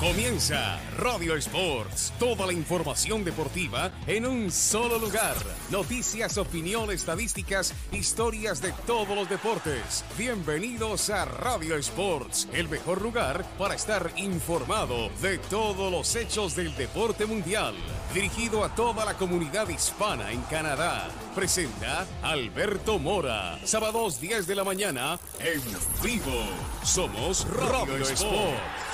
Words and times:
Comienza 0.00 0.80
Radio 0.96 1.36
Sports, 1.36 2.14
toda 2.18 2.46
la 2.46 2.54
información 2.54 3.22
deportiva 3.22 3.92
en 4.06 4.24
un 4.24 4.50
solo 4.50 4.98
lugar. 4.98 5.36
Noticias, 5.68 6.38
opinión, 6.38 6.90
estadísticas, 6.90 7.74
historias 7.92 8.62
de 8.62 8.72
todos 8.86 9.14
los 9.14 9.28
deportes. 9.28 10.02
Bienvenidos 10.16 11.10
a 11.10 11.26
Radio 11.26 11.76
Sports, 11.76 12.48
el 12.54 12.70
mejor 12.70 13.02
lugar 13.02 13.44
para 13.58 13.74
estar 13.74 14.10
informado 14.16 15.10
de 15.20 15.36
todos 15.36 15.92
los 15.92 16.16
hechos 16.16 16.56
del 16.56 16.74
deporte 16.76 17.26
mundial. 17.26 17.74
Dirigido 18.14 18.64
a 18.64 18.74
toda 18.74 19.04
la 19.04 19.18
comunidad 19.18 19.68
hispana 19.68 20.32
en 20.32 20.40
Canadá. 20.44 21.10
Presenta 21.34 22.06
Alberto 22.22 22.98
Mora. 22.98 23.58
Sábados 23.66 24.18
10 24.18 24.46
de 24.46 24.54
la 24.54 24.64
mañana 24.64 25.20
en 25.40 25.60
vivo. 26.02 26.42
Somos 26.84 27.46
Radio, 27.50 27.98
Sports. 27.98 28.89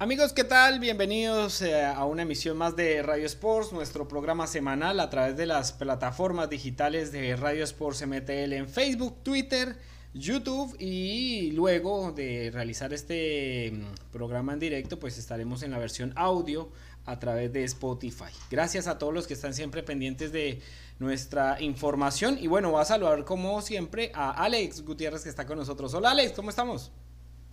Amigos, 0.00 0.32
¿qué 0.32 0.42
tal? 0.42 0.80
Bienvenidos 0.80 1.62
eh, 1.62 1.84
a 1.84 2.04
una 2.04 2.22
emisión 2.22 2.56
más 2.56 2.74
de 2.74 3.00
Radio 3.00 3.26
Sports, 3.26 3.72
nuestro 3.72 4.08
programa 4.08 4.48
semanal 4.48 4.98
a 4.98 5.08
través 5.08 5.36
de 5.36 5.46
las 5.46 5.70
plataformas 5.70 6.50
digitales 6.50 7.12
de 7.12 7.36
Radio 7.36 7.62
Sports 7.62 8.04
MTL 8.04 8.54
en 8.54 8.68
Facebook, 8.68 9.22
Twitter, 9.22 9.76
YouTube 10.12 10.74
y 10.80 11.52
luego 11.52 12.10
de 12.10 12.50
realizar 12.52 12.92
este 12.92 13.70
mm, 13.72 14.10
programa 14.10 14.54
en 14.54 14.58
directo, 14.58 14.98
pues 14.98 15.16
estaremos 15.16 15.62
en 15.62 15.70
la 15.70 15.78
versión 15.78 16.12
audio 16.16 16.72
a 17.06 17.20
través 17.20 17.52
de 17.52 17.62
Spotify. 17.62 18.32
Gracias 18.50 18.88
a 18.88 18.98
todos 18.98 19.14
los 19.14 19.28
que 19.28 19.34
están 19.34 19.54
siempre 19.54 19.84
pendientes 19.84 20.32
de 20.32 20.60
nuestra 20.98 21.62
información 21.62 22.36
y 22.40 22.48
bueno, 22.48 22.72
va 22.72 22.82
a 22.82 22.84
saludar 22.84 23.24
como 23.24 23.62
siempre 23.62 24.10
a 24.12 24.32
Alex 24.32 24.84
Gutiérrez 24.84 25.22
que 25.22 25.28
está 25.28 25.46
con 25.46 25.56
nosotros. 25.56 25.94
Hola 25.94 26.10
Alex, 26.10 26.32
¿cómo 26.32 26.50
estamos? 26.50 26.90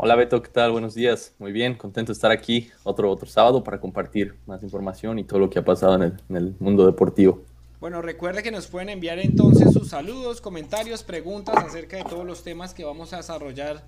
Hola 0.03 0.16
Beto, 0.16 0.41
¿qué 0.41 0.49
tal? 0.49 0.71
Buenos 0.71 0.95
días. 0.95 1.35
Muy 1.38 1.52
bien, 1.52 1.75
contento 1.75 2.11
de 2.11 2.16
estar 2.16 2.31
aquí 2.31 2.71
otro, 2.83 3.11
otro 3.11 3.30
sábado 3.30 3.63
para 3.63 3.80
compartir 3.80 4.33
más 4.47 4.63
información 4.63 5.19
y 5.19 5.23
todo 5.23 5.38
lo 5.38 5.47
que 5.52 5.59
ha 5.59 5.63
pasado 5.63 5.94
en 5.94 6.35
el, 6.35 6.55
mundo 6.57 6.88
deportivo. 6.88 7.44
Bueno, 7.80 8.02
recuerde 8.02 8.41
que 8.41 8.49
nos 8.49 8.66
pueden 8.66 8.89
enviar 8.89 9.19
entonces 9.19 9.72
sus 9.72 9.89
saludos, 9.89 10.41
comentarios, 10.41 11.03
preguntas 11.03 11.55
acerca 11.55 11.97
de 11.97 12.03
todos 12.03 12.25
los 12.25 12.41
temas 12.41 12.73
que 12.73 12.83
vamos 12.83 13.13
a 13.13 13.17
desarrollar 13.17 13.85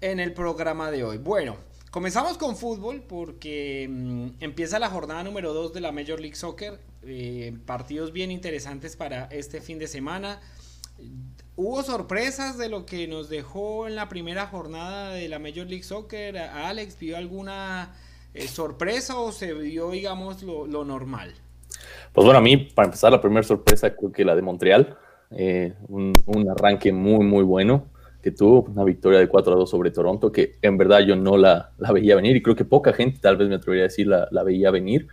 en 0.00 0.20
el 0.20 0.32
programa 0.32 0.92
de 0.92 1.02
hoy. 1.02 1.18
Bueno, 1.18 1.56
comenzamos 1.90 2.38
con 2.38 2.56
fútbol 2.56 3.02
porque 3.02 3.88
mm, 3.90 4.28
empieza 4.38 4.78
la 4.78 4.90
jornada 4.90 5.24
número 5.24 5.52
2 5.54 5.72
de 5.72 5.80
la 5.80 5.90
Major 5.90 6.20
League 6.20 6.36
Soccer. 6.36 6.78
Eh, 7.02 7.58
partidos 7.66 8.12
bien 8.12 8.30
interesantes 8.30 8.94
para 8.94 9.24
este 9.32 9.60
fin 9.60 9.80
de 9.80 9.88
semana. 9.88 10.40
¿Hubo 11.60 11.82
sorpresas 11.82 12.56
de 12.56 12.68
lo 12.68 12.86
que 12.86 13.08
nos 13.08 13.28
dejó 13.28 13.88
en 13.88 13.96
la 13.96 14.08
primera 14.08 14.46
jornada 14.46 15.10
de 15.10 15.28
la 15.28 15.40
Major 15.40 15.66
League 15.66 15.82
Soccer? 15.82 16.38
¿Alex 16.38 16.96
vio 17.00 17.16
alguna 17.16 17.96
eh, 18.32 18.46
sorpresa 18.46 19.18
o 19.18 19.32
se 19.32 19.54
vio, 19.54 19.90
digamos, 19.90 20.40
lo, 20.44 20.84
normal? 20.84 21.34
Pues 22.12 22.24
bueno, 22.24 22.38
a 22.38 22.40
mí, 22.40 22.58
para 22.58 22.86
empezar, 22.86 23.10
la 23.10 23.20
primera 23.20 23.42
sorpresa 23.42 23.92
creo 23.96 24.12
que 24.12 24.24
la 24.24 24.36
de 24.36 24.42
Montreal. 24.42 24.96
Eh, 25.32 25.74
un, 25.88 26.14
arranque 26.48 26.92
muy, 26.92 27.24
muy 27.24 27.42
bueno 27.42 27.86
que 28.22 28.30
tuvo, 28.30 28.62
una 28.62 28.84
victoria 28.84 29.18
de 29.18 29.26
4 29.26 29.52
a 29.52 29.56
2 29.56 29.68
sobre 29.68 29.90
Toronto, 29.90 30.30
que 30.30 30.58
en 30.62 30.78
verdad 30.78 31.00
yo 31.00 31.16
no 31.16 31.36
la, 31.36 31.72
veía 31.92 32.14
venir 32.14 32.36
y 32.36 32.42
creo 32.42 32.54
que 32.54 32.66
poca 32.66 32.92
gente, 32.92 33.18
tal 33.18 33.36
vez 33.36 33.48
me 33.48 33.56
atrevería 33.56 33.82
a 33.82 33.88
decir, 33.88 34.06
la, 34.06 34.28
la 34.30 34.44
veía 34.44 34.70
venir, 34.70 35.08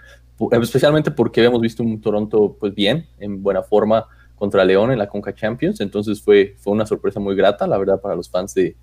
especialmente 0.52 1.10
porque 1.10 1.40
habíamos 1.40 1.62
visto 1.62 1.82
un 1.82 2.00
Toronto 2.02 2.56
pues 2.60 2.76
bien, 2.76 3.08
en 3.18 3.42
buena 3.42 3.64
forma, 3.64 4.06
contra 4.46 4.64
León 4.64 4.92
en 4.92 5.00
la 5.00 5.08
Conca 5.08 5.34
Champions, 5.34 5.82
entonces 5.82 6.22
fue, 6.22 6.56
fue 6.60 6.72
una 6.72 6.86
sorpresa 6.86 7.20
muy 7.20 7.36
grata, 7.36 7.66
la 7.66 7.80
verdad, 7.80 8.00
para 8.00 8.16
los 8.16 8.30
fans 8.30 8.54
de, 8.54 8.76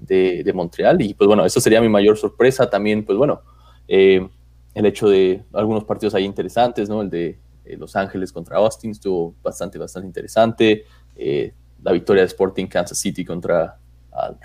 de, 0.00 0.52
Montreal. 0.52 1.00
Y 1.00 1.14
pues 1.14 1.28
bueno, 1.28 1.44
esa 1.44 1.60
sería 1.60 1.80
mi 1.80 1.88
mayor 1.88 2.16
sorpresa. 2.16 2.68
También, 2.68 3.04
pues 3.04 3.16
bueno, 3.16 3.42
eh, 3.86 4.28
el 4.74 4.86
hecho 4.86 5.08
de 5.08 5.44
algunos 5.52 5.84
partidos 5.84 6.16
ahí 6.16 6.24
interesantes, 6.24 6.88
¿no? 6.88 7.02
El 7.02 7.10
de 7.10 7.38
eh, 7.64 7.76
Los 7.76 7.94
Ángeles 7.94 8.32
contra 8.32 8.56
Austin 8.56 8.90
estuvo 8.90 9.36
bastante, 9.40 9.78
bastante 9.78 10.08
interesante. 10.08 10.84
Eh, 11.14 11.52
la 11.84 11.92
victoria 11.92 12.22
de 12.22 12.26
Sporting 12.26 12.66
Kansas 12.66 12.98
City 12.98 13.24
contra 13.24 13.78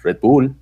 Red 0.03 0.19
Bull. 0.21 0.55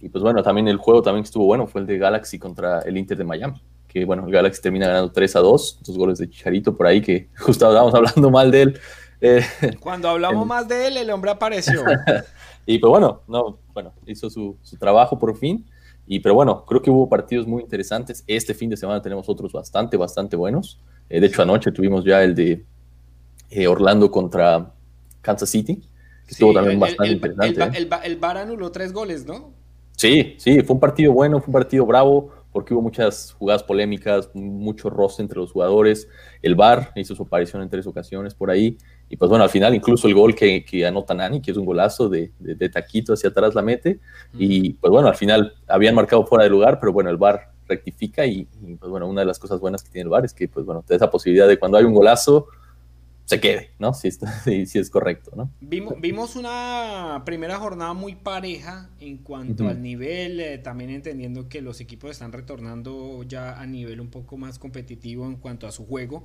Y 0.00 0.08
pues 0.08 0.24
bueno, 0.24 0.42
también 0.42 0.66
el 0.66 0.76
juego 0.76 1.02
también 1.02 1.22
estuvo 1.22 1.44
bueno 1.44 1.68
fue 1.68 1.82
el 1.82 1.86
de 1.86 1.98
Galaxy 1.98 2.36
contra 2.36 2.80
el 2.80 2.96
Inter 2.96 3.16
de 3.16 3.24
Miami. 3.24 3.62
Que 3.86 4.04
bueno, 4.04 4.26
el 4.26 4.32
Galaxy 4.32 4.60
termina 4.60 4.88
ganando 4.88 5.12
3 5.12 5.36
a 5.36 5.40
2, 5.40 5.80
dos 5.86 5.98
goles 5.98 6.18
de 6.18 6.28
Chicharito 6.28 6.76
por 6.76 6.88
ahí, 6.88 7.00
que 7.00 7.28
justo 7.38 7.68
estábamos 7.68 7.94
hablando 7.94 8.28
mal 8.28 8.50
de 8.50 8.62
él 8.62 8.80
eh, 9.22 9.42
Cuando 9.80 10.08
hablamos 10.08 10.46
más 10.46 10.68
de 10.68 10.88
él, 10.88 10.96
el 10.96 11.10
hombre 11.10 11.30
apareció. 11.30 11.82
y 12.66 12.78
pues 12.78 12.90
bueno, 12.90 13.22
no, 13.28 13.58
bueno, 13.72 13.92
hizo 14.06 14.28
su, 14.28 14.56
trabajo 14.78 15.18
por 15.18 15.36
fin. 15.36 15.64
Y 16.06 16.20
pero 16.20 16.34
bueno, 16.34 16.64
creo 16.66 16.82
que 16.82 16.90
hubo 16.90 17.08
partidos 17.08 17.46
muy 17.46 17.62
interesantes. 17.62 18.24
Este 18.26 18.52
fin 18.52 18.68
de 18.68 18.76
semana 18.76 19.00
tenemos 19.00 19.28
otros 19.28 19.52
bastante, 19.52 19.96
bastante 19.96 20.36
buenos. 20.36 20.80
Eh, 21.08 21.20
de 21.20 21.28
hecho, 21.28 21.42
anoche 21.42 21.70
tuvimos 21.70 22.04
ya 22.04 22.22
el 22.22 22.34
de 22.34 22.64
eh, 23.50 23.66
Orlando 23.68 24.10
contra 24.10 24.72
Kansas 25.20 25.48
City, 25.48 25.76
que 26.26 26.32
estuvo 26.32 26.52
también 26.52 26.80
bastante 26.80 27.12
interesante. 27.12 27.78
El, 27.78 27.86
el, 27.86 28.00
el, 28.04 28.16
Bar 28.16 28.38
anuló 28.38 28.72
tres 28.72 28.92
goles, 28.92 29.24
¿no? 29.24 29.52
Sí, 29.96 30.34
sí, 30.38 30.60
fue 30.62 30.74
un 30.74 30.80
partido 30.80 31.12
bueno, 31.12 31.38
fue 31.38 31.46
un 31.48 31.52
partido 31.52 31.86
bravo 31.86 32.30
porque 32.52 32.74
hubo 32.74 32.82
muchas 32.82 33.32
jugadas 33.32 33.62
polémicas, 33.62 34.30
mucho 34.34 34.90
roce 34.90 35.22
entre 35.22 35.38
los 35.38 35.52
jugadores. 35.52 36.08
El 36.42 36.54
VAR 36.54 36.92
hizo 36.96 37.14
su 37.14 37.22
aparición 37.22 37.62
en 37.62 37.70
tres 37.70 37.86
ocasiones 37.86 38.34
por 38.34 38.50
ahí. 38.50 38.76
Y 39.12 39.16
pues 39.18 39.28
bueno, 39.28 39.44
al 39.44 39.50
final 39.50 39.74
incluso 39.74 40.08
el 40.08 40.14
gol 40.14 40.34
que, 40.34 40.64
que 40.64 40.86
anota 40.86 41.12
Nani, 41.12 41.42
que 41.42 41.50
es 41.50 41.58
un 41.58 41.66
golazo 41.66 42.08
de, 42.08 42.32
de, 42.38 42.68
taquito 42.70 43.12
hacia 43.12 43.28
atrás 43.28 43.54
la 43.54 43.60
mete. 43.60 44.00
Y 44.32 44.72
pues 44.72 44.90
bueno, 44.90 45.06
al 45.06 45.16
final 45.16 45.54
habían 45.68 45.94
marcado 45.94 46.24
fuera 46.24 46.44
de 46.44 46.50
lugar, 46.50 46.80
pero 46.80 46.94
bueno, 46.94 47.10
el 47.10 47.18
VAR 47.18 47.52
rectifica 47.68 48.24
y, 48.24 48.48
pues 48.80 48.90
bueno, 48.90 49.06
una 49.06 49.20
de 49.20 49.26
las 49.26 49.38
cosas 49.38 49.60
buenas 49.60 49.82
que 49.82 49.90
tiene 49.90 50.04
el 50.04 50.08
VAR 50.08 50.24
es 50.24 50.32
que 50.32 50.48
pues 50.48 50.64
bueno, 50.64 50.80
te 50.80 50.94
da 50.94 50.96
esa 50.96 51.10
posibilidad 51.10 51.46
de 51.46 51.58
cuando 51.58 51.76
hay 51.76 51.84
un 51.84 51.92
golazo, 51.92 52.46
se 53.26 53.38
quede, 53.38 53.72
¿no? 53.78 53.92
Si, 53.92 54.10
si, 54.66 54.78
es 54.78 54.88
correcto, 54.88 55.32
¿no? 55.36 55.50
Vimos, 55.60 56.00
vimos, 56.00 56.34
una 56.34 57.20
primera 57.26 57.58
jornada 57.58 57.92
muy 57.92 58.14
pareja 58.14 58.88
en 58.98 59.18
cuanto 59.18 59.68
al 59.68 59.82
nivel, 59.82 60.40
eh, 60.40 60.56
también 60.56 60.88
entendiendo 60.88 61.50
que 61.50 61.60
los 61.60 61.82
equipos 61.82 62.12
están 62.12 62.32
retornando 62.32 63.22
ya 63.24 63.60
a 63.60 63.66
nivel 63.66 64.00
un 64.00 64.08
poco 64.08 64.38
más 64.38 64.58
competitivo 64.58 65.26
en 65.26 65.36
cuanto 65.36 65.66
a 65.66 65.70
su 65.70 65.84
juego. 65.84 66.24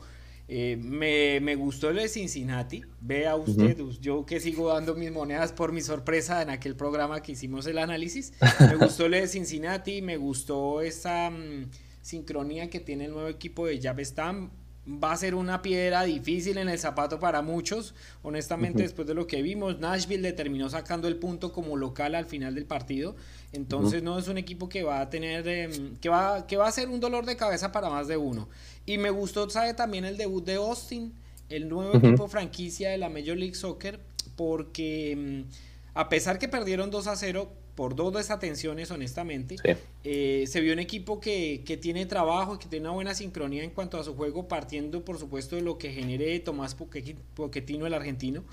Eh, 0.49 0.77
me, 0.81 1.41
me, 1.41 1.55
gustó 1.55 1.89
el 1.89 1.97
de 1.97 2.07
Cincinnati. 2.07 2.81
Vea 3.01 3.35
usted, 3.35 3.77
yo 3.99 4.25
que 4.25 4.39
sigo 4.39 4.69
dando 4.69 4.95
mis 4.95 5.11
monedas 5.11 5.51
por 5.51 5.73
mi 5.73 5.81
sorpresa 5.81 6.41
en 6.41 6.49
aquel 6.49 6.75
programa 6.75 7.21
que 7.21 7.33
hicimos 7.33 7.67
el 7.67 7.77
análisis. 7.77 8.33
Me 8.59 8.75
gustó 8.77 9.07
el 9.07 9.11
de 9.11 9.27
Cincinnati, 9.27 10.01
me 10.01 10.15
gustó 10.15 10.81
esa 10.81 11.29
mm, 11.29 11.69
sincronía 12.01 12.69
que 12.69 12.79
tiene 12.79 13.05
el 13.05 13.11
nuevo 13.11 13.27
equipo 13.27 13.65
de 13.65 13.81
Javestam 13.81 14.51
va 14.87 15.11
a 15.11 15.17
ser 15.17 15.35
una 15.35 15.61
piedra 15.61 16.03
difícil 16.03 16.57
en 16.57 16.69
el 16.69 16.79
zapato 16.79 17.19
para 17.19 17.41
muchos. 17.41 17.93
Honestamente, 18.23 18.83
después 18.83 19.07
de 19.07 19.13
lo 19.13 19.27
que 19.27 19.41
vimos, 19.41 19.79
Nashville 19.79 20.21
le 20.21 20.33
terminó 20.33 20.69
sacando 20.69 21.07
el 21.07 21.17
punto 21.17 21.51
como 21.51 21.75
local 21.75 22.15
al 22.15 22.25
final 22.25 22.55
del 22.55 22.65
partido. 22.65 23.15
Entonces 23.51 24.01
no 24.01 24.17
es 24.17 24.27
un 24.27 24.37
equipo 24.37 24.69
que 24.69 24.83
va 24.83 25.01
a 25.01 25.09
tener, 25.09 25.47
em, 25.47 25.97
que, 25.97 26.09
va, 26.09 26.47
que 26.47 26.57
va 26.57 26.67
a 26.67 26.71
ser 26.71 26.89
un 26.89 26.99
dolor 26.99 27.25
de 27.25 27.35
cabeza 27.35 27.71
para 27.71 27.89
más 27.89 28.07
de 28.07 28.17
uno. 28.17 28.47
Y 28.85 28.97
me 28.97 29.09
gustó, 29.09 29.49
sabe, 29.49 29.73
también 29.73 30.05
el 30.05 30.17
debut 30.17 30.45
de 30.45 30.55
Austin, 30.55 31.13
el 31.49 31.67
nuevo 31.67 31.97
equipo 31.97 32.27
franquicia 32.27 32.89
de 32.89 32.97
la 32.97 33.09
Major 33.09 33.37
League 33.37 33.55
Soccer, 33.55 33.99
porque 34.35 35.11
em, 35.11 35.45
a 35.93 36.07
pesar 36.07 36.39
que 36.39 36.47
perdieron 36.47 36.91
2 36.91 37.07
a 37.07 37.15
0, 37.15 37.49
por 37.77 37.95
dos 37.95 38.11
desatenciones, 38.11 38.89
honestamente. 38.89 39.55
Eh, 40.03 40.45
se 40.47 40.61
vio 40.61 40.73
un 40.73 40.79
equipo 40.79 41.19
que, 41.19 41.61
tiene 41.79 42.07
trabajo, 42.07 42.57
que 42.57 42.67
tiene 42.67 42.87
una 42.87 42.95
buena 42.95 43.13
sincronía 43.13 43.63
en 43.63 43.69
cuanto 43.69 43.99
a 43.99 44.03
su 44.03 44.15
juego, 44.15 44.47
partiendo, 44.47 45.05
por 45.05 45.19
supuesto, 45.19 45.55
de 45.55 45.61
lo 45.61 45.77
que 45.77 45.91
genere 45.91 46.39
Tomás 46.39 46.73
Poquetino, 46.73 47.85
el 47.85 47.93
argentino, 47.93 48.43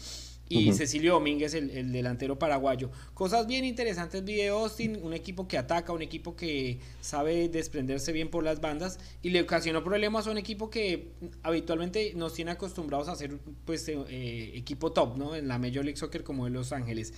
y 0.46 0.70
Cecilio 0.74 1.14
Domínguez, 1.14 1.54
el, 1.54 1.90
delantero 1.90 2.38
paraguayo. 2.38 2.90
Cosas 3.14 3.46
bien 3.46 3.64
interesantes 3.64 4.22
vi 4.22 4.34
de 4.34 4.48
Austin, 4.48 5.00
un 5.02 5.14
equipo 5.14 5.48
que 5.48 5.56
ataca, 5.56 5.94
un 5.94 6.02
equipo 6.02 6.36
que 6.36 6.78
sabe 7.00 7.48
desprenderse 7.48 8.12
bien 8.12 8.28
por 8.28 8.44
las 8.44 8.60
bandas, 8.60 8.98
y 9.22 9.30
le 9.30 9.40
ocasionó 9.40 9.82
problemas 9.82 10.26
a 10.26 10.32
un 10.32 10.36
equipo 10.36 10.68
que 10.68 11.12
habitualmente 11.42 12.12
nos 12.14 12.34
tiene 12.34 12.50
acostumbrados 12.50 13.08
a 13.08 13.16
ser 13.16 13.38
pues, 13.64 13.88
eh, 13.88 14.52
equipo 14.54 14.92
top, 14.92 15.16
¿no? 15.16 15.34
En 15.34 15.48
la 15.48 15.58
Major 15.58 15.82
League 15.82 15.96
Soccer 15.96 16.24
como 16.24 16.44
de 16.44 16.50
Los 16.50 16.72
Ángeles. 16.72 17.14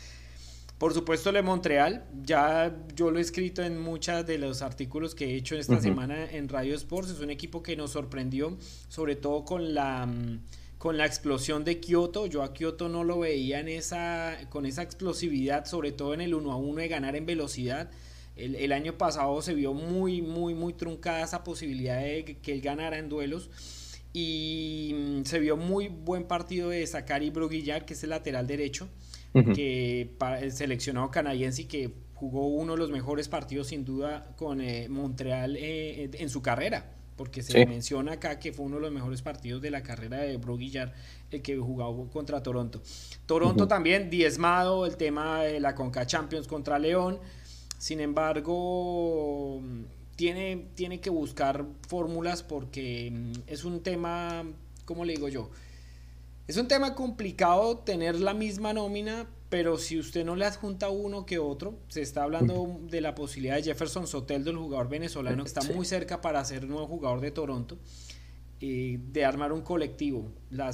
Por 0.78 0.92
supuesto, 0.92 1.32
Le 1.32 1.40
Montreal, 1.40 2.04
ya 2.22 2.76
yo 2.94 3.10
lo 3.10 3.18
he 3.18 3.22
escrito 3.22 3.62
en 3.62 3.80
muchos 3.80 4.26
de 4.26 4.36
los 4.36 4.60
artículos 4.60 5.14
que 5.14 5.24
he 5.24 5.34
hecho 5.36 5.56
esta 5.56 5.80
semana 5.80 6.30
en 6.30 6.50
Radio 6.50 6.74
Sports, 6.74 7.12
es 7.12 7.20
un 7.20 7.30
equipo 7.30 7.62
que 7.62 7.76
nos 7.76 7.92
sorprendió, 7.92 8.58
sobre 8.88 9.16
todo 9.16 9.46
con 9.46 9.72
la, 9.72 10.04
mm, 10.04 10.42
con 10.76 10.98
la 10.98 11.06
explosión 11.06 11.64
de 11.64 11.80
Kioto. 11.80 12.26
Yo 12.26 12.42
a 12.42 12.52
Kioto 12.52 12.90
no 12.90 13.04
lo 13.04 13.20
veía 13.20 13.60
en 13.60 13.68
esa, 13.68 14.36
con 14.50 14.66
esa 14.66 14.82
explosividad, 14.82 15.64
sobre 15.64 15.92
todo 15.92 16.12
en 16.12 16.20
el 16.20 16.34
1 16.34 16.52
a 16.52 16.56
1 16.56 16.82
de 16.82 16.88
ganar 16.88 17.16
en 17.16 17.24
velocidad. 17.24 17.90
El, 18.36 18.54
el 18.54 18.72
año 18.72 18.98
pasado 18.98 19.40
se 19.40 19.54
vio 19.54 19.72
muy, 19.72 20.20
muy, 20.20 20.52
muy 20.52 20.74
truncada 20.74 21.24
esa 21.24 21.42
posibilidad 21.42 22.02
de 22.02 22.36
que 22.42 22.52
él 22.52 22.60
ganara 22.60 22.98
en 22.98 23.08
duelos. 23.08 23.48
y 24.12 24.92
mm, 24.94 25.24
se 25.24 25.38
vio 25.38 25.56
muy 25.56 25.88
buen 25.88 26.24
partido 26.24 26.68
de 26.68 26.86
Zachary 26.86 27.30
Bruguillar, 27.30 27.86
que 27.86 27.94
es 27.94 28.02
el 28.04 28.10
lateral 28.10 28.46
derecho, 28.46 28.88
que 29.54 30.10
el 30.40 30.52
seleccionado 30.52 31.10
canadiense 31.10 31.62
y 31.62 31.64
que 31.66 31.92
jugó 32.14 32.46
uno 32.48 32.72
de 32.72 32.78
los 32.78 32.90
mejores 32.90 33.28
partidos 33.28 33.68
sin 33.68 33.84
duda 33.84 34.32
con 34.36 34.60
eh, 34.60 34.88
Montreal 34.88 35.56
eh, 35.56 36.10
en 36.14 36.30
su 36.30 36.42
carrera, 36.42 36.92
porque 37.16 37.42
se 37.42 37.66
menciona 37.66 38.12
acá 38.12 38.38
que 38.38 38.52
fue 38.52 38.66
uno 38.66 38.76
de 38.76 38.82
los 38.82 38.92
mejores 38.92 39.22
partidos 39.22 39.60
de 39.60 39.70
la 39.70 39.82
carrera 39.82 40.18
de 40.18 40.36
Bruguillar, 40.38 40.94
el 41.30 41.42
que 41.42 41.56
jugó 41.56 42.08
contra 42.10 42.42
Toronto. 42.42 42.80
Toronto 43.26 43.68
también 43.68 44.10
diezmado 44.10 44.86
el 44.86 44.96
tema 44.96 45.42
de 45.42 45.60
la 45.60 45.74
Conca 45.74 46.06
Champions 46.06 46.46
contra 46.46 46.78
León, 46.78 47.18
sin 47.78 48.00
embargo 48.00 49.60
tiene, 50.16 50.68
tiene 50.74 51.00
que 51.00 51.10
buscar 51.10 51.66
fórmulas 51.86 52.42
porque 52.42 53.10
mm, 53.12 53.32
es 53.46 53.64
un 53.64 53.82
tema, 53.82 54.44
¿cómo 54.84 55.04
le 55.04 55.12
digo 55.12 55.28
yo? 55.28 55.50
Es 56.46 56.56
un 56.58 56.68
tema 56.68 56.94
complicado 56.94 57.78
tener 57.78 58.20
la 58.20 58.32
misma 58.32 58.72
nómina, 58.72 59.26
pero 59.48 59.78
si 59.78 59.98
usted 59.98 60.24
no 60.24 60.36
le 60.36 60.44
adjunta 60.44 60.90
uno 60.90 61.26
que 61.26 61.40
otro, 61.40 61.80
se 61.88 62.02
está 62.02 62.22
hablando 62.22 62.78
de 62.88 63.00
la 63.00 63.16
posibilidad 63.16 63.56
de 63.56 63.64
Jefferson 63.64 64.06
Soteldo, 64.06 64.52
el 64.52 64.56
jugador 64.56 64.88
venezolano, 64.88 65.42
que 65.42 65.48
está 65.48 65.62
muy 65.74 65.84
cerca 65.84 66.20
para 66.20 66.44
ser 66.44 66.68
nuevo 66.68 66.86
jugador 66.86 67.20
de 67.20 67.32
Toronto, 67.32 67.78
eh, 68.60 69.00
de 69.10 69.24
armar 69.24 69.52
un 69.52 69.62
colectivo. 69.62 70.30
la, 70.50 70.70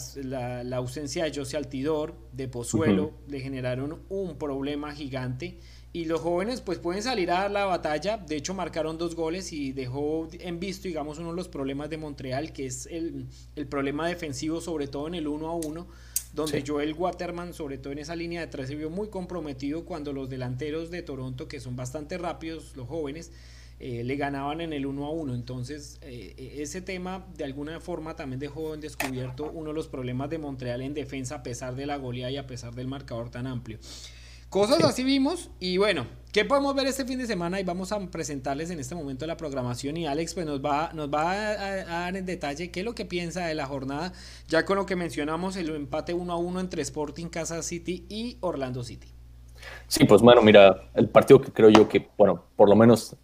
ausencia 0.76 1.24
de 1.24 1.34
José 1.34 1.56
Altidor, 1.56 2.16
de 2.32 2.48
Pozuelo, 2.48 3.14
le 3.26 3.40
generaron 3.40 4.02
un 4.10 4.36
problema 4.36 4.92
gigante 4.92 5.58
y 5.94 6.06
los 6.06 6.20
jóvenes 6.20 6.62
pues 6.62 6.78
pueden 6.78 7.02
salir 7.02 7.30
a 7.30 7.40
dar 7.40 7.50
la 7.50 7.66
batalla. 7.66 8.16
De 8.16 8.36
hecho 8.36 8.54
marcaron 8.54 8.96
dos 8.96 9.14
goles 9.14 9.52
y 9.52 9.72
dejó 9.72 10.28
en 10.32 10.58
visto, 10.58 10.88
digamos, 10.88 11.18
uno 11.18 11.30
de 11.30 11.36
los 11.36 11.48
problemas 11.48 11.90
de 11.90 11.98
Montreal, 11.98 12.52
que 12.52 12.66
es 12.66 12.86
el, 12.86 13.26
problema 13.68 14.08
defensivo, 14.08 14.60
sobre 14.60 14.88
todo 14.88 15.06
en 15.06 15.14
el 15.14 15.28
1 15.28 15.48
a 15.48 15.54
1, 15.54 15.86
donde 16.32 16.64
Joel 16.66 16.94
Waterman, 16.94 17.52
sobre 17.52 17.76
todo 17.76 17.92
en 17.92 17.98
esa 17.98 18.16
línea 18.16 18.40
de 18.40 18.46
tres, 18.46 18.68
se 18.68 18.74
vio 18.74 18.88
muy 18.88 19.08
comprometido 19.08 19.84
cuando 19.84 20.14
los 20.14 20.30
delanteros 20.30 20.90
de 20.90 21.02
Toronto, 21.02 21.46
que 21.46 21.60
son 21.60 21.76
bastante 21.76 22.16
rápidos, 22.16 22.74
los 22.74 22.88
jóvenes, 22.88 23.30
eh, 23.78 24.02
le 24.02 24.16
ganaban 24.16 24.62
en 24.62 24.72
el 24.72 24.86
1 24.86 25.04
a 25.04 25.10
1. 25.10 25.34
Entonces, 25.34 25.98
eh, 26.00 26.34
e, 26.38 26.62
ese 26.62 26.80
tema 26.80 27.26
de 27.36 27.44
alguna 27.44 27.80
forma 27.80 28.16
también 28.16 28.40
dejó 28.40 28.72
en 28.72 28.80
descubierto 28.80 29.50
uno 29.52 29.68
de 29.70 29.74
los 29.74 29.88
problemas 29.88 30.30
de 30.30 30.38
Montreal 30.38 30.80
en 30.80 30.94
defensa, 30.94 31.36
a 31.36 31.42
pesar 31.42 31.74
de 31.74 31.84
la 31.84 31.96
goleada 31.96 32.30
y 32.30 32.38
a 32.38 32.46
pesar 32.46 32.74
del 32.74 32.86
marcador 32.86 33.30
tan 33.30 33.46
amplio. 33.46 33.78
Cosas 34.52 34.84
así 34.84 35.02
vimos 35.02 35.48
y 35.60 35.78
bueno, 35.78 36.04
¿qué 36.30 36.44
podemos 36.44 36.74
ver 36.74 36.86
este 36.86 37.06
fin 37.06 37.18
de 37.18 37.26
semana? 37.26 37.58
Y 37.58 37.64
vamos 37.64 37.90
a 37.90 37.98
presentarles 38.10 38.70
en 38.70 38.80
este 38.80 38.94
momento 38.94 39.26
la 39.26 39.38
programación 39.38 39.96
y 39.96 40.06
Alex 40.06 40.34
pues 40.34 40.44
nos 40.44 40.62
va, 40.62 40.92
nos 40.92 41.08
va 41.08 41.32
a, 41.32 41.84
dar 41.84 42.16
en 42.18 42.26
detalle 42.26 42.70
qué 42.70 42.80
es 42.80 42.84
lo 42.84 42.94
que 42.94 43.06
piensa 43.06 43.46
de 43.46 43.54
la 43.54 43.64
jornada, 43.64 44.12
ya 44.48 44.66
con 44.66 44.76
lo 44.76 44.84
que 44.84 44.94
mencionamos 44.94 45.56
el 45.56 45.74
empate 45.74 46.12
1 46.12 46.30
a 46.30 46.36
1 46.36 46.60
entre 46.60 46.82
Sporting 46.82 47.28
Kansas 47.28 47.64
City 47.64 48.04
y 48.10 48.36
Orlando 48.40 48.84
City. 48.84 49.08
Sí, 49.88 50.04
pues 50.04 50.20
bueno, 50.20 50.42
mira, 50.42 50.90
el 50.92 51.08
partido 51.08 51.40
que 51.40 51.50
creo 51.50 51.70
yo 51.70 51.88
que, 51.88 52.10
bueno, 52.18 52.44
por 52.54 52.68
lo 52.68 52.76
menos 52.76 53.16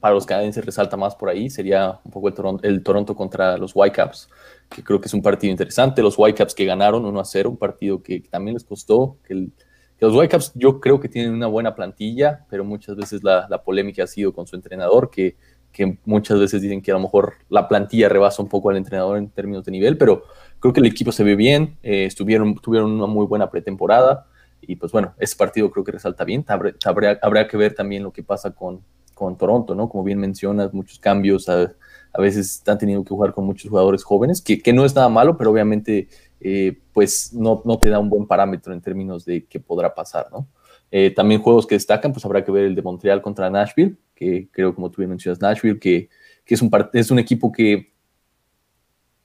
para 0.00 0.14
los 0.14 0.24
canadienses 0.24 0.64
resalta 0.64 0.96
más 0.96 1.14
por 1.14 1.28
ahí 1.28 1.50
sería 1.50 2.00
un 2.02 2.10
poco 2.10 2.28
el 2.28 2.34
Toronto, 2.34 2.66
el 2.66 2.82
Toronto 2.82 3.14
contra 3.14 3.58
los 3.58 3.72
Whitecaps, 3.74 4.30
que 4.70 4.82
creo 4.82 4.98
que 4.98 5.08
es 5.08 5.12
un 5.12 5.20
partido 5.20 5.50
interesante. 5.50 6.00
Los 6.00 6.18
Whitecaps 6.18 6.54
que 6.54 6.64
ganaron 6.64 7.04
1 7.04 7.20
a 7.20 7.24
0, 7.26 7.50
un 7.50 7.58
partido 7.58 8.02
que 8.02 8.20
también 8.20 8.54
les 8.54 8.64
costó, 8.64 9.18
que 9.24 9.34
el 9.34 9.52
los 10.00 10.14
Whitecaps 10.14 10.52
yo 10.54 10.80
creo 10.80 10.98
que 10.98 11.08
tienen 11.08 11.32
una 11.32 11.46
buena 11.46 11.74
plantilla, 11.74 12.46
pero 12.48 12.64
muchas 12.64 12.96
veces 12.96 13.22
la, 13.22 13.46
polémica 13.64 14.04
ha 14.04 14.06
sido 14.06 14.32
con 14.32 14.46
su 14.46 14.56
entrenador, 14.56 15.10
que, 15.10 15.36
que, 15.72 15.98
muchas 16.04 16.38
veces 16.38 16.62
dicen 16.62 16.80
que 16.82 16.90
a 16.90 16.94
lo 16.94 17.00
mejor 17.00 17.34
la 17.48 17.68
plantilla 17.68 18.08
rebasa 18.08 18.42
un 18.42 18.48
poco 18.48 18.70
al 18.70 18.76
entrenador 18.76 19.18
en 19.18 19.28
términos 19.28 19.64
de 19.64 19.72
nivel, 19.72 19.98
pero 19.98 20.22
creo 20.58 20.72
que 20.72 20.80
el 20.80 20.86
equipo 20.86 21.12
se 21.12 21.22
ve 21.22 21.36
bien, 21.36 21.76
eh, 21.82 22.06
estuvieron, 22.06 22.54
tuvieron 22.56 22.90
una 22.90 23.06
muy 23.06 23.26
buena 23.26 23.50
pretemporada 23.50 24.26
y 24.60 24.76
pues 24.76 24.92
bueno, 24.92 25.14
ese 25.18 25.36
partido 25.36 25.70
creo 25.70 25.84
que 25.84 25.92
resalta 25.92 26.24
bien. 26.24 26.44
Habrá, 26.48 27.18
habrá 27.22 27.48
que 27.48 27.56
ver 27.56 27.74
también 27.74 28.02
lo 28.02 28.12
que 28.12 28.22
pasa 28.22 28.52
con, 28.52 28.82
con 29.14 29.36
Toronto, 29.36 29.74
¿no? 29.74 29.88
Como 29.88 30.04
bien 30.04 30.18
mencionas, 30.18 30.72
muchos 30.72 30.98
cambios, 30.98 31.48
a, 31.48 31.72
a 32.12 32.20
veces 32.20 32.56
están 32.56 32.78
teniendo 32.78 33.04
que 33.04 33.10
jugar 33.10 33.32
con 33.32 33.44
muchos 33.44 33.70
jugadores 33.70 34.04
jóvenes, 34.04 34.42
que, 34.42 34.60
que 34.60 34.72
no 34.72 34.84
es 34.84 34.94
nada 34.94 35.08
malo, 35.08 35.36
pero 35.36 35.50
obviamente 35.50 36.08
eh, 36.40 36.78
pues 36.92 37.32
no, 37.32 37.62
no, 37.64 37.78
te 37.78 37.90
da 37.90 37.98
un 37.98 38.08
buen 38.08 38.26
parámetro 38.26 38.72
en 38.72 38.80
términos 38.80 39.24
de 39.24 39.44
qué 39.46 39.60
podrá 39.60 39.94
pasar, 39.94 40.28
¿no? 40.32 40.46
Eh, 40.90 41.10
también 41.10 41.40
juegos 41.40 41.66
que 41.66 41.76
destacan, 41.76 42.12
pues 42.12 42.24
habrá 42.24 42.44
que 42.44 42.50
ver 42.50 42.64
el 42.64 42.74
de 42.74 42.82
Montreal 42.82 43.22
contra 43.22 43.48
Nashville, 43.48 43.96
que 44.14 44.48
creo, 44.50 44.74
como 44.74 44.90
tú 44.90 44.98
bien 44.98 45.10
mencionas, 45.10 45.40
Nashville, 45.40 45.78
que, 45.78 46.08
que 46.44 46.54
es, 46.54 46.62
un 46.62 46.70
es 46.92 47.10
un 47.10 47.18
equipo 47.18 47.52
que, 47.52 47.92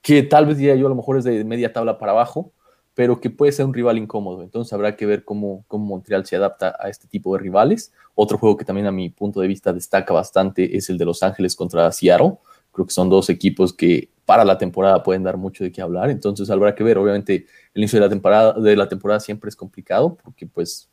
que 0.01 0.21
tal 0.23 0.45
vez 0.45 0.57
diría 0.57 0.75
yo 0.75 0.85
a 0.85 0.89
lo 0.89 0.95
mejor 0.95 1.17
es 1.17 1.23
de 1.23 1.43
media 1.43 1.73
tabla 1.73 1.97
para 1.97 2.11
abajo, 2.11 2.53
pero 2.93 3.19
que 3.19 3.29
puede 3.29 3.51
ser 3.51 3.65
un 3.65 3.73
rival 3.73 3.97
incómodo. 3.97 4.41
Entonces 4.41 4.71
habrá 4.71 4.95
que 4.95 5.05
ver 5.05 5.25
cómo, 5.25 5.65
cómo 5.67 5.85
Montreal 5.85 6.25
se 6.25 6.37
adapta 6.37 6.75
a 6.79 6.89
este 6.89 7.07
tipo 7.07 7.33
de 7.35 7.41
rivales. 7.41 7.91
Otro 8.15 8.37
juego 8.37 8.55
que 8.55 8.63
también 8.63 8.87
a 8.87 8.91
mi 8.91 9.09
punto 9.09 9.41
de 9.41 9.47
vista 9.47 9.73
destaca 9.73 10.13
bastante 10.13 10.77
es 10.77 10.89
el 10.89 10.97
de 10.97 11.05
Los 11.05 11.21
Ángeles 11.21 11.55
contra 11.55 11.91
Seattle. 11.91 12.37
Creo 12.75 12.85
que 12.85 12.93
son 12.93 13.09
dos 13.09 13.29
equipos 13.29 13.71
que 13.71 14.09
para 14.25 14.43
la 14.43 14.57
temporada 14.57 15.01
pueden 15.01 15.23
dar 15.23 15.37
mucho 15.37 15.63
de 15.63 15.71
qué 15.71 15.81
hablar. 15.81 16.09
Entonces 16.09 16.49
habrá 16.49 16.75
que 16.75 16.83
ver. 16.83 16.97
Obviamente 16.97 17.45
el 17.73 17.81
inicio 17.81 17.99
de 17.99 18.05
la 18.05 18.09
temporada, 18.09 18.53
de 18.53 18.75
la 18.75 18.89
temporada 18.89 19.21
siempre 19.21 19.47
es 19.47 19.55
complicado 19.55 20.17
porque 20.21 20.45
pues 20.45 20.89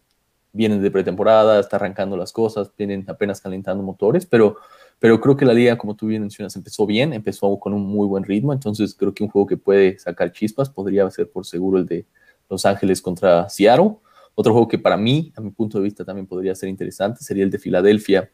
vienen 0.53 0.81
de 0.81 0.91
pretemporada, 0.91 1.59
está 1.59 1.77
arrancando 1.77 2.17
las 2.17 2.31
cosas, 2.31 2.71
vienen 2.77 3.05
apenas 3.09 3.41
calentando 3.41 3.83
motores, 3.83 4.27
pero, 4.27 4.59
pero 4.99 5.21
creo 5.21 5.37
que 5.37 5.47
la 5.47 5.55
liga, 5.55 5.77
como 5.79 5.97
tú 5.97 6.07
bien 6.07 6.21
mencionas, 6.21 6.55
empezó 6.55 6.87
bien, 6.87 7.13
empezó 7.15 7.59
con 7.59 7.73
un 7.73 7.85
muy 7.85 8.07
buen 8.07 8.23
ritmo. 8.23 8.53
Entonces 8.53 8.95
creo 8.95 9.13
que 9.13 9.25
un 9.25 9.31
juego 9.31 9.47
que 9.47 9.57
puede 9.57 9.99
sacar 9.99 10.31
chispas 10.31 10.71
podría 10.71 11.11
ser 11.11 11.31
por 11.31 11.47
seguro 11.47 11.79
el 11.79 11.87
de 11.87 12.07
Los 12.49 12.65
Ángeles 12.65 13.03
contra 13.03 13.49
Seattle. 13.49 13.97
Otro 14.35 14.53
juego 14.53 14.69
que 14.69 14.79
para 14.79 14.97
mí, 14.97 15.33
a 15.37 15.41
mi 15.41 15.51
punto 15.51 15.79
de 15.79 15.85
vista, 15.85 16.05
también 16.05 16.27
podría 16.27 16.55
ser 16.55 16.69
interesante 16.69 17.25
sería 17.25 17.45
el 17.45 17.51
de 17.51 17.59
Filadelfia 17.59 18.31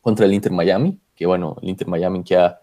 contra 0.00 0.26
el 0.26 0.32
Inter 0.32 0.52
Miami, 0.52 1.00
que 1.14 1.26
bueno, 1.26 1.56
el 1.60 1.70
Inter 1.70 1.88
Miami 1.88 2.22
que 2.22 2.36
ha 2.36 2.60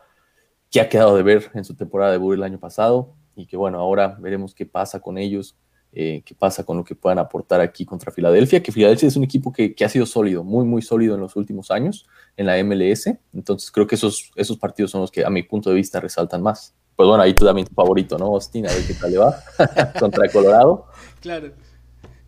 que 0.76 0.82
ha 0.82 0.90
quedado 0.90 1.16
de 1.16 1.24
ver 1.24 1.52
en 1.54 1.64
su 1.64 1.74
temporada 1.74 2.12
de 2.12 2.34
el 2.34 2.44
año 2.44 2.60
pasado 2.60 3.14
y 3.34 3.46
que 3.46 3.56
bueno, 3.56 3.80
ahora 3.80 4.18
veremos 4.20 4.54
qué 4.54 4.66
pasa 4.66 5.00
con 5.00 5.18
ellos, 5.18 5.56
eh, 5.94 6.22
qué 6.26 6.36
pasa 6.36 6.66
con 6.66 6.76
lo 6.76 6.84
que 6.84 6.96
puedan 6.96 7.18
aportar 7.18 7.62
aquí 7.62 7.86
contra 7.86 8.12
Filadelfia, 8.12 8.62
que 8.62 8.74
Filadelfia 8.74 9.08
es 9.08 9.16
un 9.16 9.24
equipo 9.24 9.54
que, 9.54 9.74
que, 9.74 9.86
ha 9.86 9.90
sido 9.90 10.06
sólido, 10.06 10.44
muy, 10.44 10.66
muy 10.66 10.82
sólido 10.82 11.16
en 11.16 11.22
los 11.22 11.38
últimos 11.38 11.72
años 11.72 12.06
en 12.36 12.46
la 12.46 12.62
MLS, 12.62 13.08
entonces 13.34 13.72
creo 13.72 13.88
que 13.88 13.96
esos, 13.96 14.34
esos 14.36 14.58
partidos 14.58 14.92
son 14.92 15.00
los 15.00 15.12
que 15.12 15.24
a 15.24 15.30
mi 15.30 15.44
punto 15.44 15.70
de 15.70 15.78
vista 15.78 16.02
resaltan 16.02 16.42
más. 16.42 16.76
Pues 16.94 17.08
bueno, 17.08 17.24
ahí 17.24 17.34
tú 17.34 17.46
también 17.46 17.66
tu 17.66 17.74
favorito, 17.74 18.18
¿no, 18.18 18.26
Austin? 18.26 18.68
A 18.68 18.74
ver 18.74 18.86
qué 18.86 18.96
tal 18.96 19.12
le 19.12 19.18
va 19.18 19.34
contra 19.98 20.28
Colorado. 20.28 20.88
Claro. 21.22 21.54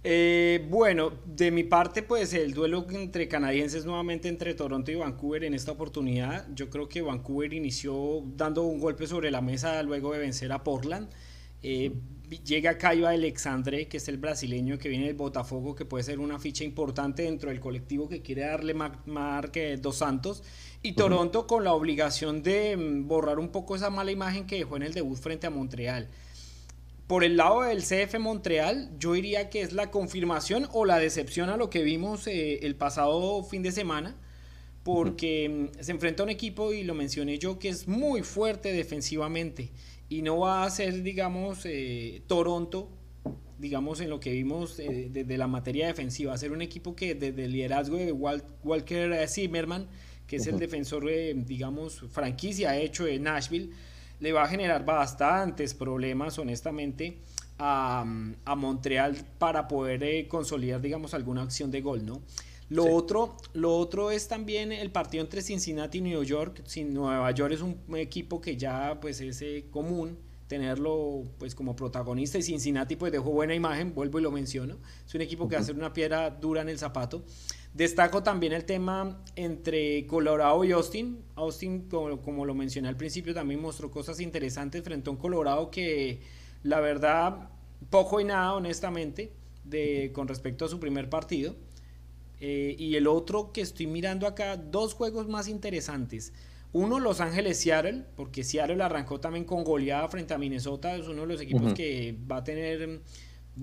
Eh, 0.10 0.66
bueno, 0.70 1.12
de 1.26 1.52
mi 1.52 1.66
parte, 1.66 2.02
pues 2.02 2.34
el 2.34 2.54
duelo 2.54 2.88
entre 2.92 3.28
canadienses 3.28 3.84
nuevamente 3.84 4.30
entre 4.30 4.54
Toronto 4.54 4.90
y 4.90 4.96
Vancouver 4.96 5.44
en 5.44 5.54
esta 5.54 5.74
oportunidad. 5.74 6.48
Yo 6.56 6.70
creo 6.70 6.88
que 6.88 7.02
Vancouver 7.02 7.52
inició 7.54 8.24
dando 8.38 8.64
un 8.64 8.80
golpe 8.80 9.06
sobre 9.06 9.32
la 9.32 9.42
mesa 9.42 9.84
luego 9.84 10.14
de 10.14 10.20
vencer 10.20 10.54
a 10.54 10.64
Portland. 10.64 11.10
Eh, 11.62 11.92
llega 12.46 12.78
Caio 12.78 13.06
Alexandre, 13.06 13.90
que 13.90 13.98
es 13.98 14.08
el 14.08 14.18
brasileño 14.18 14.78
que 14.78 14.88
viene 14.88 15.08
del 15.08 15.18
Botafogo, 15.18 15.76
que 15.76 15.84
puede 15.84 16.06
ser 16.06 16.20
una 16.20 16.40
ficha 16.40 16.64
importante 16.64 17.24
dentro 17.24 17.50
del 17.50 17.60
colectivo 17.60 18.08
que 18.08 18.22
quiere 18.22 18.44
darle 18.44 18.74
Mark 18.74 19.52
Dos 19.82 19.98
Santos. 19.98 20.42
Y 20.82 20.94
Toronto 20.94 21.48
con 21.48 21.66
la 21.66 21.74
obligación 21.74 22.44
de 22.44 22.78
mm, 22.78 23.10
borrar 23.10 23.40
un 23.40 23.50
poco 23.50 23.76
esa 23.76 23.90
mala 23.90 24.12
imagen 24.12 24.48
que 24.48 24.56
dejó 24.56 24.78
en 24.78 24.84
el 24.84 24.94
debut 24.94 25.18
frente 25.18 25.48
a 25.48 25.50
Montreal. 25.50 26.08
Por 27.08 27.24
el 27.24 27.38
lado 27.38 27.62
del 27.62 27.84
CF 27.84 28.20
Montreal, 28.20 28.92
yo 29.00 29.14
diría 29.14 29.50
que 29.50 29.62
es 29.62 29.72
la 29.72 29.92
confirmación 29.92 30.68
o 30.74 30.84
la 30.84 31.00
decepción 31.00 31.50
a 31.50 31.56
lo 31.56 31.70
que 31.70 31.82
vimos 31.82 32.28
eh, 32.28 32.60
el 32.64 32.76
pasado 32.76 33.42
fin 33.44 33.64
de 33.64 33.72
semana, 33.72 34.18
porque 34.84 35.70
mm, 35.78 35.82
se 35.82 35.94
enfrenta 35.94 36.24
a 36.24 36.26
un 36.26 36.30
equipo, 36.30 36.74
y 36.74 36.84
lo 36.84 36.94
mencioné 36.96 37.40
yo, 37.40 37.60
que 37.60 37.70
es 37.70 37.88
muy 37.88 38.24
fuerte 38.24 38.74
defensivamente 38.74 39.72
y 40.10 40.22
no 40.22 40.40
va 40.40 40.66
a 40.66 40.70
ser, 40.70 41.02
digamos, 41.02 41.66
eh, 41.66 42.24
Toronto, 42.28 42.90
digamos, 43.58 44.02
en 44.02 44.10
lo 44.10 44.20
que 44.20 44.34
vimos 44.34 44.78
eh, 44.80 45.08
desde 45.10 45.38
la 45.38 45.48
materia 45.48 45.88
defensiva, 45.88 46.32
va 46.32 46.36
a 46.36 46.38
ser 46.38 46.52
un 46.52 46.62
equipo 46.62 46.94
que 46.94 47.16
desde 47.16 47.46
el 47.46 47.54
liderazgo 47.54 47.96
de 47.96 48.12
Walker 48.12 49.28
Zimmerman, 49.30 49.88
que 50.28 50.36
es 50.36 50.48
el 50.48 50.60
defensor, 50.60 51.06
digamos, 51.46 52.04
franquicia 52.10 52.78
hecho 52.78 53.06
de 53.06 53.18
Nashville, 53.18 53.72
le 54.20 54.32
va 54.32 54.44
a 54.44 54.48
generar 54.48 54.86
bastantes 54.86 55.74
problemas, 55.74 56.40
honestamente, 56.40 57.22
a, 57.60 58.04
Montreal 58.56 59.16
para 59.38 59.68
poder 59.68 60.04
eh, 60.04 60.28
consolidar, 60.28 60.82
digamos, 60.82 61.14
alguna 61.14 61.44
acción 61.44 61.72
de 61.72 61.82
gol, 61.82 62.06
¿no? 62.06 62.22
Lo, 62.70 62.86
otro, 62.94 63.38
lo 63.54 63.78
otro 63.78 64.12
es 64.12 64.28
también 64.28 64.72
el 64.74 64.92
partido 64.92 65.24
entre 65.24 65.42
Cincinnati 65.42 66.00
y 66.00 66.02
New 66.02 66.24
York. 66.24 66.64
Nueva 66.86 67.32
York 67.32 67.54
es 67.54 67.62
un 67.62 67.78
equipo 67.96 68.42
que 68.42 68.58
ya 68.58 69.00
pues 69.00 69.22
es 69.22 69.42
eh, 69.42 69.68
común 69.72 70.18
tenerlo 70.48 71.24
pues 71.38 71.54
como 71.54 71.76
protagonista 71.76 72.38
y 72.38 72.42
Cincinnati 72.42 72.96
pues 72.96 73.12
dejó 73.12 73.32
buena 73.32 73.54
imagen, 73.54 73.94
vuelvo 73.94 74.20
y 74.20 74.22
lo 74.22 74.32
menciono, 74.32 74.78
es 75.06 75.14
un 75.14 75.22
equipo 75.22 75.48
que 75.48 75.56
va 75.56 75.62
a 75.62 75.66
ser 75.66 75.76
una 75.76 75.94
piedra 75.94 76.30
dura 76.30 76.62
en 76.62 76.70
el 76.70 76.80
zapato. 76.80 77.24
Destaco 77.78 78.24
también 78.24 78.54
el 78.54 78.66
tema 78.66 79.24
entre 79.36 80.08
Colorado 80.08 80.64
y 80.66 80.72
Austin. 80.72 81.24
Austin, 81.36 81.88
como, 81.88 82.20
como 82.24 82.44
lo 82.44 82.56
mencioné 82.56 82.88
al 82.88 82.98
principio, 82.98 83.36
también 83.36 83.62
mostró 83.62 83.92
cosas 83.92 84.20
interesantes 84.20 84.82
frente 84.82 85.12
a 85.12 85.14
un 85.14 85.18
Colorado 85.18 85.70
que 85.70 86.22
la 86.64 86.80
verdad 86.80 87.52
poco 87.92 88.20
y 88.20 88.24
nada 88.24 88.56
honestamente 88.56 89.32
de, 89.64 90.12
con 90.12 90.28
respecto 90.28 90.66
a 90.66 90.70
su 90.70 90.80
primer 90.80 91.08
partido. 91.08 91.56
Eh, 92.40 92.76
y 92.80 92.96
el 92.96 93.06
otro 93.06 93.52
que 93.52 93.62
estoy 93.62 93.86
mirando 93.86 94.26
acá, 94.26 94.58
dos 94.58 94.96
juegos 94.96 95.28
más 95.28 95.48
interesantes. 95.48 96.34
Uno, 96.74 97.00
Los 97.00 97.22
Ángeles 97.22 97.60
Seattle, 97.60 98.06
porque 98.16 98.44
Seattle 98.44 98.82
arrancó 98.82 99.20
también 99.20 99.46
con 99.46 99.64
goleada 99.64 100.08
frente 100.10 100.34
a 100.34 100.40
Minnesota, 100.40 100.96
es 100.96 101.08
uno 101.08 101.22
de 101.22 101.28
los 101.28 101.42
equipos 101.42 101.74
que 101.74 102.18
va 102.30 102.38
a 102.38 102.44
tener, 102.44 103.02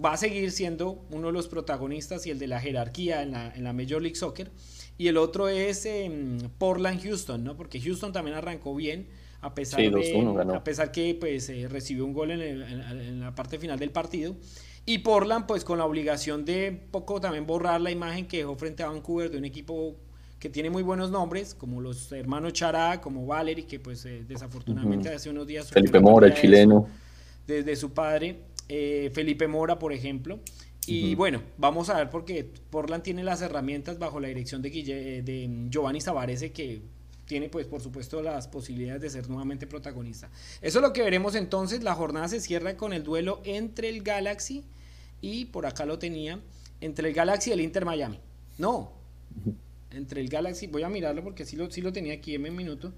va 0.02 0.12
a 0.12 0.16
seguir 0.16 0.50
siendo 0.50 1.04
uno 1.10 1.28
de 1.28 1.32
los 1.32 1.48
protagonistas 1.48 2.26
y 2.26 2.30
el 2.30 2.38
de 2.38 2.46
la 2.46 2.60
jerarquía 2.60 3.22
en 3.22 3.32
la, 3.32 3.54
en 3.54 3.64
la 3.64 3.72
Major 3.72 4.00
League 4.00 4.16
Soccer. 4.16 4.50
Y 4.96 5.08
el 5.08 5.16
otro 5.16 5.48
es 5.48 5.86
em, 5.86 6.38
Portland 6.58 7.02
Houston, 7.02 7.42
¿no? 7.42 7.56
Porque 7.56 7.80
Houston 7.80 8.12
también 8.12 8.36
arrancó 8.36 8.74
bien, 8.74 9.08
a 9.40 9.54
pesar, 9.54 9.80
de, 9.80 10.54
a 10.54 10.64
pesar 10.64 10.92
que 10.92 11.16
pues, 11.18 11.48
eh, 11.48 11.68
recibió 11.68 12.04
un 12.04 12.12
gol 12.12 12.30
en, 12.30 12.40
en 12.40 13.20
la 13.20 13.34
parte 13.34 13.58
final 13.58 13.78
del 13.78 13.90
partido. 13.90 14.36
Y 14.86 14.98
Portland, 14.98 15.46
pues 15.46 15.64
con 15.64 15.78
la 15.78 15.86
obligación 15.86 16.44
de 16.44 16.72
poco 16.90 17.20
también 17.20 17.46
borrar 17.46 17.80
la 17.80 17.90
imagen 17.90 18.26
que 18.26 18.38
dejó 18.38 18.54
frente 18.56 18.82
a 18.82 18.88
Vancouver 18.88 19.30
de 19.30 19.38
un 19.38 19.44
equipo 19.44 19.96
que 20.38 20.50
tiene 20.50 20.68
muy 20.68 20.82
buenos 20.82 21.10
nombres, 21.10 21.54
como 21.54 21.80
los 21.80 22.12
hermanos 22.12 22.52
Chará, 22.52 23.00
como 23.00 23.24
Valery, 23.24 23.62
que 23.62 23.80
pues 23.80 24.04
eh, 24.04 24.24
desafortunadamente 24.28 25.08
hace 25.08 25.30
unos 25.30 25.46
días... 25.46 25.70
Felipe 25.70 25.98
Mora, 26.00 26.26
el 26.26 26.34
chileno. 26.34 26.86
Desde 27.46 27.74
su 27.76 27.94
padre, 27.94 28.40
eh, 28.68 29.10
Felipe 29.12 29.48
Mora, 29.48 29.78
por 29.78 29.92
ejemplo. 29.92 30.40
Y 30.86 31.14
bueno, 31.14 31.42
vamos 31.56 31.88
a 31.88 31.96
ver 31.96 32.10
porque 32.10 32.44
Portland 32.70 33.02
tiene 33.02 33.24
las 33.24 33.40
herramientas 33.40 33.98
bajo 33.98 34.20
la 34.20 34.28
dirección 34.28 34.60
de, 34.60 34.68
Guille, 34.70 35.22
de 35.22 35.48
Giovanni 35.70 36.00
Savarese 36.00 36.52
que 36.52 36.82
tiene 37.26 37.48
pues 37.48 37.66
por 37.66 37.80
supuesto 37.80 38.22
las 38.22 38.48
posibilidades 38.48 39.00
de 39.00 39.10
ser 39.10 39.28
nuevamente 39.28 39.66
protagonista. 39.66 40.28
Eso 40.60 40.78
es 40.78 40.82
lo 40.82 40.92
que 40.92 41.02
veremos 41.02 41.34
entonces. 41.34 41.82
La 41.82 41.94
jornada 41.94 42.28
se 42.28 42.40
cierra 42.40 42.76
con 42.76 42.92
el 42.92 43.02
duelo 43.02 43.40
entre 43.44 43.88
el 43.88 44.02
Galaxy 44.02 44.64
y 45.20 45.46
por 45.46 45.66
acá 45.66 45.86
lo 45.86 45.98
tenía, 45.98 46.40
entre 46.80 47.08
el 47.08 47.14
Galaxy 47.14 47.50
y 47.50 47.52
el 47.54 47.60
Inter 47.60 47.84
Miami. 47.84 48.20
No, 48.58 48.92
entre 49.90 50.20
el 50.20 50.28
Galaxy, 50.28 50.66
voy 50.66 50.82
a 50.82 50.88
mirarlo 50.88 51.24
porque 51.24 51.44
sí 51.44 51.56
lo, 51.56 51.70
sí 51.70 51.80
lo 51.80 51.92
tenía 51.92 52.14
aquí 52.14 52.34
en 52.34 52.44
un 52.44 52.56
minuto. 52.56 52.92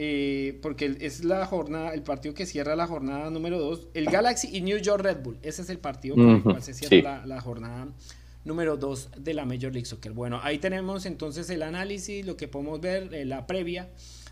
Eh, 0.00 0.60
porque 0.62 0.96
es 1.00 1.24
la 1.24 1.44
jornada, 1.44 1.92
el 1.92 2.04
partido 2.04 2.32
que 2.32 2.46
cierra 2.46 2.76
la 2.76 2.86
jornada 2.86 3.30
número 3.30 3.58
2, 3.58 3.88
el 3.94 4.04
Galaxy 4.06 4.48
y 4.56 4.60
New 4.60 4.78
York 4.78 5.02
Red 5.02 5.24
Bull. 5.24 5.38
Ese 5.42 5.62
es 5.62 5.70
el 5.70 5.80
partido 5.80 6.14
con 6.14 6.36
el 6.36 6.42
cual 6.44 6.62
se 6.62 6.72
cierra 6.72 7.26
la, 7.26 7.40
jornada 7.40 7.88
número 8.44 8.76
2 8.76 9.10
de 9.18 9.34
la 9.34 9.44
Major 9.44 9.72
League 9.72 9.86
Soccer. 9.86 10.12
Bueno, 10.12 10.38
ahí 10.44 10.58
tenemos 10.58 11.04
entonces 11.04 11.50
el 11.50 11.64
análisis, 11.64 12.24
lo 12.24 12.36
que 12.36 12.46
podemos 12.46 12.80
ver, 12.80 13.12
eh, 13.12 13.24
la 13.24 13.48
previa 13.48 13.90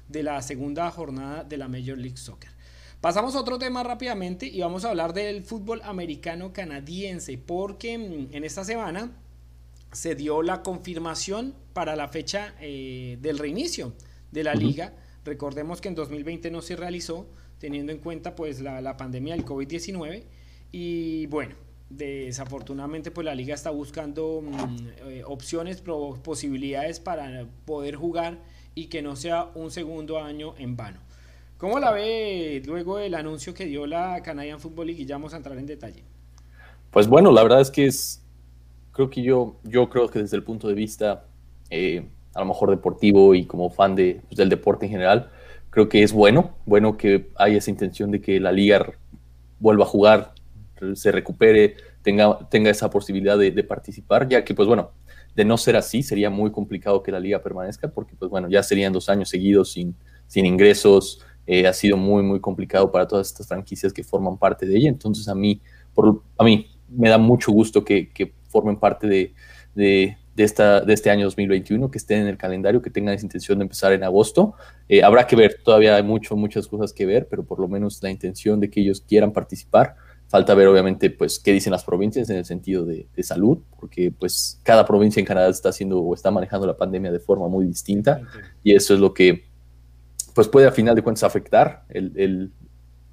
de 0.08 0.22
la 0.22 0.40
segunda 0.40 0.88
jornada 0.92 1.42
de 1.42 1.56
la 1.56 1.66
Major 1.66 1.98
League 1.98 2.16
Soccer. 2.16 2.50
Pasamos 3.00 3.34
a 3.34 3.40
otro 3.40 3.58
tema 3.58 3.82
rápidamente 3.82 4.46
y 4.46 4.60
vamos 4.60 4.84
a 4.84 4.90
hablar 4.90 5.14
del 5.14 5.42
fútbol 5.42 5.80
americano 5.82 6.52
canadiense, 6.52 7.38
porque 7.38 7.98
mm, 7.98 8.36
en 8.36 8.44
esta 8.44 8.62
semana 8.62 9.10
se 9.90 10.14
dio 10.14 10.42
la 10.42 10.62
confirmación 10.62 11.56
para 11.72 11.96
la 11.96 12.06
fecha 12.06 12.54
eh, 12.60 13.18
del 13.20 13.36
reinicio 13.36 13.94
de 14.30 14.44
la 14.44 14.54
liga. 14.54 14.92
Recordemos 15.26 15.80
que 15.80 15.88
en 15.88 15.96
2020 15.96 16.52
no 16.52 16.62
se 16.62 16.76
realizó, 16.76 17.26
teniendo 17.58 17.90
en 17.90 17.98
cuenta 17.98 18.36
pues 18.36 18.60
la, 18.60 18.96
pandemia 18.96 19.34
del 19.34 19.44
COVID-19. 19.44 20.22
Y 20.70 21.26
bueno, 21.26 21.56
desafortunadamente 21.90 23.10
pues 23.10 23.24
la 23.24 23.34
liga 23.34 23.54
está 23.54 23.70
buscando 23.70 24.40
mm, 24.42 24.88
eh, 25.08 25.22
opciones, 25.26 25.82
posibilidades 26.22 27.00
para 27.00 27.46
poder 27.64 27.96
jugar 27.96 28.38
y 28.76 28.86
que 28.86 29.02
no 29.02 29.16
sea 29.16 29.50
un 29.56 29.72
segundo 29.72 30.22
año 30.22 30.54
en 30.58 30.76
vano. 30.76 31.00
¿Cómo 31.58 31.80
la 31.80 31.90
ve 31.90 32.62
luego 32.64 32.98
del 32.98 33.14
anuncio 33.14 33.52
que 33.52 33.64
dio 33.66 33.86
la 33.86 34.22
Canadian 34.22 34.60
Football 34.60 34.88
League? 34.88 35.02
Y 35.02 35.06
ya 35.06 35.16
vamos 35.16 35.34
a 35.34 35.38
entrar 35.38 35.58
en 35.58 35.66
detalle. 35.66 36.04
Pues 36.92 37.08
bueno, 37.08 37.32
la 37.32 37.42
verdad 37.42 37.60
es 37.62 37.70
que 37.72 37.86
es, 37.86 38.22
creo 38.92 39.10
que 39.10 39.22
yo, 39.22 39.58
yo 39.64 39.88
creo 39.88 40.08
que 40.08 40.20
desde 40.20 40.36
el 40.36 40.44
punto 40.44 40.68
de 40.68 40.74
vista 40.74 41.26
eh, 41.70 42.10
a 42.36 42.40
lo 42.40 42.46
mejor 42.46 42.70
deportivo 42.70 43.34
y 43.34 43.46
como 43.46 43.70
fan 43.70 43.94
de, 43.94 44.20
pues, 44.28 44.36
del 44.36 44.48
deporte 44.48 44.86
en 44.86 44.92
general, 44.92 45.30
creo 45.70 45.88
que 45.88 46.02
es 46.02 46.12
bueno, 46.12 46.56
bueno 46.66 46.96
que 46.96 47.30
haya 47.36 47.58
esa 47.58 47.70
intención 47.70 48.10
de 48.10 48.20
que 48.20 48.40
la 48.40 48.52
liga 48.52 48.92
vuelva 49.58 49.84
a 49.84 49.88
jugar, 49.88 50.32
se 50.94 51.10
recupere, 51.10 51.76
tenga, 52.02 52.38
tenga 52.50 52.70
esa 52.70 52.90
posibilidad 52.90 53.38
de, 53.38 53.64
participar, 53.64 54.28
ya 54.28 54.44
que 54.44 54.54
pues 54.54 54.68
bueno, 54.68 54.92
de 55.34 55.44
no 55.44 55.56
ser 55.56 55.76
así 55.76 56.02
sería 56.02 56.30
muy 56.30 56.50
complicado 56.52 57.02
que 57.02 57.10
la 57.10 57.20
liga 57.20 57.42
permanezca, 57.42 57.88
porque 57.88 58.14
pues 58.18 58.30
bueno, 58.30 58.48
ya 58.48 58.62
serían 58.62 58.92
dos 58.92 59.08
años 59.08 59.28
seguidos 59.28 59.72
sin, 59.72 59.94
sin 60.26 60.46
ingresos, 60.46 61.20
eh, 61.46 61.66
ha 61.66 61.72
sido 61.72 61.96
muy, 61.96 62.22
muy 62.22 62.40
complicado 62.40 62.90
para 62.90 63.06
todas 63.06 63.28
estas 63.28 63.46
franquicias 63.46 63.92
que 63.92 64.02
forman 64.02 64.36
parte 64.36 64.66
de 64.66 64.76
ella. 64.76 64.88
Entonces, 64.88 65.28
a 65.28 65.34
mí, 65.34 65.60
por, 65.94 66.22
a 66.36 66.44
mí 66.44 66.66
me 66.88 67.08
da 67.08 67.18
mucho 67.18 67.52
gusto 67.52 67.84
que, 67.84 68.10
que 68.10 68.32
formen 68.48 68.76
parte 68.76 69.06
de, 69.74 70.16
de, 70.36 70.44
esta, 70.44 70.82
de 70.82 70.92
este 70.92 71.10
año 71.10 71.24
2021, 71.24 71.90
que 71.90 71.98
estén 71.98 72.20
en 72.20 72.28
el 72.28 72.36
calendario, 72.36 72.82
que 72.82 72.90
tengan 72.90 73.14
esa 73.14 73.24
intención 73.24 73.58
de 73.58 73.62
empezar 73.62 73.92
en 73.92 74.04
agosto. 74.04 74.54
Eh, 74.86 75.02
habrá 75.02 75.26
que 75.26 75.34
ver, 75.34 75.60
todavía 75.64 75.96
hay 75.96 76.02
mucho, 76.02 76.36
muchas 76.36 76.68
cosas 76.68 76.92
que 76.92 77.06
ver, 77.06 77.26
pero 77.28 77.42
por 77.42 77.58
lo 77.58 77.66
menos 77.66 78.02
la 78.02 78.10
intención 78.10 78.60
de 78.60 78.68
que 78.68 78.80
ellos 78.80 79.00
quieran 79.00 79.32
participar. 79.32 79.96
Falta 80.28 80.54
ver, 80.54 80.68
obviamente, 80.68 81.08
pues, 81.08 81.38
qué 81.38 81.52
dicen 81.52 81.70
las 81.70 81.84
provincias 81.84 82.28
en 82.28 82.36
el 82.36 82.44
sentido 82.44 82.84
de, 82.84 83.06
de, 83.14 83.22
salud, 83.22 83.58
porque, 83.80 84.10
pues, 84.10 84.60
cada 84.62 84.84
provincia 84.84 85.20
en 85.20 85.26
Canadá 85.26 85.48
está 85.48 85.70
haciendo 85.70 86.00
o 86.00 86.14
está 86.14 86.30
manejando 86.30 86.66
la 86.66 86.76
pandemia 86.76 87.10
de 87.10 87.20
forma 87.20 87.48
muy 87.48 87.64
distinta, 87.64 88.20
y 88.62 88.74
eso 88.74 88.92
es 88.92 89.00
lo 89.00 89.14
que 89.14 89.46
pues 90.34 90.48
puede 90.48 90.66
a 90.66 90.70
final 90.70 90.94
de 90.94 91.00
cuentas 91.00 91.24
afectar 91.24 91.84
el, 91.88 92.12
el, 92.14 92.52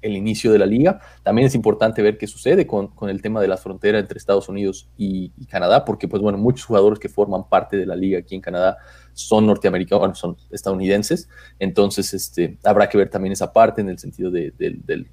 el, 0.04 0.16
inicio 0.16 0.52
de 0.52 0.58
la 0.58 0.66
liga. 0.66 1.00
También 1.22 1.46
es 1.46 1.54
importante 1.54 2.02
ver 2.02 2.18
qué 2.18 2.26
sucede 2.26 2.66
con, 2.66 2.88
con 2.88 3.10
el 3.10 3.22
tema 3.22 3.40
de 3.40 3.48
la 3.48 3.56
frontera 3.56 3.98
entre 3.98 4.18
Estados 4.18 4.48
Unidos 4.48 4.88
y, 4.96 5.30
Canadá, 5.46 5.84
porque 5.84 6.08
pues 6.08 6.22
bueno, 6.22 6.38
muchos 6.38 6.64
jugadores 6.64 6.98
que 6.98 7.08
forman 7.08 7.48
parte 7.48 7.76
de 7.76 7.86
la 7.86 7.96
liga 7.96 8.18
aquí 8.18 8.34
en 8.34 8.40
Canadá 8.40 8.76
son 9.12 9.46
norteamericanos, 9.46 10.00
bueno, 10.00 10.14
son 10.14 10.36
estadounidenses, 10.50 11.28
entonces 11.58 12.12
este, 12.12 12.58
habrá 12.64 12.88
que 12.88 12.98
ver 12.98 13.08
también 13.08 13.32
esa 13.32 13.52
parte 13.52 13.80
en 13.80 13.88
el 13.88 13.98
sentido 13.98 14.30
de, 14.30 14.52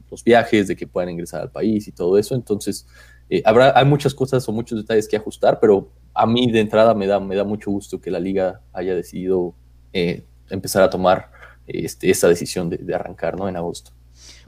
los 0.10 0.24
viajes, 0.24 0.68
de 0.68 0.76
que 0.76 0.88
puedan 0.88 1.10
ingresar 1.10 1.42
al 1.42 1.52
país 1.52 1.88
y 1.88 1.92
todo 1.92 2.18
eso, 2.18 2.34
entonces 2.34 2.88
eh, 3.30 3.44
habrá, 3.46 3.78
hay 3.78 3.86
muchas 3.86 4.16
cosas 4.16 4.48
o 4.50 4.52
muchos 4.52 4.80
detalles 4.80 5.08
que 5.08 5.18
ajustar, 5.18 5.60
pero 5.60 5.92
a 6.14 6.26
mí 6.26 6.52
de 6.52 6.60
entrada 6.60 6.96
me 6.96 7.06
da, 7.06 7.20
me 7.20 7.36
da 7.36 7.44
mucho 7.44 7.70
gusto 7.70 8.02
que 8.02 8.10
la 8.10 8.20
liga 8.20 8.62
haya 8.74 8.96
decidido 8.96 9.54
eh, 9.94 10.26
empezar 10.50 10.84
a 10.84 10.90
tomar 10.90 11.32
este, 11.68 12.10
esta 12.10 12.28
decisión 12.28 12.70
de, 12.70 12.78
de, 12.78 12.96
arrancar 12.96 13.38
¿no? 13.38 13.48
en 13.48 13.56
agosto. 13.56 13.92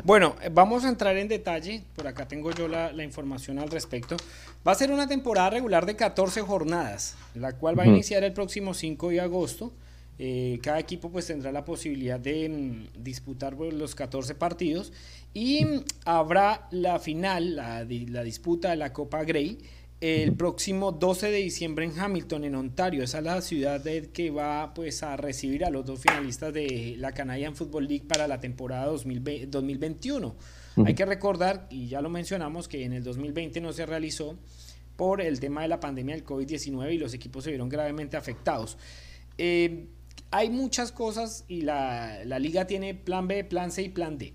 Bueno, 0.03 0.35
vamos 0.51 0.85
a 0.85 0.89
entrar 0.89 1.17
en 1.17 1.27
detalle, 1.27 1.83
por 1.95 2.07
acá 2.07 2.27
tengo 2.27 2.51
yo 2.51 2.67
la, 2.67 2.91
la, 2.91 3.03
información 3.03 3.59
al 3.59 3.69
respecto. 3.69 4.17
Va 4.67 4.71
a 4.71 4.75
ser 4.75 4.91
una 4.91 5.07
temporada 5.07 5.51
regular 5.51 5.85
de 5.85 5.95
14 5.95 6.41
jornadas, 6.41 7.15
la 7.35 7.53
cual 7.53 7.77
va 7.77 7.83
a 7.83 7.87
iniciar 7.87 8.23
el 8.23 8.33
próximo 8.33 8.73
5 8.73 9.09
de 9.09 9.21
agosto. 9.21 9.71
Eh, 10.19 10.59
cada 10.61 10.79
equipo 10.79 11.09
pues 11.09 11.25
tendrá 11.25 11.51
la 11.51 11.65
posibilidad 11.65 12.19
de 12.19 12.47
mm, 12.47 13.03
disputar 13.03 13.55
pues, 13.55 13.73
los 13.73 13.95
14 13.95 14.35
partidos 14.35 14.93
y 15.33 15.65
mm, 15.65 15.83
habrá 16.05 16.67
la 16.69 16.99
final, 16.99 17.55
la, 17.55 17.83
la 17.83 18.23
disputa 18.23 18.69
de 18.69 18.75
la 18.75 18.93
Copa 18.93 19.23
Grey 19.23 19.57
el 20.03 20.35
próximo 20.35 20.91
12 20.91 21.31
de 21.31 21.37
diciembre 21.37 21.85
en 21.85 21.97
Hamilton, 21.97 22.43
en 22.43 22.55
Ontario. 22.55 23.03
Esa 23.03 23.19
es 23.19 23.23
la 23.23 23.41
ciudad 23.41 23.81
que 23.81 24.31
va 24.31 24.73
pues, 24.73 25.01
a 25.01 25.15
recibir 25.15 25.63
a 25.63 25.69
los 25.69 25.85
dos 25.85 26.01
finalistas 26.01 26.53
de 26.53 26.95
la 26.97 27.13
Canadian 27.13 27.55
Football 27.55 27.87
League 27.87 28.03
para 28.05 28.27
la 28.27 28.41
temporada 28.41 28.87
2020, 28.87 29.47
2021. 29.47 30.27
Uh 30.27 30.33
-huh. 30.75 30.87
Hay 30.87 30.93
que 30.93 31.05
recordar, 31.05 31.67
y 31.69 31.87
ya 31.87 32.01
lo 32.01 32.09
mencionamos, 32.09 32.67
que 32.67 32.83
en 32.83 32.91
el 32.91 33.01
2020 33.01 33.61
no 33.61 33.71
se 33.71 33.85
realizó 33.85 34.37
por 34.97 35.21
el 35.21 35.39
tema 35.39 35.61
de 35.61 35.69
la 35.69 35.79
pandemia 35.79 36.15
del 36.15 36.25
COVID-19 36.25 36.93
y 36.93 36.97
los 36.97 37.13
equipos 37.13 37.45
se 37.45 37.51
vieron 37.51 37.69
gravemente 37.69 38.17
afectados. 38.17 38.77
Eh, 39.37 39.85
hay 40.31 40.49
muchas 40.49 40.91
cosas 40.91 41.45
y 41.47 41.61
la, 41.61 42.25
la 42.25 42.39
liga 42.39 42.67
tiene 42.67 42.93
plan 42.93 43.29
B, 43.29 43.45
plan 43.45 43.71
C 43.71 43.83
y 43.83 43.89
plan 43.89 44.17
D. 44.17 44.33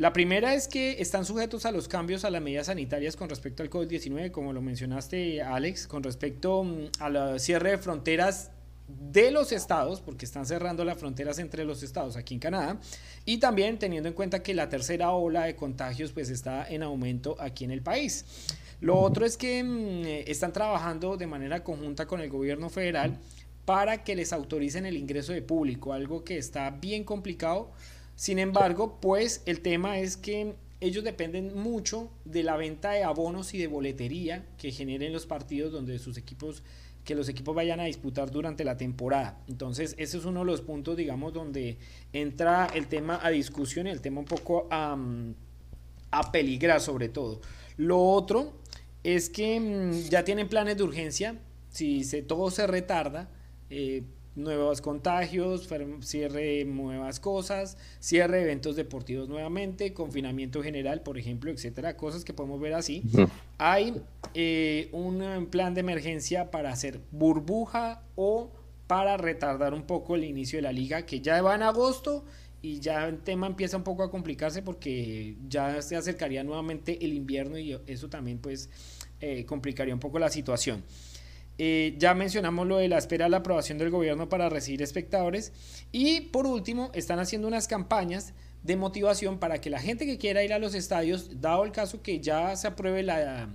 La 0.00 0.14
primera 0.14 0.54
es 0.54 0.66
que 0.66 1.02
están 1.02 1.26
sujetos 1.26 1.66
a 1.66 1.72
los 1.72 1.86
cambios 1.86 2.24
a 2.24 2.30
las 2.30 2.40
medidas 2.40 2.68
sanitarias 2.68 3.16
con 3.16 3.28
respecto 3.28 3.62
al 3.62 3.68
COVID-19, 3.68 4.30
como 4.30 4.54
lo 4.54 4.62
mencionaste 4.62 5.42
Alex, 5.42 5.86
con 5.86 6.02
respecto 6.02 6.64
mm, 6.64 6.86
al 7.00 7.38
cierre 7.38 7.72
de 7.72 7.76
fronteras 7.76 8.50
de 8.88 9.30
los 9.30 9.52
estados, 9.52 10.00
porque 10.00 10.24
están 10.24 10.46
cerrando 10.46 10.86
las 10.86 10.96
fronteras 10.96 11.38
entre 11.38 11.66
los 11.66 11.82
estados 11.82 12.16
aquí 12.16 12.32
en 12.32 12.40
Canadá, 12.40 12.80
y 13.26 13.40
también 13.40 13.78
teniendo 13.78 14.08
en 14.08 14.14
cuenta 14.14 14.42
que 14.42 14.54
la 14.54 14.70
tercera 14.70 15.10
ola 15.10 15.44
de 15.44 15.54
contagios 15.54 16.12
pues 16.12 16.30
está 16.30 16.66
en 16.66 16.82
aumento 16.82 17.36
aquí 17.38 17.64
en 17.64 17.70
el 17.70 17.82
país. 17.82 18.24
Lo 18.80 18.98
otro 18.98 19.26
es 19.26 19.36
que 19.36 19.62
mmm, 19.62 20.06
están 20.26 20.54
trabajando 20.54 21.18
de 21.18 21.26
manera 21.26 21.62
conjunta 21.62 22.06
con 22.06 22.22
el 22.22 22.30
gobierno 22.30 22.70
federal 22.70 23.18
para 23.66 24.02
que 24.02 24.16
les 24.16 24.32
autoricen 24.32 24.86
el 24.86 24.96
ingreso 24.96 25.34
de 25.34 25.42
público, 25.42 25.92
algo 25.92 26.24
que 26.24 26.38
está 26.38 26.70
bien 26.70 27.04
complicado 27.04 27.70
sin 28.20 28.38
embargo, 28.38 28.98
pues 29.00 29.42
el 29.46 29.62
tema 29.62 29.98
es 29.98 30.18
que 30.18 30.54
ellos 30.82 31.04
dependen 31.04 31.58
mucho 31.58 32.10
de 32.26 32.42
la 32.42 32.58
venta 32.58 32.90
de 32.90 33.02
abonos 33.02 33.54
y 33.54 33.58
de 33.58 33.66
boletería 33.66 34.44
que 34.58 34.72
generen 34.72 35.14
los 35.14 35.24
partidos 35.24 35.72
donde 35.72 35.98
sus 35.98 36.18
equipos 36.18 36.62
que 37.02 37.14
los 37.14 37.30
equipos 37.30 37.54
vayan 37.54 37.80
a 37.80 37.84
disputar 37.84 38.30
durante 38.30 38.62
la 38.62 38.76
temporada. 38.76 39.42
Entonces, 39.48 39.94
ese 39.96 40.18
es 40.18 40.26
uno 40.26 40.40
de 40.40 40.44
los 40.44 40.60
puntos, 40.60 40.98
digamos, 40.98 41.32
donde 41.32 41.78
entra 42.12 42.66
el 42.74 42.88
tema 42.88 43.18
a 43.22 43.30
discusión 43.30 43.86
y 43.86 43.90
el 43.90 44.02
tema 44.02 44.20
un 44.20 44.26
poco 44.26 44.68
a, 44.70 44.98
a 46.10 46.30
peligrar 46.30 46.82
sobre 46.82 47.08
todo. 47.08 47.40
Lo 47.78 48.06
otro 48.06 48.52
es 49.02 49.30
que 49.30 49.58
mm, 49.58 50.10
ya 50.10 50.24
tienen 50.24 50.46
planes 50.46 50.76
de 50.76 50.82
urgencia, 50.82 51.38
si 51.70 52.04
se, 52.04 52.20
todo 52.20 52.50
se 52.50 52.66
retarda, 52.66 53.30
eh, 53.70 54.02
nuevos 54.36 54.80
contagios, 54.80 55.68
cierre 56.00 56.64
nuevas 56.64 57.20
cosas, 57.20 57.76
cierre 57.98 58.38
de 58.38 58.42
eventos 58.44 58.76
deportivos 58.76 59.28
nuevamente, 59.28 59.92
confinamiento 59.92 60.62
general, 60.62 61.02
por 61.02 61.18
ejemplo, 61.18 61.50
etcétera, 61.50 61.96
cosas 61.96 62.24
que 62.24 62.32
podemos 62.32 62.60
ver 62.60 62.74
así. 62.74 63.02
Hay 63.58 64.00
eh, 64.34 64.88
un 64.92 65.48
plan 65.50 65.74
de 65.74 65.80
emergencia 65.80 66.50
para 66.50 66.70
hacer 66.70 67.00
burbuja 67.10 68.02
o 68.14 68.50
para 68.86 69.16
retardar 69.16 69.74
un 69.74 69.82
poco 69.82 70.16
el 70.16 70.24
inicio 70.24 70.58
de 70.58 70.62
la 70.62 70.72
liga, 70.72 71.06
que 71.06 71.20
ya 71.20 71.40
va 71.42 71.54
en 71.54 71.62
agosto 71.62 72.24
y 72.62 72.80
ya 72.80 73.06
el 73.06 73.20
tema 73.20 73.46
empieza 73.46 73.76
un 73.76 73.84
poco 73.84 74.02
a 74.02 74.10
complicarse 74.10 74.62
porque 74.62 75.36
ya 75.48 75.80
se 75.82 75.96
acercaría 75.96 76.44
nuevamente 76.44 77.04
el 77.04 77.14
invierno 77.14 77.58
y 77.58 77.78
eso 77.86 78.08
también 78.08 78.38
pues 78.38 78.68
eh, 79.20 79.44
complicaría 79.46 79.94
un 79.94 80.00
poco 80.00 80.18
la 80.18 80.28
situación. 80.28 80.82
Eh, 81.62 81.94
ya 81.98 82.14
mencionamos 82.14 82.66
lo 82.66 82.78
de 82.78 82.88
la 82.88 82.96
espera 82.96 83.26
de 83.26 83.32
la 83.32 83.36
aprobación 83.36 83.76
del 83.76 83.90
gobierno 83.90 84.30
para 84.30 84.48
recibir 84.48 84.80
espectadores. 84.80 85.52
Y 85.92 86.22
por 86.22 86.46
último, 86.46 86.90
están 86.94 87.18
haciendo 87.18 87.46
unas 87.46 87.68
campañas 87.68 88.32
de 88.62 88.76
motivación 88.76 89.38
para 89.38 89.60
que 89.60 89.68
la 89.68 89.78
gente 89.78 90.06
que 90.06 90.16
quiera 90.16 90.42
ir 90.42 90.54
a 90.54 90.58
los 90.58 90.74
estadios, 90.74 91.42
dado 91.42 91.64
el 91.64 91.72
caso 91.72 92.00
que 92.00 92.18
ya 92.18 92.56
se 92.56 92.66
apruebe 92.66 93.02
la, 93.02 93.50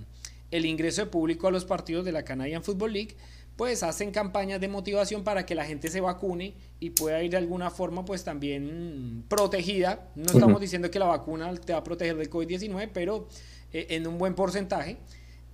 el 0.52 0.66
ingreso 0.66 1.00
de 1.00 1.10
público 1.10 1.48
a 1.48 1.50
los 1.50 1.64
partidos 1.64 2.04
de 2.04 2.12
la 2.12 2.22
Canadian 2.22 2.62
Football 2.62 2.92
League, 2.92 3.16
pues 3.56 3.82
hacen 3.82 4.12
campañas 4.12 4.60
de 4.60 4.68
motivación 4.68 5.24
para 5.24 5.44
que 5.44 5.56
la 5.56 5.64
gente 5.64 5.88
se 5.88 6.00
vacune 6.00 6.54
y 6.78 6.90
pueda 6.90 7.20
ir 7.24 7.32
de 7.32 7.38
alguna 7.38 7.72
forma 7.72 8.04
pues 8.04 8.22
también 8.22 9.24
protegida. 9.26 10.12
No 10.14 10.26
estamos 10.26 10.60
diciendo 10.60 10.92
que 10.92 11.00
la 11.00 11.06
vacuna 11.06 11.52
te 11.56 11.72
va 11.72 11.80
a 11.80 11.84
proteger 11.84 12.16
del 12.16 12.30
COVID-19, 12.30 12.88
pero 12.94 13.26
eh, 13.72 13.88
en 13.90 14.06
un 14.06 14.16
buen 14.16 14.36
porcentaje. 14.36 14.98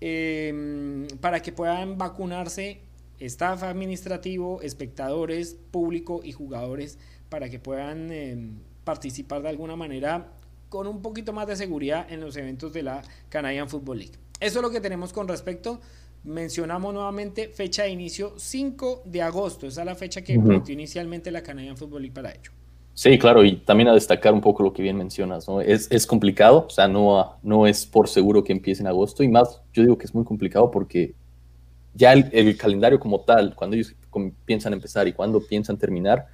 Em, 0.04 1.06
para 1.20 1.42
que 1.42 1.52
puedan 1.52 1.96
vacunarse 1.96 2.80
staff 3.20 3.62
administrativo, 3.62 4.60
espectadores, 4.60 5.56
público 5.70 6.22
y 6.24 6.32
jugadores, 6.32 6.98
para 7.28 7.48
que 7.48 7.60
puedan 7.60 8.10
em, 8.10 8.58
participar 8.82 9.42
de 9.42 9.50
alguna 9.50 9.76
manera 9.76 10.32
con 10.70 10.88
un 10.88 11.02
poquito 11.02 11.32
más 11.32 11.46
de 11.46 11.54
seguridad 11.54 12.12
en 12.12 12.20
los 12.20 12.36
eventos 12.36 12.72
de 12.72 12.82
la 12.82 13.02
Canadian 13.28 13.68
Football 13.68 13.98
League. 13.98 14.14
Eso 14.40 14.58
es 14.58 14.62
lo 14.64 14.70
que 14.72 14.80
tenemos 14.80 15.12
con 15.12 15.28
respecto. 15.28 15.80
Mencionamos 16.24 16.92
nuevamente 16.92 17.46
fecha 17.46 17.84
de 17.84 17.90
inicio 17.90 18.34
5 18.36 19.04
de 19.06 19.22
agosto. 19.22 19.68
Esa 19.68 19.82
es 19.82 19.86
la 19.86 19.94
fecha 19.94 20.22
que 20.22 20.36
uh 20.36 20.64
inicialmente 20.66 21.30
la 21.30 21.44
Canadian 21.44 21.76
Football 21.76 22.02
League 22.02 22.14
para 22.14 22.32
ello. 22.32 22.50
Sí, 22.94 23.18
claro, 23.18 23.42
y 23.42 23.56
también 23.56 23.88
a 23.88 23.94
destacar 23.94 24.34
un 24.34 24.40
poco 24.40 24.62
lo 24.62 24.72
que 24.72 24.82
bien 24.82 24.96
mencionas, 24.96 25.48
¿no? 25.48 25.60
Es, 25.60 25.90
es 25.90 26.06
complicado, 26.06 26.66
o 26.66 26.70
sea, 26.70 26.88
no, 26.88 27.36
no 27.42 27.66
es 27.66 27.86
por 27.86 28.08
seguro 28.08 28.44
que 28.44 28.52
empiece 28.52 28.82
en 28.82 28.86
agosto, 28.86 29.22
y 29.22 29.28
más, 29.28 29.62
yo 29.72 29.82
digo 29.82 29.96
que 29.96 30.04
es 30.04 30.14
muy 30.14 30.24
complicado 30.24 30.70
porque 30.70 31.14
ya 31.94 32.12
el, 32.12 32.56
calendario 32.56 32.98
como 32.98 33.20
tal, 33.20 33.54
cuando 33.54 33.76
ellos 33.76 33.94
piensan 34.44 34.72
empezar 34.72 35.06
y 35.08 35.12
cuando 35.12 35.40
piensan 35.40 35.76
terminar, 35.76 36.26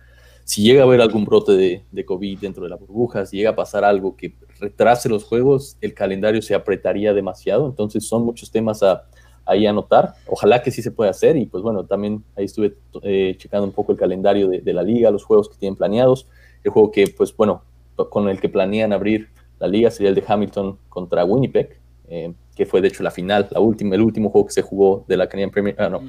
si 0.44 0.62
llega 0.62 0.82
a 0.82 0.84
haber 0.84 1.00
algún 1.00 1.24
brote 1.24 1.52
de, 1.52 2.04
COVID 2.04 2.38
dentro 2.38 2.64
de 2.64 2.70
la 2.70 2.76
burbuja, 2.76 3.26
si 3.26 3.36
llega 3.36 3.50
a 3.50 3.56
pasar 3.56 3.84
algo 3.84 4.16
que 4.16 4.34
retrase 4.58 5.08
los 5.08 5.24
juegos, 5.24 5.76
el 5.80 5.94
calendario 5.94 6.40
se 6.42 6.54
apretaría 6.54 7.12
demasiado, 7.12 7.66
entonces 7.66 8.06
son 8.06 8.24
muchos 8.24 8.50
temas 8.50 8.82
a, 8.82 9.04
ahí 9.44 9.66
anotar. 9.66 10.14
Ojalá 10.26 10.62
que 10.62 10.70
sí 10.70 10.82
se 10.82 10.90
pueda 10.90 11.10
hacer 11.10 11.36
y 11.36 11.46
pues 11.46 11.62
bueno, 11.62 11.84
también 11.84 12.22
ahí 12.36 12.44
estuve 12.44 12.76
eh, 13.02 13.34
checando 13.38 13.66
un 13.66 13.72
poco 13.72 13.92
el 13.92 13.98
calendario 13.98 14.48
de, 14.48 14.72
la 14.72 14.82
liga, 14.82 15.10
los 15.10 15.24
juegos 15.24 15.48
que 15.48 15.56
tienen 15.56 15.76
planeados. 15.76 16.28
El 16.64 16.70
juego 16.70 16.90
que, 16.90 17.08
pues 17.08 17.36
bueno, 17.36 17.62
con 18.10 18.28
el 18.28 18.40
que 18.40 18.48
planean 18.48 18.92
abrir 18.92 19.28
la 19.58 19.68
liga 19.68 19.90
sería 19.90 20.10
el 20.10 20.14
de 20.14 20.24
Hamilton 20.26 20.78
contra 20.88 21.24
Winnipeg, 21.24 21.78
eh, 22.08 22.32
que 22.54 22.66
fue 22.66 22.80
de 22.80 22.88
hecho 22.88 23.02
la 23.02 23.10
final, 23.10 23.48
la 23.50 23.60
última, 23.60 23.94
el 23.94 24.02
último 24.02 24.30
juego 24.30 24.46
que 24.46 24.52
se 24.52 24.62
jugó 24.62 25.04
de 25.08 25.16
la 25.16 25.28
Canadian 25.28 25.50
Premier, 25.50 25.74
ah, 25.78 25.88
no, 25.88 26.02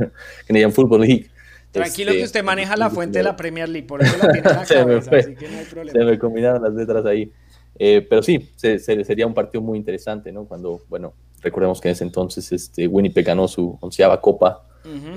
Canadian 0.46 0.72
Football 0.72 1.02
League. 1.02 1.30
Tranquilo 1.70 2.12
que 2.12 2.18
este, 2.18 2.26
usted 2.26 2.44
maneja 2.44 2.76
la 2.76 2.88
fuente 2.90 3.18
de 3.18 3.24
la 3.24 3.36
Premier 3.36 3.68
League, 3.68 3.86
por 3.86 4.02
eso 4.02 4.16
la 4.16 4.32
tiene 4.32 4.48
en 4.48 4.56
la 4.56 4.64
cabeza, 4.64 5.16
así 5.16 5.34
que 5.34 5.48
no 5.48 5.58
hay 5.58 5.64
problema. 5.64 5.98
Se 5.98 6.04
me 6.04 6.18
combinaron 6.18 6.62
las 6.62 6.72
letras 6.72 7.04
ahí. 7.04 7.30
Eh, 7.78 8.04
pero 8.08 8.22
sí, 8.22 8.50
se, 8.56 8.78
sería 8.78 9.26
un 9.26 9.34
partido 9.34 9.62
muy 9.62 9.78
interesante, 9.78 10.32
¿no? 10.32 10.46
Cuando, 10.46 10.80
bueno, 10.88 11.14
recordemos 11.42 11.80
que 11.80 11.88
en 11.88 11.92
ese 11.92 12.04
entonces 12.04 12.50
este, 12.50 12.88
Winnipeg 12.88 13.24
ganó 13.24 13.46
su 13.46 13.78
onceava 13.80 14.20
copa 14.20 14.64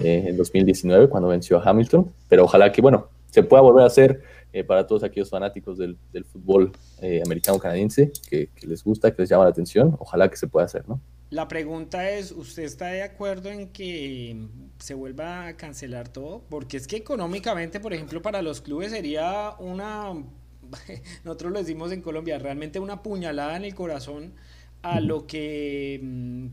eh, 0.04 0.26
en 0.28 0.38
2019 0.38 1.10
cuando 1.10 1.30
venció 1.30 1.58
a 1.58 1.64
Hamilton, 1.68 2.12
pero 2.28 2.44
ojalá 2.44 2.72
que, 2.72 2.82
bueno, 2.82 3.08
se 3.32 3.42
pueda 3.42 3.62
volver 3.62 3.84
a 3.84 3.88
hacer 3.88 4.22
eh, 4.54 4.66
para 4.66 4.86
todos 4.86 5.04
aquellos 5.04 5.30
fanáticos 5.30 5.78
del, 5.78 5.98
del 6.12 6.26
fútbol 6.26 6.74
eh, 7.02 7.22
americano-canadiense 7.26 8.12
que, 8.30 8.50
les 8.64 8.84
gusta, 8.84 9.16
que 9.16 9.22
les 9.22 9.30
llama 9.30 9.46
la 9.46 9.52
atención. 9.52 9.96
Ojalá 10.00 10.30
que 10.30 10.36
se 10.36 10.48
pueda 10.48 10.66
hacer, 10.66 10.88
¿no? 10.90 11.00
La 11.30 11.48
pregunta 11.48 12.10
es, 12.10 12.34
¿usted 12.34 12.64
está 12.64 12.88
de 12.88 13.04
acuerdo 13.04 13.50
en 13.50 13.70
que 13.70 14.48
se 14.80 14.94
vuelva 14.94 15.48
a 15.48 15.56
cancelar 15.56 16.10
todo? 16.10 16.44
Porque 16.50 16.76
es 16.76 16.88
que 16.88 16.98
económicamente, 16.98 17.80
por 17.80 17.94
ejemplo, 17.94 18.22
para 18.22 18.42
los 18.42 18.60
clubes 18.60 18.92
sería 18.92 19.56
una, 19.60 20.12
nosotros 21.24 21.54
lo 21.54 21.60
decimos 21.60 21.94
en 21.94 22.02
Colombia, 22.02 22.38
realmente 22.38 22.80
una 22.80 23.02
puñalada 23.02 23.56
en 23.56 23.64
el 23.64 23.74
corazón 23.74 24.34
a 24.82 25.00
lo 25.00 25.28
que, 25.28 26.02
mm, 26.04 26.48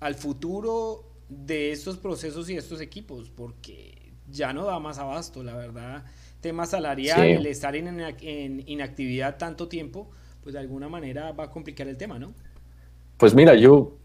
al 0.00 0.14
futuro 0.14 1.04
de 1.28 1.72
estos 1.72 1.98
procesos 1.98 2.48
y 2.48 2.56
estos 2.56 2.80
equipos, 2.80 3.28
porque 3.28 4.14
ya 4.30 4.54
no 4.54 4.64
da 4.64 4.78
más 4.78 4.96
abasto, 4.98 5.42
la 5.42 5.54
verdad 5.54 6.06
tema 6.42 6.66
salarial, 6.66 7.22
el 7.22 7.46
estar 7.46 7.74
en, 7.74 8.62
inactividad 8.66 9.38
tanto 9.38 9.68
tiempo, 9.68 10.10
pues 10.42 10.52
de 10.52 10.58
alguna 10.58 10.88
manera 10.90 11.32
va 11.32 11.44
a 11.44 11.50
complicar 11.50 11.88
el 11.88 11.96
tema, 11.96 12.18
¿no? 12.18 12.34
Pues 13.16 13.34
mira, 13.34 13.54
yo, 13.54 13.96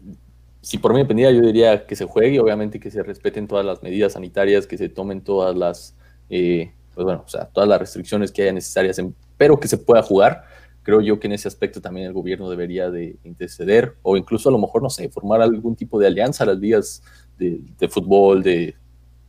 si 0.62 0.78
por 0.78 0.94
mí 0.94 1.00
dependía, 1.00 1.30
yo 1.32 1.42
diría 1.42 1.84
que 1.86 1.96
se 1.96 2.06
juegue, 2.06 2.40
obviamente 2.40 2.78
que 2.80 2.90
se 2.90 3.02
respeten 3.02 3.48
todas 3.48 3.66
las 3.66 3.82
medidas 3.82 4.14
sanitarias, 4.14 4.66
que 4.66 4.78
se 4.78 4.88
tomen 4.88 5.20
todas 5.20 5.56
las, 5.56 5.96
eh, 6.30 6.72
pues 6.94 7.04
bueno, 7.04 7.24
o 7.26 7.28
sea, 7.28 7.46
todas 7.46 7.68
las 7.68 7.80
restricciones 7.80 8.30
que 8.30 8.42
haya 8.42 8.52
necesarias, 8.52 9.02
pero 9.36 9.58
que 9.58 9.68
se 9.68 9.76
pueda 9.76 10.02
jugar. 10.02 10.44
Creo 10.84 11.02
yo 11.02 11.20
que 11.20 11.26
en 11.26 11.34
ese 11.34 11.48
aspecto 11.48 11.82
también 11.82 12.06
el 12.06 12.12
gobierno 12.14 12.48
debería 12.48 12.88
de 12.88 13.18
interceder 13.24 13.96
o 14.02 14.16
incluso 14.16 14.48
a 14.48 14.52
lo 14.52 14.58
mejor, 14.58 14.82
no 14.82 14.88
sé, 14.88 15.10
formar 15.10 15.42
algún 15.42 15.76
tipo 15.76 15.98
de 15.98 16.06
alianza 16.06 16.44
a 16.44 16.46
las 16.46 16.58
ligas 16.58 17.02
de 17.36 17.88
fútbol, 17.88 18.42
de 18.42 18.74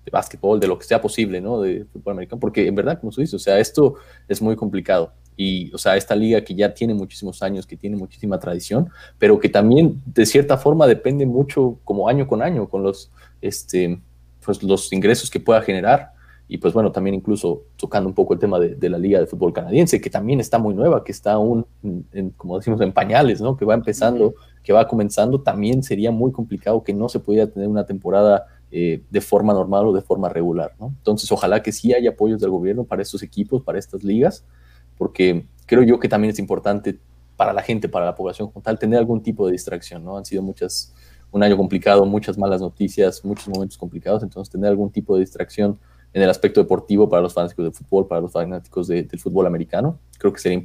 de 0.10 0.18
básquetbol, 0.18 0.60
de 0.60 0.68
lo 0.68 0.78
que 0.78 0.86
sea 0.86 1.02
posible, 1.02 1.40
¿no? 1.40 1.62
De 1.62 1.86
fútbol 1.86 2.14
americano, 2.14 2.40
porque 2.40 2.68
en 2.68 2.76
verdad, 2.76 3.00
como 3.00 3.12
se 3.12 3.22
dice, 3.22 3.36
o 3.36 3.40
sea, 3.40 3.60
esto 3.60 3.96
es 4.28 4.42
muy 4.42 4.56
complicado. 4.56 5.14
Y, 5.38 5.72
o 5.74 5.78
sea, 5.78 5.96
esta 5.96 6.16
liga 6.16 6.44
que 6.44 6.54
ya 6.54 6.74
tiene 6.74 6.94
muchísimos 6.94 7.42
años, 7.42 7.66
que 7.66 7.78
tiene 7.78 7.96
muchísima 7.96 8.40
tradición, 8.40 8.90
pero 9.18 9.40
que 9.40 9.48
también 9.48 10.02
de 10.06 10.26
cierta 10.26 10.58
forma 10.58 10.86
depende 10.86 11.26
mucho 11.26 11.80
como 11.86 12.10
año 12.10 12.28
con 12.28 12.42
año 12.42 12.68
con 12.68 12.84
los, 12.84 13.12
este, 13.40 14.02
pues, 14.44 14.62
los 14.64 14.92
ingresos 14.92 15.30
que 15.30 15.40
pueda 15.40 15.62
generar. 15.62 16.12
Y 16.52 16.58
pues 16.58 16.74
bueno, 16.74 16.92
también 16.92 17.14
incluso 17.14 17.66
tocando 17.78 18.10
un 18.10 18.16
poco 18.16 18.34
el 18.34 18.40
tema 18.40 18.60
de, 18.60 18.90
la 18.90 18.98
liga 18.98 19.20
de 19.20 19.28
fútbol 19.28 19.54
canadiense, 19.54 20.02
que 20.02 20.10
también 20.10 20.40
está 20.40 20.58
muy 20.58 20.74
nueva, 20.74 21.04
que 21.04 21.12
está 21.12 21.34
aún, 21.34 21.64
en, 22.12 22.32
como 22.32 22.58
decimos, 22.58 22.82
en 22.82 22.92
pañales, 22.92 23.40
¿no? 23.40 23.56
Que 23.56 23.66
va 23.66 23.76
empezando, 23.76 24.34
que 24.64 24.74
va 24.74 24.88
comenzando, 24.88 25.42
también 25.42 25.84
sería 25.84 26.10
muy 26.10 26.32
complicado 26.32 26.84
que 26.84 26.92
no 26.92 27.08
se 27.08 27.20
pudiera 27.20 27.46
tener 27.46 27.68
una 27.70 27.86
temporada 27.86 28.48
eh, 28.72 29.04
de 29.10 29.22
forma 29.22 29.54
normal 29.54 29.88
o 29.88 29.94
de 29.94 30.02
forma 30.02 30.30
regular. 30.30 30.76
¿no? 30.80 30.88
Entonces, 30.88 31.32
ojalá 31.32 31.64
que 31.64 31.72
sí 31.72 31.94
haya 31.94 32.12
apoyos 32.12 32.40
del 32.40 32.52
gobierno 32.52 32.84
para 32.84 33.02
estos 33.02 33.24
equipos, 33.24 33.64
para 33.64 33.80
estas 33.80 34.04
ligas, 34.04 34.46
porque 34.98 35.46
creo 35.66 35.84
yo 35.84 36.00
que 36.00 36.08
también 36.08 36.32
es 36.32 36.40
importante 36.40 37.00
para 37.36 37.54
la 37.54 37.62
gente, 37.62 37.88
para 37.90 38.06
la 38.06 38.16
población 38.16 38.52
como 38.52 38.62
tal, 38.62 38.78
tener 38.78 39.00
algún 39.00 39.24
tipo 39.24 39.46
de 39.46 39.54
distracción. 39.54 40.04
¿no? 40.04 40.18
Han 40.18 40.26
sido 40.26 40.42
muchas, 40.42 40.94
un 41.32 41.42
año 41.42 41.58
complicado, 41.58 42.06
muchas 42.06 42.38
malas 42.38 42.62
noticias, 42.62 43.24
muchos 43.24 43.48
momentos 43.48 43.78
complicados, 43.78 44.24
entonces 44.24 44.52
tener 44.52 44.70
algún 44.70 44.92
tipo 44.92 45.16
de 45.16 45.22
distracción 45.22 45.80
en 46.14 46.22
el 46.22 46.30
aspecto 46.30 46.62
deportivo 46.62 47.08
para 47.08 47.22
los 47.22 47.34
fanáticos 47.34 47.66
del 47.66 47.74
fútbol, 47.74 48.08
para 48.08 48.22
los 48.22 48.32
fanáticos 48.32 48.88
del 48.88 49.20
fútbol 49.20 49.46
americano. 49.46 50.00
Creo 50.18 50.34
que 50.34 50.40
sería 50.40 50.62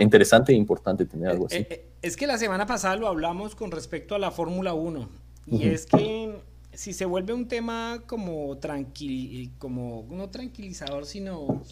interesante 0.00 0.52
e 0.52 0.56
importante 0.56 1.04
tener 1.04 1.28
algo 1.28 1.46
así. 1.46 1.58
Eh, 1.58 1.66
eh, 1.70 1.86
es 2.02 2.16
que 2.16 2.26
la 2.26 2.38
semana 2.38 2.66
pasada 2.66 2.96
lo 2.96 3.06
hablamos 3.06 3.54
con 3.54 3.70
respecto 3.70 4.14
a 4.14 4.18
la 4.18 4.30
Fórmula 4.30 4.74
1 4.74 5.08
y 5.46 5.68
es 5.68 5.86
que 5.86 6.34
si 6.76 6.92
se 6.92 7.04
vuelve 7.04 7.32
un 7.32 7.48
tema 7.48 8.02
como 8.06 8.58
tranquil, 8.58 9.52
como 9.58 10.06
no 10.10 10.30
tranquilizador, 10.30 11.06
sino 11.06 11.62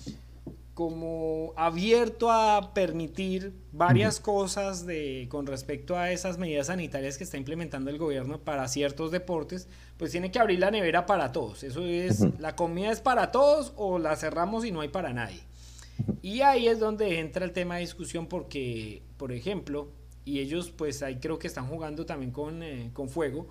como 0.75 1.53
abierto 1.57 2.31
a 2.31 2.73
permitir 2.73 3.53
varias 3.73 4.21
cosas 4.21 4.87
de 4.87 5.27
con 5.31 5.47
respecto 5.47 5.97
a 5.99 6.11
esas 6.11 6.39
medidas 6.39 6.69
sanitarias 6.69 7.19
que 7.19 7.25
está 7.25 7.37
implementando 7.37 7.91
el 7.91 7.99
gobierno 7.99 8.39
para 8.39 8.67
ciertos 8.69 9.11
deportes, 9.11 9.69
pues 9.99 10.13
tiene 10.13 10.31
que 10.31 10.39
abrir 10.39 10.61
la 10.61 10.71
nevera 10.71 11.05
para 11.05 11.31
todos. 11.31 11.63
Eso 11.63 11.85
es, 11.85 12.21
la 12.39 12.57
comida 12.57 12.91
es 12.91 13.01
para 13.01 13.31
todos 13.31 13.73
o 13.77 13.99
la 13.99 14.17
cerramos 14.17 14.65
y 14.65 14.73
no 14.73 14.81
hay 14.81 14.89
para 14.89 15.13
nadie. 15.13 15.41
Y 16.23 16.41
ahí 16.41 16.67
es 16.67 16.81
donde 16.81 17.19
entra 17.19 17.45
el 17.45 17.53
tema 17.53 17.75
de 17.75 17.83
discusión 17.83 18.27
porque, 18.27 19.03
por 19.19 19.31
ejemplo, 19.33 19.91
y 20.25 20.39
ellos 20.39 20.71
pues 20.71 21.03
ahí 21.03 21.17
creo 21.17 21.39
que 21.39 21.49
están 21.49 21.67
jugando 21.67 22.07
también 22.07 22.31
con, 22.31 22.63
eh, 22.63 22.91
con 22.93 23.09
fuego. 23.09 23.49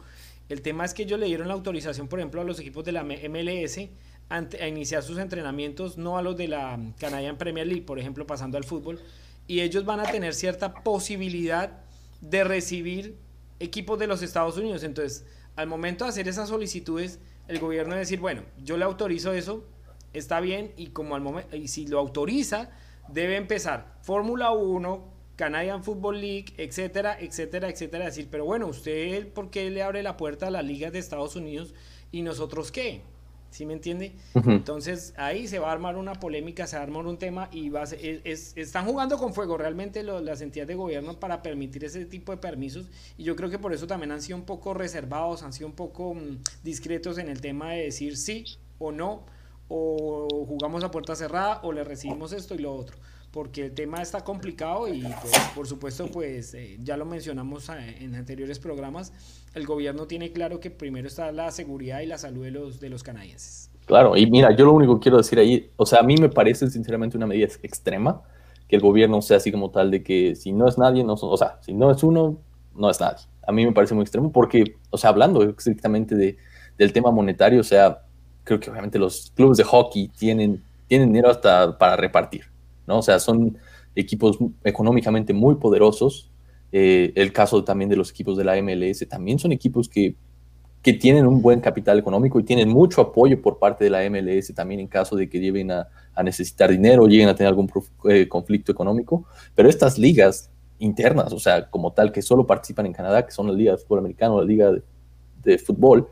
El 0.51 0.61
tema 0.61 0.83
es 0.83 0.93
que 0.93 1.03
ellos 1.03 1.17
le 1.17 1.27
dieron 1.27 1.47
la 1.47 1.53
autorización, 1.53 2.09
por 2.09 2.19
ejemplo, 2.19 2.41
a 2.41 2.43
los 2.43 2.59
equipos 2.59 2.83
de 2.83 2.91
la 2.91 3.03
MLS 3.03 3.79
a 4.27 4.67
iniciar 4.67 5.01
sus 5.01 5.17
entrenamientos, 5.17 5.97
no 5.97 6.17
a 6.17 6.21
los 6.21 6.35
de 6.35 6.49
la 6.49 6.77
Canadian 6.99 7.37
Premier 7.37 7.65
League, 7.65 7.83
por 7.83 7.99
ejemplo, 7.99 8.27
pasando 8.27 8.57
al 8.57 8.65
fútbol, 8.65 8.99
y 9.47 9.61
ellos 9.61 9.85
van 9.85 10.01
a 10.01 10.11
tener 10.11 10.33
cierta 10.33 10.73
posibilidad 10.73 11.79
de 12.19 12.43
recibir 12.43 13.15
equipos 13.61 13.97
de 13.97 14.07
los 14.07 14.21
Estados 14.23 14.57
Unidos. 14.57 14.83
Entonces, 14.83 15.25
al 15.55 15.67
momento 15.67 16.03
de 16.03 16.09
hacer 16.09 16.27
esas 16.27 16.49
solicitudes, 16.49 17.19
el 17.47 17.59
gobierno 17.59 17.95
decir, 17.95 18.19
bueno, 18.19 18.43
yo 18.61 18.75
le 18.75 18.83
autorizo 18.83 19.31
eso, 19.31 19.65
está 20.11 20.41
bien, 20.41 20.73
y 20.75 20.87
como 20.87 21.15
al 21.15 21.21
momento, 21.21 21.55
y 21.55 21.69
si 21.69 21.87
lo 21.87 21.97
autoriza, 21.97 22.71
debe 23.07 23.37
empezar 23.37 23.97
Fórmula 24.01 24.51
1, 24.51 25.10
Canadian 25.41 25.83
Football 25.83 26.21
League, 26.21 26.53
etcétera, 26.57 27.17
etcétera, 27.19 27.67
etcétera. 27.67 28.05
Decir, 28.05 28.27
pero 28.29 28.45
bueno, 28.45 28.67
¿usted 28.67 29.27
por 29.33 29.49
qué 29.49 29.71
le 29.71 29.81
abre 29.81 30.03
la 30.03 30.15
puerta 30.15 30.45
a 30.45 30.51
las 30.51 30.63
ligas 30.63 30.93
de 30.93 30.99
Estados 30.99 31.35
Unidos 31.35 31.73
y 32.11 32.21
nosotros 32.21 32.71
qué? 32.71 33.01
¿Sí 33.49 33.65
me 33.65 33.73
entiende? 33.73 34.13
Entonces 34.35 35.15
ahí 35.17 35.47
se 35.47 35.57
va 35.57 35.69
a 35.69 35.71
armar 35.71 35.97
una 35.97 36.13
polémica, 36.13 36.67
se 36.67 36.75
va 36.75 36.81
a 36.81 36.85
armar 36.85 37.07
un 37.07 37.17
tema 37.17 37.49
y 37.51 37.69
va 37.69 37.85
están 37.85 38.85
jugando 38.85 39.17
con 39.17 39.33
fuego 39.33 39.57
realmente 39.57 40.03
las 40.03 40.41
entidades 40.41 40.67
de 40.67 40.75
gobierno 40.75 41.19
para 41.19 41.41
permitir 41.41 41.85
ese 41.85 42.05
tipo 42.05 42.31
de 42.31 42.37
permisos 42.37 42.91
y 43.17 43.23
yo 43.23 43.35
creo 43.35 43.49
que 43.49 43.57
por 43.57 43.73
eso 43.73 43.87
también 43.87 44.11
han 44.11 44.21
sido 44.21 44.37
un 44.37 44.45
poco 44.45 44.75
reservados, 44.75 45.41
han 45.41 45.53
sido 45.53 45.65
un 45.65 45.75
poco 45.75 46.13
mm, 46.13 46.37
discretos 46.63 47.17
en 47.17 47.29
el 47.29 47.41
tema 47.41 47.71
de 47.71 47.85
decir 47.85 48.15
sí 48.15 48.45
o 48.77 48.91
no, 48.91 49.25
o 49.69 50.45
jugamos 50.45 50.83
a 50.83 50.91
puerta 50.91 51.15
cerrada 51.15 51.61
o 51.63 51.71
le 51.71 51.83
recibimos 51.83 52.31
esto 52.31 52.53
y 52.53 52.59
lo 52.59 52.75
otro 52.75 52.95
porque 53.31 53.65
el 53.65 53.73
tema 53.73 54.01
está 54.01 54.21
complicado 54.21 54.87
y 54.87 55.01
pues, 55.01 55.33
por 55.55 55.67
supuesto 55.67 56.07
pues 56.07 56.53
eh, 56.53 56.77
ya 56.83 56.97
lo 56.97 57.05
mencionamos 57.05 57.69
eh, 57.69 57.97
en 58.01 58.15
anteriores 58.15 58.59
programas, 58.59 59.13
el 59.53 59.65
gobierno 59.65 60.05
tiene 60.05 60.31
claro 60.31 60.59
que 60.59 60.69
primero 60.69 61.07
está 61.07 61.31
la 61.31 61.51
seguridad 61.51 62.01
y 62.01 62.05
la 62.05 62.17
salud 62.17 62.43
de 62.43 62.51
los, 62.51 62.79
de 62.79 62.89
los 62.89 63.03
canadienses. 63.03 63.69
Claro, 63.85 64.15
y 64.15 64.29
mira, 64.29 64.55
yo 64.55 64.65
lo 64.65 64.73
único 64.73 64.95
que 64.95 65.03
quiero 65.03 65.17
decir 65.17 65.39
ahí, 65.39 65.69
o 65.75 65.85
sea, 65.85 65.99
a 65.99 66.03
mí 66.03 66.15
me 66.17 66.29
parece 66.29 66.69
sinceramente 66.69 67.17
una 67.17 67.27
medida 67.27 67.47
extrema 67.63 68.21
que 68.67 68.75
el 68.75 68.81
gobierno 68.81 69.21
sea 69.21 69.37
así 69.37 69.51
como 69.51 69.71
tal 69.71 69.91
de 69.91 70.03
que 70.03 70.35
si 70.35 70.51
no 70.51 70.67
es 70.67 70.77
nadie, 70.77 71.03
no 71.03 71.13
o 71.13 71.37
sea, 71.37 71.57
si 71.61 71.73
no 71.73 71.91
es 71.91 72.03
uno, 72.03 72.37
no 72.75 72.89
es 72.89 72.99
nadie. 72.99 73.25
A 73.45 73.51
mí 73.51 73.65
me 73.65 73.71
parece 73.71 73.93
muy 73.93 74.03
extremo 74.03 74.31
porque, 74.31 74.75
o 74.89 74.97
sea, 74.97 75.09
hablando 75.09 75.43
estrictamente 75.43 76.15
de, 76.15 76.37
del 76.77 76.93
tema 76.93 77.11
monetario, 77.11 77.59
o 77.59 77.63
sea, 77.63 78.03
creo 78.43 78.59
que 78.59 78.69
obviamente 78.69 78.97
los 78.99 79.31
clubes 79.35 79.57
de 79.57 79.63
hockey 79.63 80.07
tienen, 80.09 80.63
tienen 80.87 81.09
dinero 81.09 81.29
hasta 81.29 81.77
para 81.77 81.95
repartir. 81.95 82.50
¿No? 82.87 82.99
O 82.99 83.01
sea, 83.01 83.19
son 83.19 83.57
equipos 83.95 84.37
económicamente 84.63 85.33
muy 85.33 85.55
poderosos. 85.55 86.29
Eh, 86.71 87.11
el 87.15 87.33
caso 87.33 87.63
también 87.63 87.89
de 87.89 87.97
los 87.97 88.11
equipos 88.11 88.37
de 88.37 88.45
la 88.45 88.61
MLS, 88.61 89.05
también 89.09 89.39
son 89.39 89.51
equipos 89.51 89.89
que, 89.89 90.15
que, 90.81 90.93
tienen 90.93 91.27
un 91.27 91.41
buen 91.41 91.59
capital 91.59 91.99
económico 91.99 92.39
y 92.39 92.43
tienen 92.43 92.69
mucho 92.69 93.01
apoyo 93.01 93.41
por 93.41 93.59
parte 93.59 93.83
de 93.83 93.89
la 93.89 94.09
MLS 94.09 94.53
también 94.55 94.79
en 94.79 94.87
caso 94.87 95.17
de 95.17 95.29
que 95.29 95.39
lleven 95.39 95.71
a, 95.71 95.87
necesitar 96.23 96.69
dinero 96.69 97.03
o 97.03 97.07
lleguen 97.07 97.27
a 97.27 97.35
tener 97.35 97.49
algún 97.49 97.69
eh, 98.09 98.27
conflicto 98.27 98.71
económico. 98.71 99.25
Pero 99.55 99.67
estas 99.67 99.97
ligas 99.97 100.49
internas, 100.79 101.33
o 101.33 101.39
sea, 101.39 101.69
como 101.69 101.91
tal, 101.91 102.11
que 102.11 102.21
solo 102.21 102.45
participan 102.45 102.85
en 102.85 102.93
Canadá, 102.93 103.25
que 103.25 103.31
son 103.31 103.47
la 103.47 103.53
Liga 103.53 103.71
de 103.71 103.77
Fútbol 103.79 103.99
Americano, 103.99 104.39
la 104.39 104.45
Liga 104.45 104.71
de, 104.71 104.81
de 105.43 105.57
Fútbol, 105.57 106.07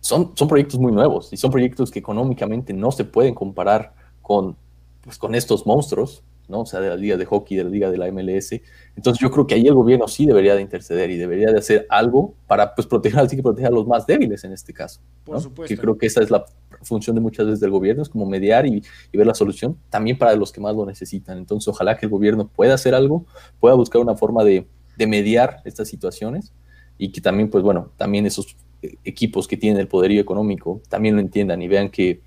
son, 0.00 0.32
son 0.36 0.46
proyectos 0.46 0.78
muy 0.78 0.92
nuevos 0.92 1.32
y 1.32 1.36
son 1.36 1.50
proyectos 1.50 1.90
que 1.90 1.98
económicamente 1.98 2.72
no 2.72 2.92
se 2.92 3.04
pueden 3.04 3.34
comparar 3.34 3.92
con 4.22 4.56
pues, 5.06 5.18
con 5.18 5.36
estos 5.36 5.66
monstruos, 5.66 6.24
¿no? 6.48 6.62
O 6.62 6.66
sea, 6.66 6.80
de 6.80 6.88
la 6.88 6.96
liga 6.96 7.16
de 7.16 7.24
hockey, 7.24 7.56
de 7.56 7.62
la 7.62 7.70
liga 7.70 7.90
de 7.92 7.96
la 7.96 8.10
MLS. 8.10 8.60
Entonces 8.96 9.20
yo 9.20 9.30
creo 9.30 9.46
que 9.46 9.54
ahí 9.54 9.64
el 9.68 9.74
gobierno 9.74 10.08
sí 10.08 10.26
debería 10.26 10.56
de 10.56 10.62
interceder 10.62 11.10
y 11.10 11.16
debería 11.16 11.52
de 11.52 11.58
hacer 11.58 11.86
algo 11.88 12.34
para 12.48 12.74
pues 12.74 12.88
proteger, 12.88 13.20
así 13.20 13.36
que 13.36 13.42
proteger 13.42 13.68
a 13.68 13.74
los 13.74 13.86
más 13.86 14.04
débiles 14.04 14.42
en 14.42 14.52
este 14.52 14.72
caso. 14.72 15.00
Por 15.22 15.40
supuesto. 15.40 15.72
Que 15.72 15.80
creo 15.80 15.96
que 15.96 16.06
esa 16.06 16.22
es 16.22 16.30
la 16.32 16.44
función 16.82 17.14
de 17.14 17.22
muchas 17.22 17.46
veces 17.46 17.60
del 17.60 17.70
gobierno, 17.70 18.02
es 18.02 18.08
como 18.08 18.26
mediar 18.26 18.66
y, 18.66 18.82
ver 19.12 19.26
la 19.28 19.34
solución 19.34 19.78
también 19.90 20.18
para 20.18 20.34
los 20.34 20.50
que 20.50 20.60
más 20.60 20.74
lo 20.74 20.84
necesitan. 20.84 21.38
Entonces 21.38 21.68
ojalá 21.68 21.96
que 21.96 22.06
el 22.06 22.10
gobierno 22.10 22.48
pueda 22.48 22.74
hacer 22.74 22.92
algo, 22.92 23.26
pueda 23.60 23.76
buscar 23.76 24.02
una 24.02 24.16
forma 24.16 24.42
de, 24.42 24.66
de 24.98 25.06
mediar 25.06 25.62
estas 25.64 25.86
situaciones 25.86 26.52
y 26.98 27.12
que 27.12 27.20
también, 27.20 27.48
pues 27.48 27.62
bueno, 27.62 27.92
también 27.96 28.26
esos 28.26 28.56
equipos 29.04 29.46
que 29.46 29.56
tienen 29.56 29.78
el 29.78 29.86
poderío 29.86 30.20
económico 30.20 30.82
también 30.88 31.14
lo 31.14 31.20
entiendan 31.20 31.62
y 31.62 31.68
vean 31.68 31.90
que 31.90 32.25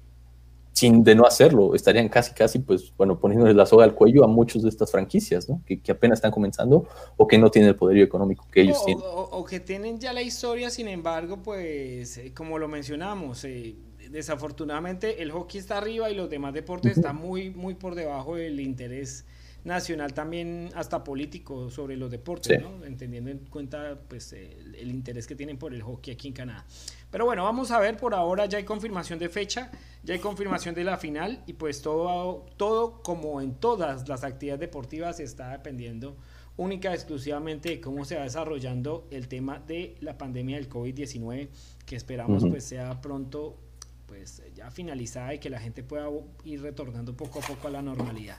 sin 0.74 1.04
de 1.04 1.16
no 1.16 1.26
hacerlo, 1.26 1.76
estarían 1.76 2.10
casi, 2.10 2.34
casi, 2.34 2.60
pues, 2.60 2.94
bueno, 2.98 3.20
poniéndoles 3.20 3.56
la 3.56 3.66
soga 3.66 3.84
al 3.84 3.96
cuello 3.96 4.24
a 4.24 4.28
muchas 4.28 4.62
de 4.64 4.70
estas 4.70 4.92
franquicias, 4.92 5.50
¿no? 5.50 5.62
Que, 5.66 5.82
apenas 5.92 6.20
están 6.20 6.32
comenzando 6.32 6.88
o 7.18 7.28
que 7.28 7.38
no 7.38 7.50
tienen 7.52 7.70
el 7.70 7.76
poderío 7.76 8.04
económico 8.04 8.48
que 8.52 8.62
ellos 8.62 8.84
tienen. 8.86 9.04
O, 9.06 9.44
que 9.44 9.60
tienen 9.60 10.00
ya 10.00 10.14
la 10.14 10.22
historia, 10.22 10.70
sin 10.70 10.88
embargo, 10.88 11.38
pues, 11.44 12.18
eh, 12.18 12.34
como 12.34 12.60
lo 12.60 12.68
mencionamos, 12.68 13.44
eh, 13.44 13.76
desafortunadamente 14.10 15.22
el 15.22 15.32
hockey 15.32 15.60
está 15.60 15.78
arriba 15.78 16.10
y 16.10 16.16
los 16.16 16.30
demás 16.30 16.54
deportes 16.54 16.98
están 16.98 17.16
muy, 17.16 17.50
muy 17.50 17.76
por 17.76 17.96
debajo 17.96 18.36
del 18.36 18.60
interés 18.60 19.26
nacional 19.64 20.14
también 20.14 20.70
hasta 20.74 21.04
político 21.04 21.70
sobre 21.70 21.98
los 21.98 22.10
deportes, 22.10 22.62
¿no? 22.62 22.86
entendiendo 22.86 23.30
en 23.30 23.40
cuenta 23.40 24.00
pues 24.08 24.34
el, 24.34 24.90
interés 24.90 25.28
que 25.28 25.36
tienen 25.36 25.58
por 25.58 25.74
el 25.74 25.82
hockey 25.82 26.14
aquí 26.14 26.30
en 26.30 26.34
Canadá. 26.34 26.66
Pero 27.12 27.26
bueno, 27.26 27.44
vamos 27.44 27.72
a 27.72 27.80
ver, 27.80 27.98
por 27.98 28.14
ahora 28.14 28.46
ya 28.46 28.58
hay 28.58 28.66
confirmación 28.66 29.18
de 29.18 29.30
fecha, 29.30 29.72
ya 30.04 30.14
hay 30.14 30.20
confirmación 30.20 30.76
de 30.76 30.84
la 30.84 30.98
final 30.98 31.44
y 31.48 31.54
pues 31.54 31.82
todo, 31.82 32.46
todo 32.58 33.02
como 33.02 33.42
en 33.42 33.56
todas 33.56 34.08
las 34.08 34.24
actividades 34.24 34.60
deportivas 34.60 35.20
está 35.20 35.50
dependiendo 35.50 36.16
única 36.58 36.92
y 36.92 36.94
exclusivamente 36.94 37.70
de 37.70 37.82
cómo 37.82 38.06
se 38.06 38.16
va 38.16 38.24
desarrollando 38.24 39.08
el 39.12 39.28
tema 39.28 39.60
de 39.60 39.96
la 40.02 40.18
pandemia 40.18 40.58
del 40.58 40.70
COVID-19 40.70 41.48
que 41.86 41.96
esperamos 41.96 42.46
pues 42.46 42.66
sea 42.66 43.00
pronto 43.02 43.58
pues 44.06 44.44
ya 44.54 44.70
finalizada 44.70 45.34
y 45.34 45.40
que 45.40 45.50
la 45.50 45.60
gente 45.60 45.84
pueda 45.84 46.10
ir 46.44 46.62
retornando 46.62 47.16
poco 47.16 47.40
a 47.40 47.42
poco 47.44 47.68
a 47.68 47.72
la 47.72 47.82
normalidad. 47.82 48.38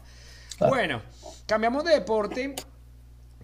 Bueno, 0.69 1.01
cambiamos 1.47 1.85
de 1.85 1.95
deporte 1.95 2.55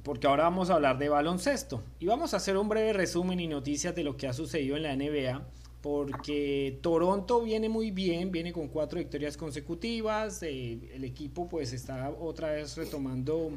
porque 0.06 0.28
ahora 0.28 0.44
vamos 0.44 0.70
a 0.70 0.74
hablar 0.74 0.98
de 0.98 1.08
baloncesto 1.08 1.82
y 1.98 2.06
vamos 2.06 2.32
a 2.32 2.36
hacer 2.36 2.56
un 2.56 2.68
breve 2.68 2.92
resumen 2.92 3.40
y 3.40 3.48
noticias 3.48 3.92
de 3.92 4.04
lo 4.04 4.16
que 4.16 4.28
ha 4.28 4.32
sucedido 4.32 4.76
en 4.76 4.84
la 4.84 4.94
NBA 4.94 5.44
porque 5.82 6.78
Toronto 6.80 7.42
viene 7.42 7.68
muy 7.68 7.90
bien, 7.90 8.30
viene 8.30 8.52
con 8.52 8.68
cuatro 8.68 9.00
victorias 9.00 9.36
consecutivas, 9.36 10.44
eh, 10.44 10.78
el 10.94 11.02
equipo 11.02 11.48
pues 11.48 11.72
está 11.72 12.08
otra 12.10 12.52
vez 12.52 12.76
retomando 12.76 13.50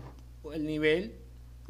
el 0.52 0.66
nivel, 0.66 1.14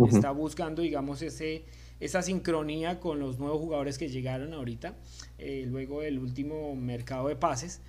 está 0.07 0.31
buscando 0.31 0.81
digamos 0.81 1.21
ese 1.23 1.65
esa 1.99 2.21
sincronía 2.21 3.01
con 3.01 3.19
los 3.19 3.37
nuevos 3.37 3.59
jugadores 3.59 3.97
que 3.97 4.07
llegaron 4.07 4.53
ahorita, 4.53 4.95
eh, 5.39 5.65
luego 5.67 5.99
del 5.99 6.19
último 6.19 6.73
mercado 6.77 7.27
de 7.27 7.35
pases. 7.35 7.81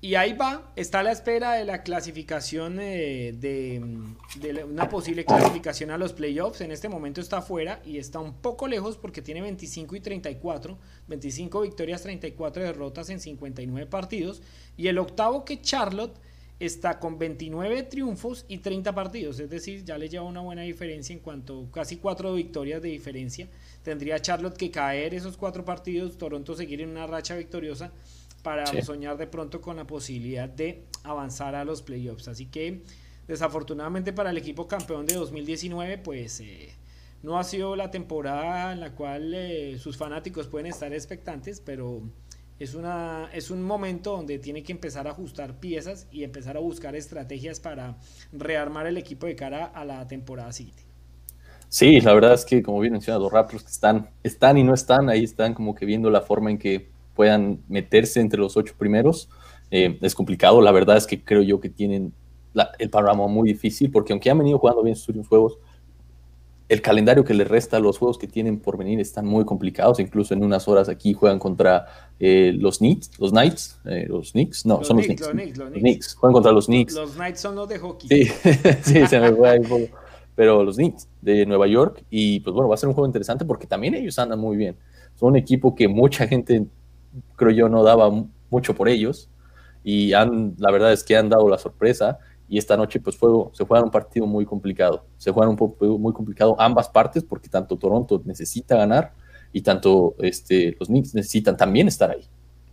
Y 0.00 0.14
ahí 0.14 0.32
va, 0.34 0.72
está 0.76 1.00
a 1.00 1.02
la 1.02 1.10
espera 1.10 1.54
de 1.54 1.64
la 1.64 1.82
clasificación 1.82 2.78
eh, 2.80 3.34
de, 3.36 3.82
una 4.64 4.88
posible 4.88 5.24
clasificación 5.24 5.90
a 5.90 5.98
los 5.98 6.12
playoffs. 6.12 6.60
En 6.60 6.70
este 6.70 6.88
momento 6.88 7.20
está 7.20 7.38
afuera 7.38 7.82
y 7.84 7.98
está 7.98 8.20
un 8.20 8.34
poco 8.34 8.68
lejos 8.68 8.96
porque 8.96 9.22
tiene 9.22 9.42
25 9.42 9.96
y 9.96 10.00
34, 10.00 10.78
25 11.08 11.60
victorias, 11.62 12.02
34 12.02 12.62
derrotas 12.62 13.10
en 13.10 13.18
59 13.18 13.90
partidos. 13.90 14.40
Y 14.76 14.86
el 14.86 14.98
octavo 14.98 15.44
que 15.44 15.60
Charlotte 15.60 16.16
está 16.60 17.00
con 17.00 17.18
29 17.18 17.82
triunfos 17.84 18.44
y 18.46 18.58
30 18.58 18.94
partidos, 18.94 19.38
es 19.38 19.48
decir, 19.48 19.84
ya 19.84 19.96
le 19.96 20.08
lleva 20.08 20.24
una 20.24 20.40
buena 20.40 20.62
diferencia 20.62 21.12
en 21.12 21.20
cuanto 21.20 21.70
casi 21.72 21.96
cuatro 21.96 22.34
victorias 22.34 22.82
de 22.82 22.88
diferencia. 22.88 23.48
Tendría 23.82 24.20
Charlotte 24.20 24.56
que 24.56 24.70
caer 24.70 25.14
esos 25.14 25.36
cuatro 25.36 25.64
partidos, 25.64 26.18
Toronto 26.18 26.54
seguir 26.54 26.82
en 26.82 26.90
una 26.90 27.06
racha 27.06 27.36
victoriosa 27.36 27.92
para 28.42 28.66
soñar 28.82 29.16
de 29.16 29.26
pronto 29.26 29.60
con 29.60 29.76
la 29.76 29.86
posibilidad 29.86 30.48
de 30.48 30.84
avanzar 31.04 31.54
a 31.54 31.64
los 31.64 31.82
playoffs. 31.82 32.28
Así 32.28 32.46
que 32.46 32.82
desafortunadamente 33.26 34.12
para 34.12 34.30
el 34.30 34.38
equipo 34.38 34.66
campeón 34.66 35.06
de 35.06 35.14
2019, 35.14 35.98
pues 35.98 36.40
eh, 36.40 36.74
no 37.22 37.38
ha 37.38 37.44
sido 37.44 37.76
la 37.76 37.90
temporada 37.90 38.72
en 38.72 38.80
la 38.80 38.94
cual 38.94 39.34
eh, 39.34 39.78
sus 39.78 39.96
fanáticos 39.96 40.46
pueden 40.46 40.66
estar 40.66 40.92
expectantes, 40.92 41.60
pero 41.60 42.02
es, 42.58 42.74
una, 42.74 43.28
es 43.32 43.50
un 43.50 43.62
momento 43.62 44.12
donde 44.12 44.38
tiene 44.38 44.62
que 44.62 44.72
empezar 44.72 45.06
a 45.06 45.10
ajustar 45.10 45.58
piezas 45.60 46.06
y 46.10 46.24
empezar 46.24 46.56
a 46.56 46.60
buscar 46.60 46.96
estrategias 46.96 47.60
para 47.60 47.98
rearmar 48.32 48.86
el 48.86 48.96
equipo 48.96 49.26
de 49.26 49.36
cara 49.36 49.64
a 49.66 49.84
la 49.84 50.06
temporada 50.06 50.52
siguiente. 50.52 50.84
Sí, 51.68 52.00
la 52.00 52.14
verdad 52.14 52.32
es 52.32 52.46
que 52.46 52.62
como 52.62 52.80
bien 52.80 52.92
mencionado, 52.92 53.24
los 53.24 53.32
Raptors 53.32 53.62
que 53.62 53.70
están, 53.70 54.08
están 54.22 54.56
y 54.56 54.64
no 54.64 54.72
están, 54.72 55.10
ahí 55.10 55.24
están 55.24 55.52
como 55.52 55.74
que 55.74 55.84
viendo 55.84 56.08
la 56.08 56.22
forma 56.22 56.50
en 56.50 56.58
que 56.58 56.88
puedan 57.18 57.58
meterse 57.66 58.20
entre 58.20 58.38
los 58.38 58.56
ocho 58.56 58.74
primeros. 58.78 59.28
Eh, 59.72 59.98
es 60.02 60.14
complicado, 60.14 60.60
la 60.60 60.70
verdad 60.70 60.96
es 60.96 61.04
que 61.04 61.24
creo 61.24 61.42
yo 61.42 61.58
que 61.58 61.68
tienen 61.68 62.12
el 62.78 62.90
panorama 62.90 63.26
muy 63.26 63.48
difícil, 63.48 63.90
porque 63.90 64.12
aunque 64.12 64.30
han 64.30 64.38
venido 64.38 64.56
jugando 64.60 64.84
bien 64.84 64.94
sus 64.94 65.08
últimos 65.08 65.26
juegos, 65.26 65.58
el 66.68 66.80
calendario 66.80 67.24
que 67.24 67.34
les 67.34 67.48
resta, 67.48 67.80
los 67.80 67.98
juegos 67.98 68.18
que 68.18 68.28
tienen 68.28 68.60
por 68.60 68.76
venir 68.76 69.00
están 69.00 69.26
muy 69.26 69.44
complicados. 69.44 69.98
Incluso 69.98 70.32
en 70.32 70.44
unas 70.44 70.68
horas 70.68 70.88
aquí 70.88 71.12
juegan 71.12 71.40
contra 71.40 71.86
eh, 72.20 72.52
los 72.56 72.78
Knicks, 72.78 73.10
los 73.18 73.32
Knights, 73.32 73.80
eh, 73.86 74.06
los 74.08 74.30
Knicks, 74.30 74.64
no, 74.64 74.84
son 74.84 74.98
los 74.98 75.06
Knicks. 75.06 75.22
Los 75.56 75.72
Knicks, 75.72 76.14
Juegan 76.14 76.34
contra 76.34 76.52
los 76.52 76.66
Knicks. 76.66 76.94
Los 76.94 77.14
Knights 77.14 77.40
son 77.40 77.56
los 77.56 77.68
de 77.68 77.80
hockey. 77.80 78.08
Sí, 78.08 78.24
sí 78.82 79.06
se 79.08 79.18
me 79.18 79.32
fue 79.32 79.50
ahí 79.50 79.58
un 79.58 79.68
poco. 79.68 79.86
pero 80.36 80.62
los 80.62 80.76
Knicks 80.76 81.08
de 81.20 81.44
Nueva 81.46 81.66
York. 81.66 82.04
Y 82.10 82.38
pues 82.40 82.54
bueno, 82.54 82.68
va 82.68 82.76
a 82.76 82.78
ser 82.78 82.88
un 82.88 82.94
juego 82.94 83.06
interesante 83.06 83.44
porque 83.44 83.66
también 83.66 83.96
ellos 83.96 84.16
andan 84.20 84.38
muy 84.38 84.56
bien. 84.56 84.76
Son 85.18 85.30
un 85.30 85.36
equipo 85.36 85.74
que 85.74 85.88
mucha 85.88 86.28
gente, 86.28 86.64
creo 87.36 87.50
yo, 87.50 87.68
no 87.68 87.82
daba 87.82 88.10
mucho 88.50 88.74
por 88.74 88.88
ellos. 88.88 89.28
Y 89.84 90.12
han, 90.12 90.54
la 90.58 90.70
verdad 90.70 90.92
es 90.92 91.04
que 91.04 91.16
han 91.16 91.28
dado 91.28 91.48
la 91.48 91.58
sorpresa. 91.58 92.18
Y 92.48 92.58
esta 92.58 92.76
noche 92.76 93.00
pues 93.00 93.16
fue, 93.16 93.30
se 93.52 93.64
juega 93.64 93.84
un 93.84 93.90
partido 93.90 94.26
muy 94.26 94.46
complicado. 94.46 95.04
Se 95.16 95.30
juega 95.30 95.50
un 95.50 95.56
partido 95.56 95.98
muy 95.98 96.12
complicado 96.12 96.56
ambas 96.58 96.88
partes 96.88 97.22
porque 97.22 97.48
tanto 97.48 97.76
Toronto 97.76 98.22
necesita 98.24 98.76
ganar 98.76 99.12
y 99.52 99.60
tanto 99.60 100.14
este, 100.18 100.76
los 100.78 100.88
Knicks 100.88 101.14
necesitan 101.14 101.56
también 101.56 101.88
estar 101.88 102.10
ahí. 102.10 102.24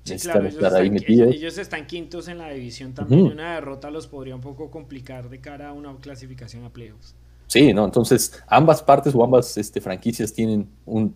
necesitan 0.05 0.45
estar 0.45 0.73
ahí 0.75 0.89
metidos. 0.89 1.34
Ellos, 1.34 1.58
están 1.58 1.88
quintos 1.88 2.27
en 2.27 2.38
la 2.38 2.49
división 2.49 2.93
también. 2.93 3.23
Una 3.23 3.55
derrota 3.55 3.91
los 3.91 4.08
podría 4.08 4.36
un 4.36 4.41
poco 4.41 4.71
complicar 4.71 5.29
de 5.29 5.39
cara 5.39 5.69
a 5.69 5.73
una 5.73 5.95
clasificación 5.97 6.63
a 6.63 6.69
playoffs. 6.69 7.15
Sí, 7.47 7.73
¿no? 7.73 7.86
Entonces, 7.86 8.41
ambas 8.47 8.81
partes 8.81 9.13
o 9.13 9.23
ambas 9.23 9.58
este, 9.58 9.79
franquicias 9.79 10.34
tienen 10.34 10.67
un 10.86 11.13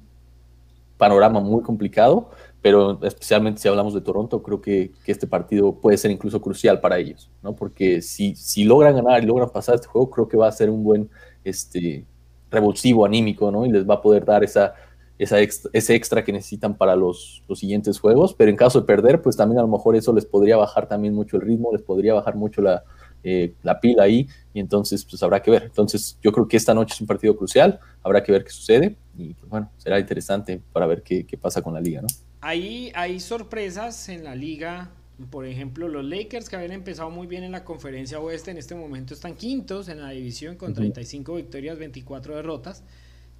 panorama 0.97 1.39
muy 1.39 1.63
complicado, 1.63 2.29
pero 2.61 2.99
especialmente 3.03 3.61
si 3.61 3.67
hablamos 3.67 3.93
de 3.93 4.01
Toronto, 4.01 4.43
creo 4.43 4.61
que, 4.61 4.91
este 5.05 5.27
partido 5.27 5.73
puede 5.79 5.97
ser 5.97 6.11
incluso 6.11 6.41
crucial 6.41 6.79
para 6.79 6.97
ellos, 6.97 7.31
¿no? 7.41 7.55
Porque 7.55 8.01
si, 8.01 8.35
si 8.35 8.63
logran 8.63 8.95
ganar 8.95 9.23
y 9.23 9.25
logran 9.25 9.49
pasar 9.49 9.75
este 9.75 9.87
juego, 9.87 10.09
creo 10.09 10.27
que 10.27 10.37
va 10.37 10.47
a 10.47 10.51
ser 10.51 10.69
un 10.69 10.83
buen 10.83 11.09
este, 11.43 12.05
revulsivo 12.51 13.05
anímico, 13.05 13.49
¿no? 13.51 13.65
Y 13.65 13.71
les 13.71 13.89
va 13.89 13.95
a 13.95 14.01
poder 14.01 14.25
dar 14.25 14.43
esa, 14.43 14.73
esa 15.17 15.37
ese 15.39 15.95
extra 15.95 16.23
que 16.23 16.31
necesitan 16.31 16.75
para 16.75 16.95
los, 16.95 17.43
los, 17.47 17.59
siguientes 17.59 17.99
juegos, 17.99 18.33
pero 18.33 18.51
en 18.51 18.57
caso 18.57 18.81
de 18.81 18.87
perder, 18.87 19.21
pues 19.21 19.35
también 19.35 19.59
a 19.59 19.63
lo 19.63 19.67
mejor 19.67 19.95
eso 19.95 20.13
les 20.13 20.25
podría 20.25 20.57
bajar 20.57 20.87
también 20.87 21.13
mucho 21.13 21.37
el 21.37 21.43
ritmo, 21.43 21.71
les 21.71 21.81
podría 21.81 22.13
bajar 22.13 22.35
mucho 22.35 22.61
la, 22.61 22.83
eh, 23.23 23.53
la 23.63 23.79
pila 23.79 24.03
ahí, 24.03 24.27
y 24.53 24.59
entonces 24.59 25.05
pues 25.05 25.21
habrá 25.23 25.41
que 25.41 25.51
ver. 25.51 25.63
Entonces 25.63 26.17
yo 26.21 26.31
creo 26.31 26.47
que 26.47 26.57
esta 26.57 26.73
noche 26.73 26.93
es 26.93 27.01
un 27.01 27.07
partido 27.07 27.35
crucial, 27.35 27.79
habrá 28.03 28.21
que 28.23 28.31
ver 28.31 28.43
qué 28.43 28.51
sucede, 28.51 28.97
y 29.17 29.33
pues, 29.33 29.49
bueno, 29.49 29.71
será 29.77 29.99
interesante 29.99 30.61
para 30.71 30.85
ver 30.87 31.03
qué, 31.03 31.25
qué 31.25 31.37
pasa 31.37 31.61
con 31.61 31.73
la 31.73 31.81
liga, 31.81 32.01
¿no? 32.01 32.07
Ahí 32.41 32.91
hay 32.95 33.19
sorpresas 33.19 34.07
en 34.09 34.23
la 34.23 34.35
liga, 34.35 34.91
por 35.29 35.45
ejemplo, 35.45 35.89
los 35.89 36.05
Lakers 36.05 36.47
que 36.47 36.55
habían 36.55 36.71
empezado 36.71 37.09
muy 37.09 37.27
bien 37.27 37.43
en 37.43 37.51
la 37.51 37.65
conferencia 37.65 38.19
oeste, 38.19 38.51
en 38.51 38.57
este 38.57 38.75
momento 38.75 39.13
están 39.13 39.35
quintos 39.35 39.89
en 39.89 40.01
la 40.01 40.11
división 40.11 40.55
con 40.55 40.73
35 40.73 41.35
victorias, 41.35 41.77
24 41.77 42.35
derrotas. 42.37 42.83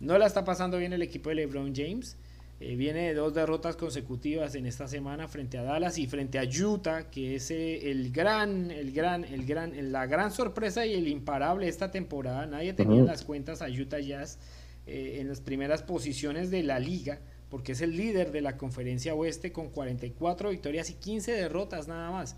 No 0.01 0.17
la 0.17 0.27
está 0.27 0.43
pasando 0.43 0.77
bien 0.77 0.93
el 0.93 1.01
equipo 1.01 1.29
de 1.29 1.35
LeBron 1.35 1.73
James. 1.75 2.17
Eh, 2.61 2.75
viene 2.75 3.07
de 3.07 3.13
dos 3.13 3.33
derrotas 3.33 3.77
consecutivas 3.77 4.53
en 4.55 4.65
esta 4.65 4.85
semana 4.89 5.29
frente 5.29 5.57
a 5.57 5.63
Dallas 5.63 5.97
y 5.97 6.07
frente 6.07 6.39
a 6.39 6.43
Utah, 6.43 7.09
que 7.09 7.35
es 7.35 7.51
eh, 7.51 7.89
el 7.89 8.11
gran, 8.11 8.69
el 8.69 8.91
gran, 8.91 9.23
el 9.23 9.45
gran, 9.45 9.91
la 9.93 10.05
gran 10.07 10.31
sorpresa 10.31 10.85
y 10.85 10.93
el 10.93 11.07
imparable 11.07 11.69
esta 11.69 11.89
temporada. 11.89 12.45
Nadie 12.47 12.73
tenía 12.73 13.01
las 13.03 13.23
cuentas 13.23 13.61
a 13.61 13.67
Utah 13.69 13.99
Jazz 13.99 14.39
eh, 14.87 15.19
en 15.21 15.29
las 15.29 15.39
primeras 15.39 15.83
posiciones 15.83 16.51
de 16.51 16.63
la 16.63 16.79
liga, 16.79 17.19
porque 17.49 17.71
es 17.71 17.81
el 17.81 17.97
líder 17.97 18.31
de 18.31 18.41
la 18.41 18.57
conferencia 18.57 19.15
oeste 19.15 19.51
con 19.51 19.69
44 19.69 20.49
victorias 20.49 20.89
y 20.89 20.93
15 20.93 21.31
derrotas 21.31 21.87
nada 21.87 22.11
más. 22.11 22.35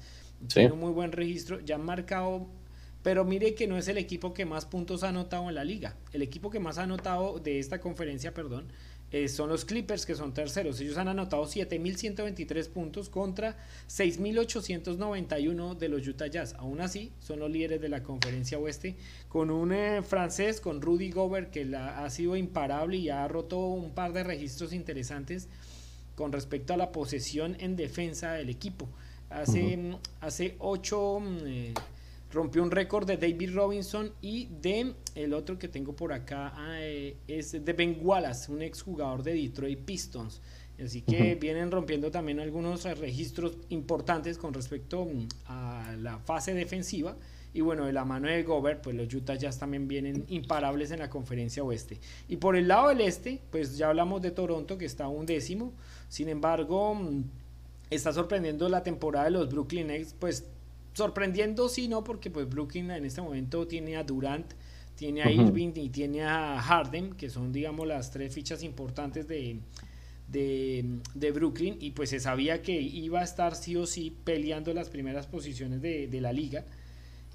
Tiene 0.47 0.71
un 0.71 0.79
muy 0.79 0.91
buen 0.91 1.11
registro, 1.11 1.59
ya 1.59 1.75
han 1.75 1.85
marcado 1.85 2.47
pero 3.03 3.25
mire 3.25 3.55
que 3.55 3.67
no 3.67 3.77
es 3.77 3.87
el 3.87 3.97
equipo 3.97 4.33
que 4.33 4.45
más 4.45 4.65
puntos 4.65 5.03
ha 5.03 5.09
anotado 5.09 5.49
en 5.49 5.55
la 5.55 5.63
liga. 5.63 5.95
El 6.13 6.21
equipo 6.21 6.51
que 6.51 6.59
más 6.59 6.77
ha 6.77 6.83
anotado 6.83 7.39
de 7.39 7.59
esta 7.59 7.81
conferencia, 7.81 8.33
perdón, 8.33 8.71
eh, 9.11 9.27
son 9.27 9.49
los 9.49 9.65
Clippers 9.65 10.05
que 10.05 10.15
son 10.15 10.33
terceros. 10.33 10.79
Ellos 10.79 10.97
han 10.97 11.09
anotado 11.09 11.43
7.123 11.43 12.69
puntos 12.69 13.09
contra 13.09 13.57
6.891 13.89 15.77
de 15.77 15.89
los 15.89 16.07
Utah 16.07 16.27
Jazz. 16.27 16.55
Aún 16.57 16.79
así, 16.79 17.11
son 17.19 17.39
los 17.39 17.51
líderes 17.51 17.81
de 17.81 17.89
la 17.89 18.03
conferencia 18.03 18.57
oeste 18.57 18.95
con 19.27 19.49
un 19.49 19.73
eh, 19.73 20.01
francés, 20.01 20.61
con 20.61 20.81
Rudy 20.81 21.11
Gobert, 21.11 21.51
que 21.51 21.65
la, 21.65 22.03
ha 22.03 22.09
sido 22.09 22.37
imparable 22.37 22.97
y 22.97 23.09
ha 23.09 23.27
roto 23.27 23.59
un 23.59 23.91
par 23.91 24.13
de 24.13 24.23
registros 24.23 24.71
interesantes 24.71 25.49
con 26.15 26.31
respecto 26.31 26.73
a 26.73 26.77
la 26.77 26.91
posesión 26.91 27.57
en 27.59 27.75
defensa 27.75 28.33
del 28.33 28.49
equipo. 28.49 28.87
Hace, 29.29 29.97
hace 30.21 30.55
ocho... 30.59 31.19
Mm, 31.19 31.37
eh, 31.45 31.73
rompió 32.31 32.63
un 32.63 32.71
récord 32.71 33.05
de 33.05 33.17
David 33.17 33.53
Robinson 33.53 34.11
y 34.21 34.47
de 34.61 34.93
el 35.15 35.33
otro 35.33 35.57
que 35.57 35.67
tengo 35.67 35.95
por 35.95 36.13
acá 36.13 36.53
ah, 36.55 36.77
eh, 36.79 37.17
es 37.27 37.51
de 37.51 37.73
Ben 37.73 37.97
Wallace, 38.01 38.51
un 38.51 38.61
exjugador 38.61 39.23
de 39.23 39.33
Detroit 39.33 39.79
Pistons. 39.79 40.41
Así 40.83 41.01
que 41.01 41.35
vienen 41.35 41.69
rompiendo 41.69 42.09
también 42.09 42.39
algunos 42.39 42.83
registros 42.97 43.57
importantes 43.69 44.37
con 44.37 44.53
respecto 44.53 45.05
mm, 45.05 45.27
a 45.45 45.95
la 45.99 46.17
fase 46.19 46.53
defensiva. 46.53 47.15
Y 47.53 47.61
bueno, 47.61 47.85
de 47.85 47.93
la 47.93 48.05
mano 48.05 48.29
de 48.29 48.43
Gobert, 48.43 48.81
pues 48.81 48.95
los 48.95 49.13
Utah 49.13 49.35
Jazz 49.35 49.59
también 49.59 49.87
vienen 49.87 50.23
imparables 50.29 50.91
en 50.91 50.99
la 50.99 51.09
conferencia 51.09 51.63
oeste. 51.63 51.99
Y 52.29 52.37
por 52.37 52.55
el 52.55 52.69
lado 52.69 52.89
del 52.89 53.01
este, 53.01 53.41
pues 53.51 53.77
ya 53.77 53.89
hablamos 53.89 54.21
de 54.21 54.31
Toronto, 54.31 54.77
que 54.77 54.85
está 54.85 55.07
un 55.09 55.25
décimo. 55.25 55.73
Sin 56.07 56.29
embargo, 56.29 56.95
mm, 56.95 57.23
está 57.89 58.13
sorprendiendo 58.13 58.69
la 58.69 58.83
temporada 58.83 59.25
de 59.25 59.31
los 59.31 59.49
Brooklyn 59.49 59.87
Nets, 59.87 60.15
pues 60.17 60.45
sorprendiendo 60.93 61.69
sí, 61.69 61.87
no, 61.87 62.03
porque 62.03 62.29
pues 62.29 62.49
Brooklyn 62.49 62.91
en 62.91 63.05
este 63.05 63.21
momento 63.21 63.67
tiene 63.67 63.97
a 63.97 64.03
Durant, 64.03 64.53
tiene 64.95 65.23
a 65.23 65.31
Irving 65.31 65.71
y 65.75 65.89
tiene 65.89 66.23
a 66.23 66.61
Harden, 66.61 67.13
que 67.13 67.29
son 67.29 67.51
digamos 67.51 67.87
las 67.87 68.11
tres 68.11 68.33
fichas 68.33 68.61
importantes 68.63 69.27
de, 69.27 69.59
de, 70.31 71.31
Brooklyn 71.31 71.77
y 71.79 71.91
pues 71.91 72.09
se 72.09 72.19
sabía 72.19 72.61
que 72.61 72.79
iba 72.79 73.21
a 73.21 73.23
estar 73.23 73.55
sí 73.55 73.75
o 73.75 73.85
sí 73.85 74.15
peleando 74.23 74.73
las 74.73 74.89
primeras 74.89 75.27
posiciones 75.27 75.81
de, 75.81 76.21
la 76.21 76.31
liga. 76.31 76.65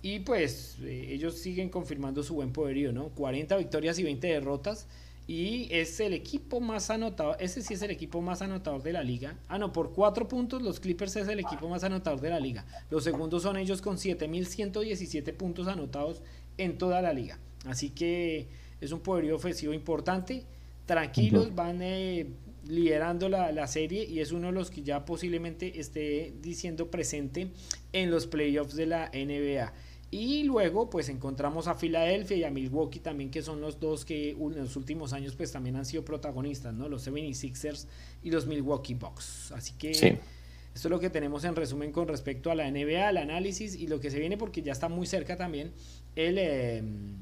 Y 0.03 0.21
pues 0.21 0.77
eh, 0.83 1.09
ellos 1.11 1.39
siguen 1.39 1.69
confirmando 1.69 2.23
su 2.23 2.35
buen 2.35 2.53
poderío, 2.53 2.93
¿no? 2.93 3.09
40 3.09 3.57
victorias 3.57 3.99
y 3.99 4.05
20 4.05 4.27
derrotas. 4.27 4.87
Y 5.29 5.67
es 5.73 5.99
el 5.99 6.13
equipo 6.13 6.61
más 6.61 6.89
anotador, 6.89 7.37
ese 7.41 7.61
sí 7.61 7.75
es 7.75 7.83
el 7.83 7.91
equipo 7.91 8.21
más 8.21 8.43
anotador 8.43 8.83
de 8.83 8.93
la 8.93 9.03
liga. 9.03 9.37
Ah, 9.49 9.59
no, 9.59 9.73
por 9.73 9.93
cuatro 9.93 10.29
puntos 10.29 10.63
los 10.63 10.79
Clippers 10.79 11.17
es 11.17 11.27
el 11.27 11.41
equipo 11.41 11.69
más 11.69 11.83
anotador 11.83 12.21
de 12.21 12.31
la 12.31 12.39
liga. 12.39 12.65
Los 12.91 13.03
segundos 13.03 13.43
son 13.43 13.57
ellos 13.57 13.83
con 13.83 13.97
7.117 13.97 15.33
puntos 15.35 15.67
anotados 15.67 16.23
en 16.59 16.79
toda 16.79 17.03
la 17.03 17.13
liga. 17.13 17.41
Así 17.65 17.91
que 17.91 18.47
es 18.81 18.93
un 18.93 19.01
poderío 19.01 19.35
ofensivo 19.35 19.73
importante. 19.73 20.45
Tranquilos, 20.87 21.53
van 21.57 21.83
eh, 21.83 22.29
liderando 22.69 23.29
la, 23.29 23.51
la, 23.51 23.67
serie 23.67 24.05
y 24.05 24.21
es 24.21 24.31
uno 24.31 24.49
de 24.49 24.53
los 24.53 24.71
que 24.71 24.83
ya 24.83 25.05
posiblemente 25.05 25.81
esté 25.81 26.35
diciendo 26.41 26.89
presente 26.89 27.49
en 27.93 28.13
los 28.13 28.29
playoffs 28.29 28.77
de 28.77 28.87
la 28.87 29.11
NBA. 29.13 29.73
Y 30.19 30.45
luego 30.45 30.89
pues 30.89 31.11
encontramos 31.11 31.69
a 31.69 31.75
Filadelfia 31.75 32.39
y 32.39 32.45
a 32.45 32.51
Milwaukee 32.51 33.01
también, 33.01 33.31
que 33.31 33.43
son 33.43 33.61
los 33.61 33.79
dos 33.79 34.07
que 34.07 34.31
en 34.31 34.57
los 34.57 34.75
últimos 34.75 35.13
años 35.13 35.35
pues 35.37 35.53
también 35.53 35.77
han 35.77 35.85
sido 35.85 36.07
protagonistas, 36.07 36.73
¿no? 36.73 36.89
Los 36.89 37.07
76ers 37.07 37.87
y 38.23 38.31
los 38.31 38.47
Milwaukee 38.47 38.95
Bucks. 38.95 39.53
Así 39.53 39.75
que 39.75 39.91
esto 39.91 40.19
es 40.73 40.85
lo 40.87 40.99
que 41.01 41.11
tenemos 41.11 41.45
en 41.45 41.55
resumen 41.55 41.93
con 41.93 42.09
respecto 42.09 42.51
a 42.51 42.55
la 42.55 42.71
NBA, 42.71 43.11
el 43.11 43.19
análisis 43.19 43.75
y 43.75 43.89
lo 43.89 44.01
que 44.01 44.11
se 44.11 44.19
viene 44.19 44.39
porque 44.39 44.63
ya 44.63 44.73
está 44.73 44.89
muy 44.89 45.07
cerca 45.07 45.37
también 45.37 45.71
el, 46.15 46.39
em, 46.39 47.17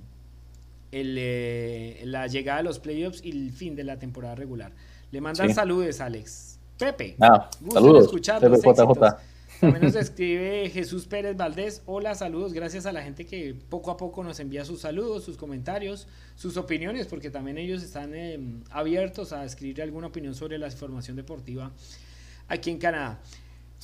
el 0.93 1.17
eh, 1.19 2.01
la 2.05 2.29
llegada 2.29 2.59
de 2.59 2.65
los 2.65 2.79
playoffs 2.79 3.25
y 3.25 3.33
el 3.33 3.51
fin 3.51 3.75
de 3.75 3.83
la 3.83 3.99
temporada 3.99 4.37
regular. 4.37 4.71
Le 5.11 5.21
mandan 5.21 5.53
saludos, 5.53 6.01
Alex. 6.01 6.61
Pepe, 6.79 7.17
ah, 7.19 7.51
saludos. 7.73 8.05
escucharlos. 8.05 8.63
También 9.61 9.83
nos 9.83 9.95
escribe 9.95 10.71
Jesús 10.71 11.07
Pérez 11.07 11.37
Valdés. 11.37 11.83
Hola, 11.87 12.15
saludos. 12.15 12.53
Gracias 12.53 12.87
a 12.87 12.93
la 12.93 13.03
gente 13.03 13.27
que 13.27 13.55
poco 13.69 13.91
a 13.91 13.97
poco 13.97 14.23
nos 14.23 14.41
envía 14.41 14.65
sus 14.65 14.81
saludos, 14.81 15.25
sus 15.25 15.37
comentarios, 15.37 16.07
sus 16.35 16.57
opiniones, 16.57 17.07
porque 17.07 17.31
también 17.31 17.59
ellos 17.59 17.83
están 17.83 18.15
em, 18.15 18.63
abiertos 18.71 19.33
a 19.33 19.45
escribir 19.45 19.83
alguna 19.83 20.09
opinión 20.09 20.35
sobre 20.35 20.59
la 20.59 20.67
información 20.67 21.17
deportiva 21.17 21.73
aquí 22.49 22.71
en 22.71 22.79
Canadá. 22.79 23.21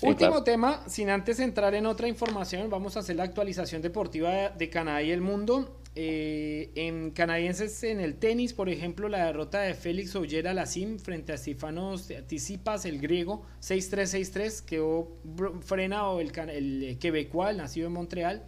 Último 0.02 0.42
tema, 0.42 0.82
sin 0.88 1.10
antes 1.10 1.40
entrar 1.40 1.74
en 1.74 1.84
otra 1.84 2.08
información, 2.08 2.70
vamos 2.70 2.96
a 2.96 3.00
hacer 3.00 3.16
la 3.16 3.24
actualización 3.24 3.82
deportiva 3.82 4.48
de 4.48 4.70
Canadá 4.70 5.02
y 5.02 5.10
el 5.10 5.20
mundo. 5.20 5.79
Eh, 5.96 6.70
en 6.76 7.10
canadienses 7.10 7.82
en 7.82 7.98
el 7.98 8.14
tenis, 8.14 8.52
por 8.52 8.68
ejemplo, 8.68 9.08
la 9.08 9.26
derrota 9.26 9.60
de 9.60 9.74
Félix 9.74 10.14
Ollera 10.14 10.54
Lassim 10.54 10.98
frente 11.00 11.32
a 11.32 11.36
Stefanos 11.36 12.12
Tisipas, 12.28 12.84
el 12.84 13.00
griego, 13.00 13.42
6-3-6-3, 13.60 14.64
quedó 14.64 15.08
frenado 15.62 16.20
el, 16.20 16.30
el 16.50 16.98
quebecual, 16.98 17.56
nacido 17.56 17.88
en 17.88 17.94
Montreal, 17.94 18.44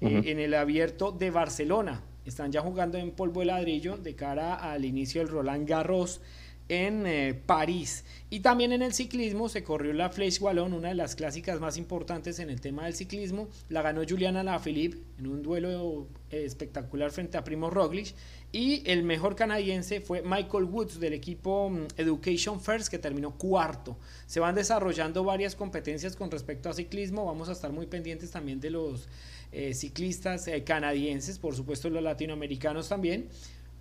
eh, 0.00 0.22
en 0.24 0.38
el 0.38 0.54
abierto 0.54 1.12
de 1.12 1.30
Barcelona. 1.30 2.02
Están 2.24 2.50
ya 2.50 2.62
jugando 2.62 2.96
en 2.96 3.10
polvo 3.10 3.40
de 3.40 3.46
ladrillo 3.46 3.98
de 3.98 4.14
cara 4.14 4.54
al 4.54 4.86
inicio 4.86 5.20
del 5.20 5.28
Roland 5.28 5.68
Garros 5.68 6.22
en 6.70 7.04
eh, 7.04 7.34
París. 7.34 8.04
Y 8.30 8.40
también 8.40 8.70
en 8.70 8.80
el 8.80 8.94
ciclismo 8.94 9.48
se 9.48 9.64
corrió 9.64 9.92
la 9.92 10.12
Flèche 10.12 10.40
Wallon, 10.40 10.72
una 10.72 10.88
de 10.88 10.94
las 10.94 11.16
clásicas 11.16 11.58
más 11.58 11.76
importantes 11.76 12.38
en 12.38 12.48
el 12.48 12.60
tema 12.60 12.84
del 12.84 12.94
ciclismo. 12.94 13.48
La 13.68 13.82
ganó 13.82 14.02
Juliana 14.08 14.44
Lafilippe 14.44 14.98
en 15.18 15.26
un 15.26 15.42
duelo 15.42 16.06
eh, 16.30 16.44
espectacular 16.44 17.10
frente 17.10 17.36
a 17.36 17.42
Primo 17.42 17.70
Roglic. 17.70 18.14
Y 18.52 18.88
el 18.88 19.02
mejor 19.02 19.34
canadiense 19.34 20.00
fue 20.00 20.22
Michael 20.22 20.64
Woods 20.64 21.00
del 21.00 21.12
equipo 21.12 21.70
mm, 21.70 21.88
Education 21.96 22.60
First, 22.60 22.88
que 22.88 23.00
terminó 23.00 23.36
cuarto. 23.36 23.98
Se 24.26 24.38
van 24.38 24.54
desarrollando 24.54 25.24
varias 25.24 25.56
competencias 25.56 26.14
con 26.14 26.30
respecto 26.30 26.68
a 26.68 26.72
ciclismo. 26.72 27.26
Vamos 27.26 27.48
a 27.48 27.52
estar 27.52 27.72
muy 27.72 27.86
pendientes 27.86 28.30
también 28.30 28.60
de 28.60 28.70
los 28.70 29.08
eh, 29.50 29.74
ciclistas 29.74 30.46
eh, 30.46 30.62
canadienses, 30.62 31.40
por 31.40 31.56
supuesto 31.56 31.90
los 31.90 32.02
latinoamericanos 32.04 32.88
también. 32.88 33.28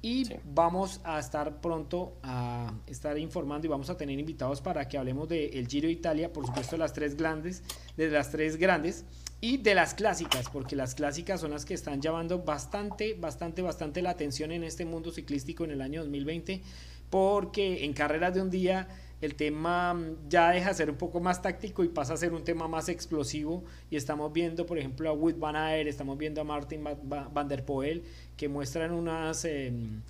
Y 0.02 0.30
vamos 0.46 1.02
a 1.04 1.20
estar 1.20 1.60
pronto 1.60 2.18
a 2.24 2.74
estar 2.88 3.18
informando 3.18 3.68
y 3.68 3.70
vamos 3.70 3.90
a 3.90 3.98
tener 3.98 4.18
invitados 4.18 4.62
para 4.62 4.88
que 4.88 4.98
hablemos 4.98 5.28
del 5.28 5.68
Giro 5.68 5.88
de 5.88 5.94
Italia, 5.94 6.32
por 6.32 6.46
supuesto 6.46 6.78
las 6.78 6.94
tres 6.94 7.18
grandes, 7.18 7.64
de 7.98 8.08
las 8.08 8.32
tres 8.32 8.56
grandes 8.56 9.04
y 9.42 9.58
de 9.58 9.76
las 9.76 9.94
clásicas, 9.94 10.48
porque 10.50 10.78
las 10.78 10.96
clásicas 10.96 11.42
son 11.42 11.52
las 11.52 11.66
que 11.66 11.74
están 11.74 12.02
llamando 12.02 12.40
bastante, 12.44 13.14
bastante, 13.14 13.62
bastante 13.62 14.02
la 14.02 14.12
atención 14.12 14.54
en 14.54 14.64
este 14.64 14.86
mundo 14.86 15.12
ciclístico 15.12 15.66
en 15.66 15.72
el 15.72 15.82
año 15.82 16.02
2020, 16.02 16.62
porque 17.10 17.84
en 17.84 17.92
carreras 17.92 18.34
de 18.34 18.42
un 18.42 18.50
día 18.50 18.88
el 19.22 19.36
tema 19.36 19.94
mm, 19.94 20.30
ya 20.30 20.52
deja 20.52 20.70
de 20.70 20.76
ser 20.76 20.90
un 20.90 20.98
poco 20.98 21.20
más 21.20 21.42
táctico 21.42 21.84
y 21.84 21.90
pasa 21.90 22.14
a 22.14 22.18
ser 22.18 22.34
un 22.34 22.44
tema 22.44 22.68
más 22.68 22.90
explosivo. 22.90 23.64
Y 23.90 23.96
estamos 23.96 24.32
viendo 24.32 24.66
por 24.66 24.78
ejemplo 24.78 25.10
a 25.10 25.14
Wood 25.14 25.36
Van 25.36 25.56
estamos 25.88 26.18
viendo 26.18 26.42
a 26.42 26.44
Martin 26.44 26.84
Van 26.84 27.48
der 27.48 27.66
Poel 27.66 28.04
que 28.38 28.48
muestran 28.48 28.92
unas 28.92 29.46
em, 29.46 30.02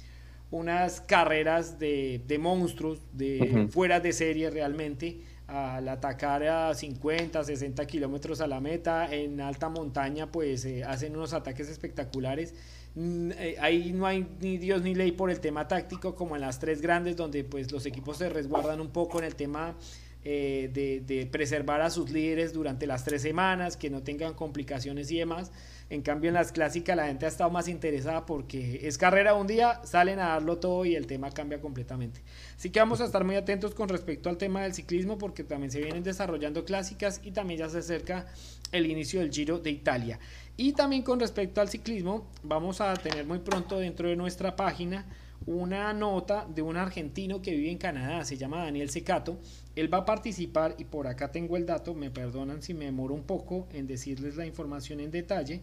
unas 0.51 1.01
carreras 1.01 1.77
de, 1.79 2.37
monstruos 2.39 2.99
de 3.13 3.67
fuera 3.69 3.99
de 3.99 4.13
serie 4.13 4.49
realmente 4.49 5.19
al 5.49 5.87
atacar 5.89 6.43
a 6.43 6.73
50, 6.73 7.43
60 7.43 7.85
kilómetros 7.87 8.41
a 8.41 8.47
la 8.47 8.59
meta, 8.59 9.11
en 9.13 9.41
alta 9.41 9.69
montaña 9.69 10.31
pues 10.31 10.65
eh, 10.65 10.83
hacen 10.83 11.15
unos 11.15 11.33
ataques 11.33 11.69
espectaculares. 11.69 12.53
Mm, 12.95 13.31
eh, 13.31 13.55
ahí 13.59 13.91
no 13.91 14.05
hay 14.05 14.27
ni 14.39 14.57
Dios 14.57 14.81
ni 14.81 14.95
ley 14.95 15.11
por 15.11 15.31
el 15.31 15.39
tema 15.39 15.67
táctico 15.67 16.15
como 16.15 16.35
en 16.35 16.41
las 16.41 16.59
tres 16.59 16.81
grandes 16.81 17.15
donde 17.15 17.43
pues 17.43 17.71
los 17.71 17.85
equipos 17.85 18.17
se 18.17 18.29
resguardan 18.29 18.81
un 18.81 18.89
poco 18.89 19.19
en 19.19 19.25
el 19.25 19.35
tema 19.35 19.75
eh, 20.23 20.69
de, 20.73 21.01
de, 21.01 21.25
preservar 21.25 21.81
a 21.81 21.89
sus 21.89 22.09
líderes 22.11 22.51
durante 22.51 22.85
las 22.85 23.05
tres 23.05 23.21
semanas, 23.21 23.77
que 23.77 23.89
no 23.89 24.03
tengan 24.03 24.33
complicaciones 24.33 25.09
y 25.11 25.17
demás. 25.17 25.51
En 25.89 26.03
cambio, 26.03 26.27
en 26.27 26.35
las 26.35 26.51
clásicas 26.51 26.95
la 26.95 27.07
gente 27.07 27.25
ha 27.25 27.29
estado 27.29 27.49
más 27.49 27.67
interesada 27.67 28.25
porque 28.25 28.81
es 28.83 28.97
carrera 28.97 29.33
un 29.33 29.47
día, 29.47 29.81
salen 29.83 30.19
a 30.19 30.29
darlo 30.29 30.59
todo 30.59 30.85
y 30.85 30.95
el 30.95 31.07
tema 31.07 31.31
cambia 31.31 31.59
completamente. 31.59 32.21
Así 32.55 32.69
que 32.69 32.79
vamos 32.79 33.01
a 33.01 33.05
estar 33.05 33.23
muy 33.23 33.35
atentos 33.35 33.73
con 33.73 33.89
respecto 33.89 34.29
al 34.29 34.37
tema 34.37 34.61
del 34.61 34.73
ciclismo 34.73 35.17
porque 35.17 35.43
también 35.43 35.71
se 35.71 35.79
vienen 35.79 36.03
desarrollando 36.03 36.63
clásicas 36.63 37.21
y 37.23 37.31
también 37.31 37.61
ya 37.61 37.69
se 37.69 37.79
acerca 37.79 38.27
el 38.71 38.85
inicio 38.85 39.19
del 39.19 39.31
Giro 39.31 39.57
de 39.57 39.71
Italia. 39.71 40.19
Y 40.57 40.73
también 40.73 41.01
con 41.01 41.19
respecto 41.19 41.59
al 41.59 41.69
ciclismo, 41.69 42.27
vamos 42.43 42.81
a 42.81 42.93
tener 42.93 43.25
muy 43.25 43.39
pronto 43.39 43.79
dentro 43.79 44.09
de 44.09 44.15
nuestra 44.15 44.55
página 44.55 45.07
una 45.45 45.93
nota 45.93 46.45
de 46.53 46.61
un 46.61 46.77
argentino 46.77 47.41
que 47.41 47.51
vive 47.51 47.71
en 47.71 47.77
Canadá, 47.77 48.23
se 48.25 48.37
llama 48.37 48.63
Daniel 48.65 48.89
Secato. 48.89 49.39
Él 49.79 49.93
va 49.93 49.99
a 49.99 50.05
participar, 50.05 50.75
y 50.77 50.83
por 50.83 51.07
acá 51.07 51.31
tengo 51.31 51.55
el 51.55 51.65
dato, 51.65 51.93
me 51.93 52.11
perdonan 52.11 52.61
si 52.61 52.73
me 52.73 52.83
demoro 52.83 53.13
un 53.13 53.23
poco 53.23 53.65
en 53.71 53.87
decirles 53.87 54.35
la 54.35 54.45
información 54.45 54.99
en 54.99 55.09
detalle. 55.09 55.61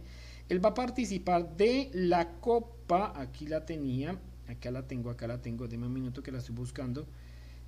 Él 0.49 0.63
va 0.63 0.69
a 0.69 0.73
participar 0.73 1.55
de 1.55 1.91
la 1.93 2.39
Copa, 2.39 3.13
aquí 3.15 3.45
la 3.45 3.65
tenía, 3.65 4.19
acá 4.47 4.71
la 4.71 4.87
tengo, 4.87 5.11
acá 5.11 5.27
la 5.27 5.39
tengo, 5.39 5.67
deme 5.67 5.85
un 5.85 5.93
minuto 5.93 6.23
que 6.23 6.31
la 6.31 6.39
estoy 6.39 6.55
buscando. 6.55 7.05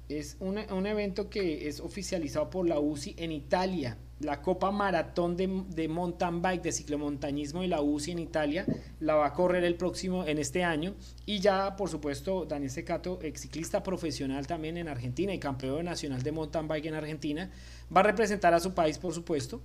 Es 0.10 0.36
un, 0.40 0.58
un 0.58 0.86
evento 0.86 1.30
que 1.30 1.68
es 1.68 1.80
oficializado 1.80 2.50
por 2.50 2.68
la 2.68 2.80
UCI 2.80 3.16
en 3.18 3.32
Italia 3.32 3.98
la 4.20 4.42
Copa 4.42 4.72
Maratón 4.72 5.38
de, 5.38 5.88
Mountain 5.88 6.42
Bike, 6.42 6.64
de 6.64 6.72
ciclomontañismo 6.72 7.64
y 7.64 7.68
la 7.68 7.82
UCI 7.82 8.12
en 8.12 8.20
Italia, 8.20 8.66
la 9.00 9.16
va 9.16 9.28
a 9.28 9.34
correr 9.34 9.64
el 9.64 9.76
próximo, 9.76 10.26
en 10.26 10.38
este 10.38 10.64
año. 10.64 10.96
Y 11.26 11.40
ya, 11.40 11.76
por 11.76 11.90
supuesto, 11.90 12.46
Daniel 12.46 12.72
Secato, 12.72 13.20
ex 13.22 13.42
ciclista 13.42 13.82
profesional 13.82 14.46
también 14.46 14.78
en 14.78 14.88
Argentina 14.88 15.34
y 15.34 15.40
campeón 15.40 15.86
nacional 15.86 16.22
de 16.22 16.32
mountain 16.32 16.68
bike 16.68 16.88
en 16.88 16.96
Argentina, 16.96 17.50
va 17.96 18.02
a 18.02 18.04
representar 18.04 18.54
a 18.54 18.60
su 18.60 18.74
país, 18.74 18.98
por 18.98 19.14
supuesto. 19.14 19.62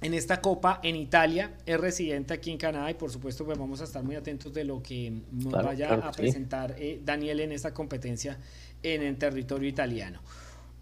En 0.00 0.14
esta 0.14 0.40
copa 0.40 0.80
en 0.82 0.96
Italia, 0.96 1.54
es 1.64 1.80
residente 1.80 2.34
aquí 2.34 2.50
en 2.50 2.58
Canadá 2.58 2.90
y 2.90 2.94
por 2.94 3.10
supuesto 3.10 3.44
pues 3.44 3.58
vamos 3.58 3.80
a 3.80 3.84
estar 3.84 4.04
muy 4.04 4.14
atentos 4.14 4.52
de 4.52 4.64
lo 4.64 4.82
que 4.82 5.12
nos 5.32 5.52
vaya 5.52 5.94
a 5.94 6.12
presentar 6.12 6.74
eh, 6.78 7.00
Daniel 7.04 7.40
en 7.40 7.52
esta 7.52 7.72
competencia 7.72 8.38
en 8.82 9.02
el 9.02 9.16
territorio 9.16 9.68
italiano. 9.68 10.20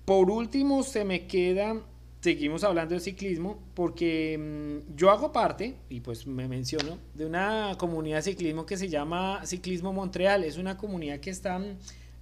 Por 0.05 0.31
último, 0.31 0.83
se 0.83 1.05
me 1.05 1.27
queda, 1.27 1.81
seguimos 2.21 2.63
hablando 2.63 2.95
de 2.95 3.01
ciclismo, 3.01 3.59
porque 3.73 4.37
mm, 4.39 4.97
yo 4.97 5.11
hago 5.11 5.33
parte, 5.33 5.77
y 5.89 6.01
pues 6.01 6.27
me 6.27 6.47
menciono, 6.47 6.99
de 7.15 7.25
una 7.25 7.77
comunidad 7.79 8.17
de 8.17 8.23
ciclismo 8.23 8.67
que 8.67 8.77
se 8.77 8.89
llama 8.89 9.47
Ciclismo 9.47 9.95
Montreal. 9.95 10.45
Es 10.45 10.59
una 10.59 10.77
comunidad 10.77 11.21
que 11.21 11.31
está 11.31 11.59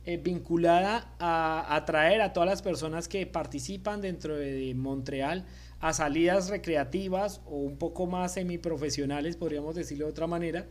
eh, 0.04 0.16
vinculada 0.16 1.12
a 1.18 1.74
atraer 1.74 2.20
a 2.20 2.32
todas 2.32 2.48
las 2.48 2.62
personas 2.62 3.08
que 3.08 3.26
participan 3.26 4.00
dentro 4.00 4.36
de 4.36 4.74
Montreal 4.76 5.44
a 5.82 5.92
salidas 5.92 6.48
recreativas 6.48 7.42
o 7.44 7.56
un 7.56 7.76
poco 7.76 8.06
más 8.06 8.34
semiprofesionales, 8.34 9.36
podríamos 9.36 9.74
decirlo 9.74 10.06
de 10.06 10.12
otra 10.12 10.28
manera, 10.28 10.66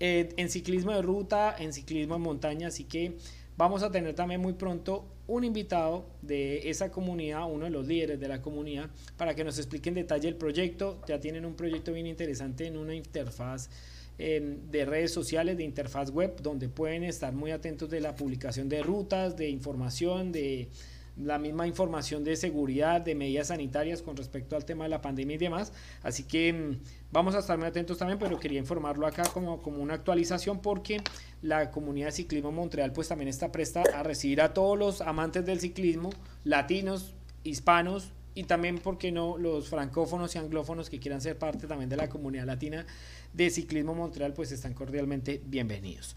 eh, 0.00 0.34
en 0.36 0.50
ciclismo 0.50 0.90
de 0.90 1.02
ruta, 1.02 1.54
en 1.56 1.72
ciclismo 1.72 2.16
en 2.16 2.22
montaña, 2.22 2.66
así 2.66 2.82
que 2.82 3.16
vamos 3.56 3.84
a 3.84 3.92
tener 3.92 4.14
también 4.14 4.40
muy 4.40 4.54
pronto 4.54 5.06
un 5.28 5.44
invitado 5.44 6.06
de 6.20 6.68
esa 6.68 6.90
comunidad, 6.90 7.48
uno 7.48 7.66
de 7.66 7.70
los 7.70 7.86
líderes 7.86 8.18
de 8.18 8.26
la 8.26 8.42
comunidad, 8.42 8.90
para 9.16 9.36
que 9.36 9.44
nos 9.44 9.56
explique 9.56 9.88
en 9.88 9.94
detalle 9.94 10.28
el 10.28 10.36
proyecto. 10.36 11.00
Ya 11.06 11.20
tienen 11.20 11.46
un 11.46 11.54
proyecto 11.54 11.92
bien 11.92 12.08
interesante 12.08 12.66
en 12.66 12.76
una 12.76 12.94
interfaz 12.94 13.70
em, 14.18 14.68
de 14.68 14.84
redes 14.84 15.12
sociales, 15.12 15.56
de 15.56 15.62
interfaz 15.62 16.10
web, 16.10 16.40
donde 16.42 16.68
pueden 16.68 17.04
estar 17.04 17.32
muy 17.32 17.52
atentos 17.52 17.88
de 17.88 18.00
la 18.00 18.16
publicación 18.16 18.68
de 18.68 18.82
rutas, 18.82 19.36
de 19.36 19.48
información, 19.48 20.32
de 20.32 20.68
la 21.16 21.38
misma 21.38 21.66
información 21.66 22.24
de 22.24 22.36
seguridad, 22.36 23.00
de 23.00 23.14
medidas 23.14 23.48
sanitarias 23.48 24.02
con 24.02 24.16
respecto 24.16 24.56
al 24.56 24.64
tema 24.64 24.84
de 24.84 24.90
la 24.90 25.00
pandemia 25.00 25.36
y 25.36 25.38
demás. 25.38 25.72
Así 26.02 26.24
que 26.24 26.52
mm, 26.52 26.78
vamos 27.10 27.34
a 27.34 27.38
estar 27.38 27.56
muy 27.58 27.66
atentos 27.66 27.98
también, 27.98 28.18
pero 28.18 28.38
quería 28.38 28.58
informarlo 28.58 29.06
acá 29.06 29.24
como, 29.32 29.62
como 29.62 29.82
una 29.82 29.94
actualización 29.94 30.60
porque 30.60 31.00
la 31.42 31.70
comunidad 31.70 32.06
de 32.06 32.12
ciclismo 32.12 32.52
Montreal 32.52 32.92
pues 32.92 33.08
también 33.08 33.28
está 33.28 33.50
presta 33.50 33.82
a 33.94 34.02
recibir 34.02 34.40
a 34.40 34.52
todos 34.52 34.78
los 34.78 35.00
amantes 35.00 35.44
del 35.46 35.60
ciclismo, 35.60 36.10
latinos, 36.44 37.14
hispanos 37.44 38.12
y 38.34 38.44
también, 38.44 38.78
¿por 38.78 38.98
qué 38.98 39.12
no?, 39.12 39.38
los 39.38 39.70
francófonos 39.70 40.34
y 40.34 40.38
anglófonos 40.38 40.90
que 40.90 41.00
quieran 41.00 41.22
ser 41.22 41.38
parte 41.38 41.66
también 41.66 41.88
de 41.88 41.96
la 41.96 42.10
comunidad 42.10 42.44
latina 42.44 42.84
de 43.32 43.48
ciclismo 43.48 43.94
Montreal 43.94 44.34
pues 44.34 44.52
están 44.52 44.74
cordialmente 44.74 45.40
bienvenidos. 45.46 46.14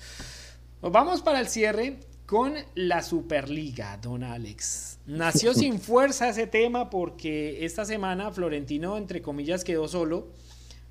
Nos 0.81 0.91
vamos 0.91 1.21
para 1.21 1.39
el 1.39 1.47
cierre 1.47 1.99
con 2.29 2.53
la 2.75 3.01
Superliga, 3.01 3.97
don 3.97 4.23
Alex. 4.23 4.99
Nació 5.07 5.55
sin 5.55 5.79
fuerza 5.79 6.29
ese 6.29 6.45
tema 6.45 6.91
porque 6.91 7.65
esta 7.65 7.85
semana 7.85 8.29
Florentino, 8.29 8.97
entre 8.97 9.23
comillas, 9.23 9.63
quedó 9.63 9.87
solo. 9.87 10.27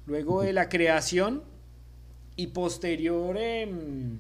Luego 0.04 0.42
de 0.42 0.52
la 0.52 0.68
creación 0.68 1.44
y 2.34 2.48
posterior, 2.48 3.36
em, 3.38 4.18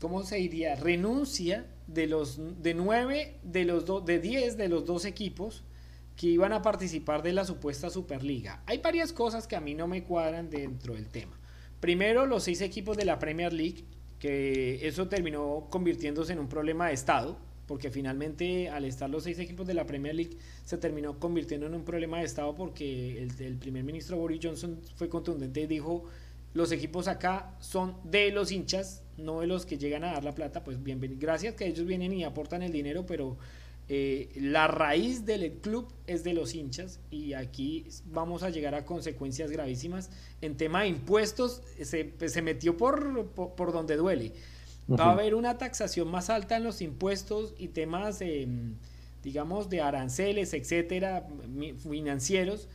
¿cómo 0.00 0.24
se 0.24 0.38
diría? 0.38 0.74
Renuncia 0.74 1.68
de 1.86 2.08
los 2.08 2.40
de 2.60 2.74
nueve 2.74 3.38
de 3.44 3.64
los 3.64 3.84
do, 3.84 4.00
de 4.00 4.18
diez 4.18 4.56
de 4.56 4.68
los 4.68 4.86
dos 4.86 5.04
equipos 5.04 5.62
que 6.16 6.26
iban 6.26 6.52
a 6.52 6.62
participar 6.62 7.22
de 7.22 7.32
la 7.32 7.44
supuesta 7.44 7.90
Superliga. 7.90 8.60
Hay 8.66 8.78
varias 8.78 9.12
cosas 9.12 9.46
que 9.46 9.54
a 9.54 9.60
mí 9.60 9.74
no 9.74 9.86
me 9.86 10.02
cuadran 10.02 10.50
dentro 10.50 10.94
del 10.94 11.06
tema. 11.06 11.38
Primero, 11.78 12.26
los 12.26 12.42
seis 12.42 12.60
equipos 12.60 12.96
de 12.96 13.04
la 13.04 13.20
Premier 13.20 13.52
League 13.52 13.84
eso 14.26 15.08
terminó 15.08 15.66
convirtiéndose 15.70 16.32
en 16.32 16.38
un 16.38 16.48
problema 16.48 16.88
de 16.88 16.94
Estado, 16.94 17.36
porque 17.66 17.90
finalmente 17.90 18.68
al 18.68 18.84
estar 18.84 19.10
los 19.10 19.24
seis 19.24 19.38
equipos 19.38 19.66
de 19.66 19.74
la 19.74 19.86
Premier 19.86 20.14
League 20.14 20.36
se 20.64 20.78
terminó 20.78 21.18
convirtiendo 21.18 21.66
en 21.66 21.74
un 21.74 21.84
problema 21.84 22.18
de 22.18 22.24
Estado 22.24 22.54
porque 22.54 23.22
el, 23.22 23.56
primer 23.56 23.84
ministro 23.84 24.16
Boris 24.16 24.40
Johnson 24.42 24.80
fue 24.94 25.08
contundente 25.08 25.60
y 25.60 25.66
dijo, 25.66 26.04
los 26.54 26.72
equipos 26.72 27.08
acá 27.08 27.56
son 27.60 27.96
de 28.04 28.30
los 28.30 28.52
hinchas, 28.52 29.02
no 29.16 29.40
de 29.40 29.46
los 29.46 29.66
que 29.66 29.78
llegan 29.78 30.04
a 30.04 30.12
dar 30.12 30.24
la 30.24 30.34
plata, 30.34 30.62
pues 30.62 30.82
bienvenido, 30.82 31.20
gracias 31.20 31.54
que 31.54 31.66
ellos 31.66 31.86
vienen 31.86 32.12
y 32.12 32.24
aportan 32.24 32.62
el 32.62 32.72
dinero, 32.72 33.04
pero 33.04 33.36
eh, 33.88 34.32
la 34.34 34.66
raíz 34.66 35.24
del 35.26 35.52
club 35.60 35.86
es 36.08 36.24
de 36.24 36.34
los 36.34 36.54
hinchas 36.54 36.98
y 37.10 37.34
aquí 37.34 37.86
vamos 38.06 38.42
a 38.42 38.50
llegar 38.50 38.74
a 38.74 38.84
consecuencias 38.84 39.50
gravísimas. 39.50 40.10
En 40.40 40.56
tema 40.56 40.82
de 40.82 40.88
impuestos 40.88 41.62
se, 41.80 42.04
pues, 42.04 42.32
se 42.32 42.42
metió 42.42 42.76
por, 42.76 43.28
por, 43.28 43.72
donde 43.72 43.96
duele. 43.96 44.32
Va 44.90 45.06
a 45.06 45.12
haber 45.12 45.34
una 45.34 45.58
taxación 45.58 46.08
más 46.08 46.30
alta 46.30 46.56
en 46.56 46.64
los 46.64 46.80
impuestos 46.80 47.54
y 47.58 47.68
temas, 47.68 48.18
de, 48.18 48.48
digamos, 49.22 49.68
de 49.68 49.80
aranceles, 49.80 50.54
etcétera, 50.54 51.26
financieros, 51.78 52.68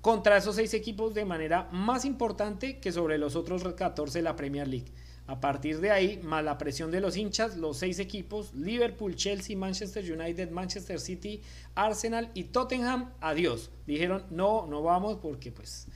contra 0.00 0.36
esos 0.36 0.56
seis 0.56 0.74
equipos 0.74 1.14
de 1.14 1.24
manera 1.24 1.68
más 1.72 2.04
importante 2.04 2.78
que 2.78 2.92
sobre 2.92 3.18
los 3.18 3.36
otros 3.36 3.62
14 3.62 4.18
de 4.18 4.22
la 4.22 4.36
Premier 4.36 4.68
League. 4.68 4.92
A 5.26 5.40
partir 5.40 5.80
de 5.80 5.90
ahí, 5.90 6.20
más 6.22 6.44
la 6.44 6.56
presión 6.56 6.90
de 6.90 7.00
los 7.00 7.16
hinchas, 7.16 7.56
los 7.56 7.78
seis 7.78 7.98
equipos, 7.98 8.54
Liverpool, 8.54 9.16
Chelsea, 9.16 9.56
Manchester 9.56 10.04
United, 10.10 10.50
Manchester 10.50 11.00
City, 11.00 11.42
Arsenal 11.74 12.30
y 12.34 12.44
Tottenham, 12.44 13.10
adiós. 13.20 13.70
Dijeron, 13.86 14.24
no, 14.30 14.66
no 14.68 14.82
vamos 14.82 15.18
porque 15.20 15.50
pues 15.50 15.88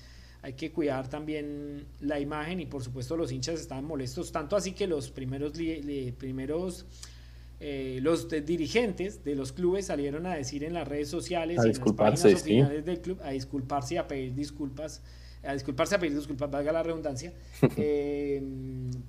hay 0.43 0.55
que 0.55 0.73
cuidar 0.73 1.09
también 1.09 1.87
la 2.01 2.19
imagen 2.19 2.61
y 2.61 2.67
por 2.67 2.83
supuesto 2.83 3.17
los 3.17 3.31
hinchas 3.31 3.61
estaban 3.61 3.85
molestos, 3.85 4.33
tanto 4.33 4.57
así 4.57 4.73
que 4.73 4.87
los 4.87 5.11
primeros, 5.11 5.53
primeros 6.19 6.87
eh, 7.61 7.99
los 8.01 8.29
dirigentes 8.29 9.23
de 9.23 9.35
los 9.35 9.53
clubes 9.53 9.87
salieron 9.87 10.25
a 10.27 10.35
decir 10.35 10.65
en 10.65 10.73
las 10.73 10.89
redes 10.89 11.09
sociales 11.09 11.59
y 11.59 11.61
en 11.61 11.79
las 11.79 11.93
páginas 11.93 12.25
oficiales 12.25 12.85
del 12.87 13.01
club 13.01 13.21
a 13.23 13.31
disculparse 13.31 13.95
y 13.95 13.97
a 13.99 14.09
pedir 14.09 14.35
disculpas, 14.35 15.03
a 15.43 15.53
disculparse, 15.55 15.95
a 15.95 15.99
pedir 15.99 16.17
disculpas, 16.17 16.51
valga 16.51 16.73
la 16.73 16.83
redundancia, 16.83 17.33
eh, 17.77 18.43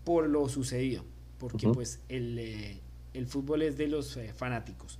por 0.03 0.27
lo 0.27 0.47
sucedido, 0.49 1.03
porque 1.37 1.67
pues 1.69 1.99
el, 2.09 2.39
eh, 2.39 2.79
el, 3.13 3.27
fútbol 3.27 3.61
es 3.63 3.77
de 3.77 3.87
los 3.87 4.17
fanáticos. 4.35 4.99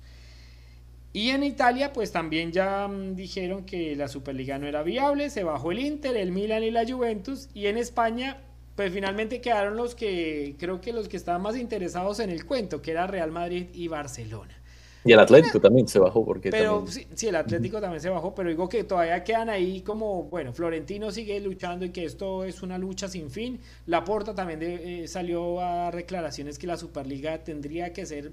Y 1.14 1.30
en 1.30 1.42
Italia, 1.42 1.92
pues 1.92 2.10
también 2.10 2.52
ya 2.52 2.88
mm, 2.88 3.14
dijeron 3.14 3.64
que 3.64 3.94
la 3.96 4.08
Superliga 4.08 4.58
no 4.58 4.66
era 4.66 4.82
viable, 4.82 5.28
se 5.28 5.44
bajó 5.44 5.72
el 5.72 5.80
Inter, 5.80 6.16
el 6.16 6.32
Milan 6.32 6.64
y 6.64 6.70
la 6.70 6.86
Juventus. 6.86 7.50
Y 7.52 7.66
en 7.66 7.76
España, 7.76 8.42
pues 8.76 8.92
finalmente 8.92 9.42
quedaron 9.42 9.76
los 9.76 9.94
que, 9.94 10.56
creo 10.58 10.80
que 10.80 10.92
los 10.92 11.08
que 11.08 11.18
estaban 11.18 11.42
más 11.42 11.56
interesados 11.56 12.18
en 12.20 12.30
el 12.30 12.46
cuento, 12.46 12.80
que 12.80 12.92
era 12.92 13.06
Real 13.06 13.30
Madrid 13.30 13.66
y 13.74 13.88
Barcelona. 13.88 14.58
Y 15.04 15.12
el 15.12 15.18
Atlético 15.18 15.60
también 15.60 15.88
se 15.88 15.98
bajó 15.98 16.24
porque 16.24 16.50
pero 16.50 16.86
sí, 16.86 17.06
sí, 17.14 17.26
el 17.26 17.36
Atlético 17.36 17.80
también 17.80 18.00
se 18.00 18.08
bajó, 18.08 18.34
pero 18.34 18.48
digo 18.50 18.68
que 18.68 18.84
todavía 18.84 19.24
quedan 19.24 19.48
ahí 19.48 19.80
como, 19.80 20.24
bueno, 20.24 20.52
Florentino 20.52 21.10
sigue 21.10 21.40
luchando 21.40 21.84
y 21.84 21.90
que 21.90 22.04
esto 22.04 22.44
es 22.44 22.62
una 22.62 22.78
lucha 22.78 23.08
sin 23.08 23.30
fin. 23.30 23.58
Laporta 23.86 24.34
también 24.34 24.60
eh, 24.62 25.08
salió 25.08 25.60
a 25.60 25.90
declaraciones 25.90 26.58
que 26.58 26.66
la 26.66 26.76
Superliga 26.76 27.38
tendría 27.42 27.92
que 27.92 28.06
ser 28.06 28.32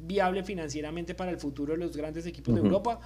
viable 0.00 0.42
financieramente 0.42 1.14
para 1.14 1.30
el 1.30 1.38
futuro 1.38 1.72
de 1.72 1.78
los 1.78 1.96
grandes 1.96 2.26
equipos 2.26 2.54
de 2.54 2.60
Europa. 2.60 3.00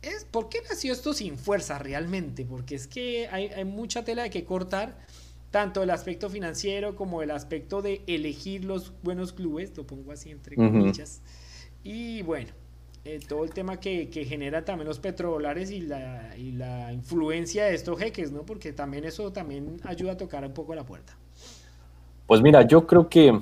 Es, 0.00 0.24
¿Por 0.24 0.48
qué 0.48 0.58
nació 0.68 0.92
esto 0.92 1.12
sin 1.12 1.38
fuerza 1.38 1.78
realmente? 1.78 2.44
Porque 2.44 2.74
es 2.74 2.86
que 2.86 3.28
hay, 3.28 3.64
mucha 3.64 4.04
tela 4.04 4.24
de 4.24 4.30
que 4.30 4.44
cortar, 4.44 4.96
tanto 5.50 5.82
el 5.82 5.90
aspecto 5.90 6.28
financiero 6.28 6.96
como 6.96 7.22
el 7.22 7.30
aspecto 7.30 7.82
de 7.82 8.02
elegir 8.06 8.64
los 8.64 8.92
buenos 9.02 9.32
clubes, 9.32 9.76
lo 9.76 9.86
pongo 9.86 10.12
así 10.12 10.30
entre 10.30 10.56
comillas. 10.56 11.20
Y 11.84 12.22
bueno, 12.22 12.50
eh, 13.04 13.18
todo 13.28 13.42
el 13.42 13.50
tema 13.50 13.80
que, 13.80 14.08
que, 14.08 14.24
genera 14.24 14.64
también 14.64 14.86
los 14.86 15.00
petrodólares 15.00 15.70
y 15.72 15.80
la, 15.80 16.36
y 16.36 16.52
la 16.52 16.92
influencia 16.92 17.64
de 17.64 17.74
estos 17.74 17.98
jeques, 17.98 18.30
¿no? 18.30 18.42
Porque 18.42 18.72
también 18.72 19.04
eso 19.04 19.32
también 19.32 19.80
ayuda 19.82 20.12
a 20.12 20.16
tocar 20.16 20.44
un 20.44 20.52
poco 20.52 20.74
la 20.74 20.84
puerta. 20.84 21.16
Pues 22.26 22.40
mira, 22.40 22.62
yo 22.62 22.86
creo 22.86 23.08
que 23.08 23.36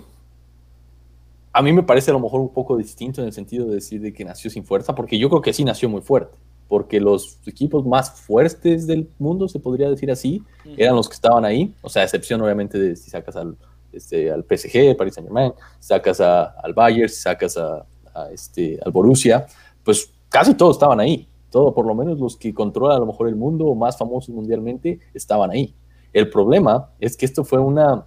a 1.53 1.62
mí 1.62 1.72
me 1.72 1.82
parece 1.82 2.11
a 2.11 2.14
lo 2.14 2.20
mejor 2.20 2.41
un 2.41 2.53
poco 2.53 2.76
distinto 2.76 3.20
en 3.20 3.26
el 3.26 3.32
sentido 3.34 3.66
de 3.66 3.74
decir 3.74 4.01
de 4.01 4.12
que 4.14 4.24
nació 4.24 4.51
sin 4.51 4.64
fuerza, 4.64 4.95
porque 4.95 5.18
yo 5.18 5.28
creo 5.28 5.43
que 5.43 5.53
sí 5.53 5.62
nació 5.62 5.91
muy 5.91 6.01
fuerte, 6.01 6.38
porque 6.66 6.99
los 6.99 7.38
equipos 7.47 7.84
más 7.84 8.12
fuertes 8.12 8.86
del 8.86 9.11
mundo, 9.18 9.47
se 9.47 9.59
podría 9.59 9.91
decir 9.91 10.11
así, 10.11 10.43
eran 10.78 10.97
los 10.97 11.09
que 11.09 11.14
estaban 11.14 11.45
ahí, 11.45 11.74
o 11.82 11.91
sea, 11.91 12.03
a 12.03 12.05
excepción 12.07 12.41
obviamente 12.41 12.78
de 12.78 12.97
si 12.97 13.11
sacas 13.11 13.36
al, 13.36 13.59
este, 13.93 14.30
al 14.30 14.43
PSG, 14.45 14.97
Paris 14.97 15.14
Saint 15.14 15.28
Germain, 15.28 15.53
sacas 15.80 16.20
al 16.20 16.72
Bayern, 16.72 17.11
sacas 17.11 17.59
a, 17.59 17.84
este, 18.33 18.79
al 18.85 18.93
Borussia, 18.93 19.47
pues 19.85 20.13
casi 20.29 20.55
todos 20.55 20.77
estaban 20.77 21.01
ahí, 21.01 21.29
todo, 21.51 21.75
por 21.75 21.87
lo 21.87 21.95
menos 21.95 22.19
los 22.19 22.37
que 22.37 22.55
controlan 22.55 22.97
a 22.97 23.01
lo 23.01 23.07
mejor 23.07 23.29
el 23.29 23.37
mundo 23.37 23.75
más 23.75 23.99
famosos 23.99 24.35
mundialmente 24.35 25.01
estaban 25.15 25.51
ahí. 25.51 25.75
El 26.13 26.31
problema 26.31 26.91
es 26.99 27.17
que 27.17 27.27
esto 27.27 27.45
fue 27.45 27.59
una 27.59 28.07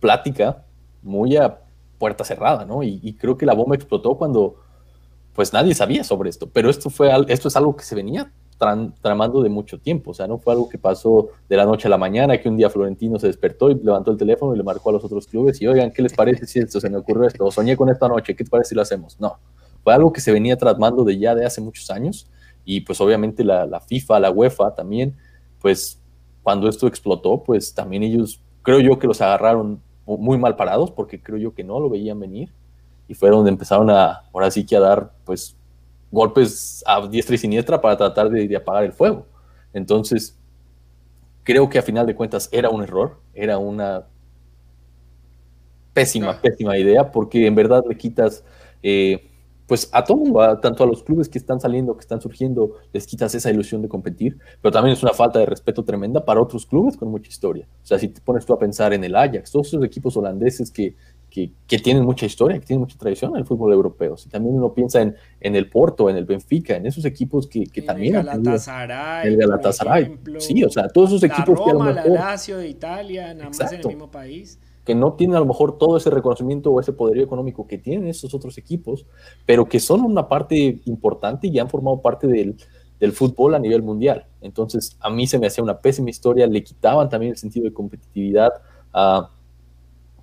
plática 0.00 0.64
muy 1.02 1.36
a 1.36 1.60
puerta 1.98 2.24
cerrada, 2.24 2.64
¿no? 2.64 2.82
Y, 2.82 3.14
creo 3.14 3.36
que 3.36 3.46
la 3.46 3.54
bomba 3.54 3.74
explotó 3.74 4.16
cuando, 4.16 4.56
pues 5.32 5.52
nadie 5.52 5.74
sabía 5.74 6.04
sobre 6.04 6.28
esto, 6.30 6.48
pero 6.52 6.68
esto, 6.68 6.90
fue, 6.90 7.10
esto 7.28 7.48
es 7.48 7.56
algo 7.56 7.74
que 7.76 7.84
se 7.84 7.94
venía 7.94 8.32
tramando 8.58 9.42
de 9.42 9.48
mucho 9.48 9.78
tiempo, 9.78 10.12
o 10.12 10.14
sea, 10.14 10.26
no 10.26 10.38
fue 10.38 10.54
algo 10.54 10.68
que 10.68 10.78
pasó 10.78 11.28
de 11.48 11.56
la 11.56 11.64
noche 11.64 11.88
a 11.88 11.90
la 11.90 11.98
mañana, 11.98 12.40
que 12.40 12.48
un 12.48 12.56
día 12.56 12.70
Florentino 12.70 13.18
se 13.18 13.26
despertó 13.26 13.70
y 13.70 13.74
levantó 13.74 14.10
el 14.10 14.16
teléfono 14.16 14.54
y 14.54 14.58
le 14.58 14.64
marcó 14.64 14.90
a 14.90 14.92
los 14.94 15.04
otros 15.04 15.26
clubes 15.26 15.60
y, 15.60 15.66
oigan, 15.66 15.90
¿qué 15.92 16.02
les 16.02 16.14
parece 16.14 16.46
si 16.46 16.58
esto 16.58 16.80
se 16.80 16.88
me 16.88 16.96
ocurrió 16.96 17.24
esto? 17.24 17.44
O 17.44 17.50
soñé 17.50 17.76
con 17.76 17.88
esta 17.90 18.08
noche, 18.08 18.34
¿qué 18.34 18.44
te 18.44 18.50
parece 18.50 18.70
si 18.70 18.74
lo 18.74 18.82
hacemos? 18.82 19.20
No, 19.20 19.38
fue 19.84 19.92
algo 19.92 20.12
que 20.12 20.20
se 20.20 20.32
venía 20.32 20.56
tramando 20.56 21.04
de 21.04 21.18
ya 21.18 21.34
de 21.34 21.44
hace 21.44 21.60
muchos 21.60 21.90
años 21.90 22.28
y 22.64 22.80
pues 22.80 23.00
obviamente 23.00 23.44
la, 23.44 23.80
FIFA, 23.80 24.20
la 24.20 24.30
UEFA 24.30 24.74
también, 24.74 25.16
pues 25.60 26.00
cuando 26.42 26.68
esto 26.68 26.86
explotó, 26.86 27.42
pues 27.42 27.74
también 27.74 28.02
ellos, 28.02 28.42
creo 28.62 28.80
yo 28.80 28.98
que 28.98 29.06
los 29.06 29.20
agarraron 29.20 29.80
muy 30.04 30.38
mal 30.38 30.56
parados, 30.56 30.90
porque 30.90 31.22
creo 31.22 31.38
yo 31.38 31.54
que 31.54 31.64
no 31.64 31.80
lo 31.80 31.88
veían 31.88 32.18
venir, 32.20 32.52
y 33.08 33.14
fue 33.14 33.30
donde 33.30 33.50
empezaron 33.50 33.90
a, 33.90 34.24
ahora 34.32 34.50
sí 34.50 34.66
que 34.66 34.76
a 34.76 34.80
dar, 34.80 35.12
pues, 35.24 35.55
golpes 36.10 36.82
a 36.86 37.06
diestra 37.06 37.34
y 37.34 37.38
siniestra 37.38 37.80
para 37.80 37.96
tratar 37.96 38.30
de, 38.30 38.54
apagar 38.56 38.84
el 38.84 38.92
fuego. 38.92 39.26
Entonces, 39.72 40.38
creo 41.42 41.68
que 41.68 41.78
a 41.78 41.82
final 41.82 42.06
de 42.06 42.14
cuentas 42.14 42.48
era 42.52 42.70
un 42.70 42.82
error, 42.82 43.20
era 43.34 43.58
una 43.58 44.06
pésima, 45.92 46.40
pésima 46.40 46.76
idea, 46.78 47.10
porque 47.10 47.46
en 47.46 47.54
verdad 47.54 47.82
le 47.88 47.96
quitas 47.96 48.44
eh, 48.82 49.30
pues 49.66 49.88
a 49.92 50.04
todo, 50.04 50.58
tanto 50.60 50.84
a 50.84 50.86
los 50.86 51.02
clubes 51.02 51.28
que 51.28 51.38
están 51.38 51.60
saliendo, 51.60 51.96
que 51.96 52.00
están 52.00 52.20
surgiendo, 52.20 52.76
les 52.92 53.06
quitas 53.06 53.34
esa 53.34 53.50
ilusión 53.50 53.82
de 53.82 53.88
competir, 53.88 54.38
pero 54.62 54.72
también 54.72 54.96
es 54.96 55.02
una 55.02 55.12
falta 55.12 55.40
de 55.40 55.46
respeto 55.46 55.84
tremenda 55.84 56.24
para 56.24 56.40
otros 56.40 56.66
clubes 56.66 56.96
con 56.96 57.08
mucha 57.08 57.28
historia. 57.28 57.66
O 57.82 57.86
sea, 57.86 57.98
si 57.98 58.08
te 58.08 58.20
pones 58.20 58.46
tú 58.46 58.52
a 58.52 58.58
pensar 58.58 58.92
en 58.92 59.02
el 59.02 59.16
Ajax, 59.16 59.50
todos 59.50 59.68
esos 59.68 59.84
equipos 59.84 60.16
holandeses 60.16 60.70
que, 60.70 60.94
que, 61.66 61.78
tienen 61.78 62.04
mucha 62.04 62.24
historia, 62.24 62.58
que 62.58 62.64
tienen 62.64 62.80
mucha 62.80 62.96
tradición 62.96 63.32
en 63.32 63.38
el 63.38 63.44
fútbol 63.44 63.72
europeo. 63.72 64.16
Si 64.16 64.28
también 64.28 64.54
uno 64.54 64.72
piensa 64.72 65.02
en, 65.02 65.14
en 65.40 65.54
el 65.54 65.68
Porto, 65.68 66.08
en 66.08 66.16
el 66.16 66.24
Benfica, 66.24 66.76
en 66.76 66.86
esos 66.86 67.04
equipos 67.04 67.46
que, 67.46 67.66
que 67.66 67.82
también... 67.82 68.16
El 68.16 68.24
Galatasaray. 68.24 69.28
El 69.28 69.36
Galatasaray. 69.36 70.18
sí, 70.38 70.64
o 70.64 70.70
sea, 70.70 70.88
todos 70.88 71.10
esos 71.10 71.22
equipos 71.24 71.60
que 71.62 71.70
a 71.70 71.74
lo 71.74 71.80
mejor, 71.80 71.94
la 71.94 72.06
Lazio 72.06 72.56
de 72.58 72.68
Italia, 72.68 73.34
nada 73.34 73.50
más 73.50 73.72
en 73.72 73.80
el 73.80 73.86
mismo 73.86 74.10
país 74.10 74.58
que 74.84 74.94
no 74.94 75.14
tienen 75.14 75.36
a 75.36 75.40
lo 75.40 75.46
mejor 75.46 75.78
todo 75.78 75.96
ese 75.96 76.10
reconocimiento 76.10 76.70
o 76.70 76.78
ese 76.78 76.92
poderío 76.92 77.24
económico 77.24 77.66
que 77.66 77.76
tienen 77.76 78.06
esos 78.06 78.32
otros 78.34 78.56
equipos, 78.56 79.04
pero 79.44 79.64
que 79.64 79.80
son 79.80 80.02
una 80.02 80.28
parte 80.28 80.80
importante 80.84 81.48
y 81.48 81.58
han 81.58 81.68
formado 81.68 82.00
parte 82.00 82.28
del, 82.28 82.56
fútbol 83.12 83.56
a 83.56 83.58
nivel 83.58 83.82
mundial. 83.82 84.28
Entonces, 84.40 84.96
a 85.00 85.10
mí 85.10 85.26
se 85.26 85.40
me 85.40 85.48
hacía 85.48 85.64
una 85.64 85.80
pésima 85.80 86.08
historia, 86.08 86.46
le 86.46 86.62
quitaban 86.62 87.08
también 87.08 87.32
el 87.32 87.36
sentido 87.36 87.64
de 87.64 87.72
competitividad 87.72 88.52
a, 88.92 89.32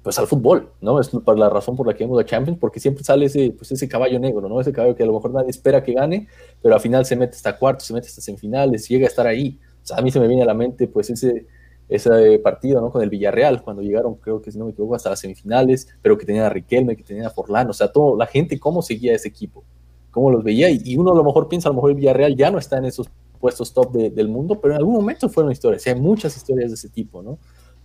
pues 0.04 0.20
al 0.20 0.28
fútbol, 0.28 0.70
¿no? 0.82 1.00
Es 1.00 1.10
por 1.10 1.40
la 1.40 1.50
razón 1.50 1.78
por 1.78 1.88
la 1.88 1.94
que 1.94 2.04
vemos 2.04 2.20
a 2.20 2.26
Champions, 2.26 2.60
porque 2.60 2.82
siempre 2.82 3.06
sale 3.06 3.26
ese, 3.26 3.52
pues 3.52 3.72
ese 3.72 3.88
caballo 3.88 4.20
negro, 4.20 4.50
¿no? 4.50 4.60
Ese 4.60 4.74
caballo 4.74 4.96
que 4.96 5.04
a 5.04 5.06
lo 5.06 5.14
mejor 5.14 5.32
nadie 5.32 5.50
espera 5.50 5.82
que 5.82 5.94
gane, 5.94 6.28
pero 6.62 6.76
al 6.76 6.82
final 6.82 7.06
se 7.06 7.16
mete 7.16 7.38
hasta 7.38 7.58
cuartos, 7.58 7.88
se 7.88 7.94
mete 7.94 8.08
hasta 8.08 8.22
semifinales, 8.22 8.88
llega 8.90 9.06
a 9.06 9.10
estar 9.10 9.26
ahí. 9.26 9.60
O 9.82 9.86
sea, 9.86 9.98
a 9.98 10.02
mí 10.02 10.12
se 10.12 10.20
me 10.20 10.28
viene 10.28 10.44
a 10.44 10.46
la 10.46 10.54
mente, 10.54 10.90
pues, 10.90 11.10
ese, 11.10 11.48
ese 11.88 12.40
partido 12.40 12.82
¿no? 12.82 12.92
con 12.92 13.02
el 13.02 13.10
Villarreal, 13.10 13.64
cuando 13.64 13.82
llegaron, 13.82 14.16
creo 14.16 14.42
que 14.42 14.52
si 14.52 14.58
no 14.58 14.66
me 14.66 14.72
equivoco, 14.72 14.96
hasta 14.96 15.10
las 15.10 15.20
semifinales, 15.20 15.88
pero 16.02 16.18
que 16.18 16.26
tenían 16.26 16.46
a 16.46 16.50
Riquelme, 16.50 16.98
que 16.98 17.04
tenían 17.04 17.26
a 17.26 17.30
Forlán, 17.30 17.70
o 17.70 17.74
sea, 17.74 17.90
toda 17.90 18.18
la 18.18 18.26
gente, 18.26 18.60
cómo 18.60 18.82
seguía 18.82 19.14
ese 19.14 19.30
equipo, 19.30 19.64
cómo 20.12 20.32
los 20.32 20.44
veía, 20.44 20.70
y, 20.70 20.98
uno 20.98 21.14
a 21.14 21.16
lo 21.16 21.24
mejor 21.24 21.48
piensa, 21.48 21.70
a 21.70 21.72
lo 21.72 21.76
mejor 21.76 21.92
el 21.92 21.96
Villarreal 21.96 22.36
ya 22.36 22.52
no 22.52 22.58
está 22.58 22.78
en 22.78 22.86
esos 22.86 23.10
puestos 23.40 23.74
top 23.74 23.94
del 23.94 24.28
mundo, 24.28 24.60
pero 24.60 24.74
en 24.74 24.80
algún 24.80 24.96
momento 24.96 25.30
fueron 25.30 25.52
historias, 25.52 25.88
hay 25.88 25.96
muchas 25.96 26.36
historias 26.36 26.72
de 26.72 26.76
ese 26.76 26.90
tipo, 26.90 27.22
¿no? 27.22 27.38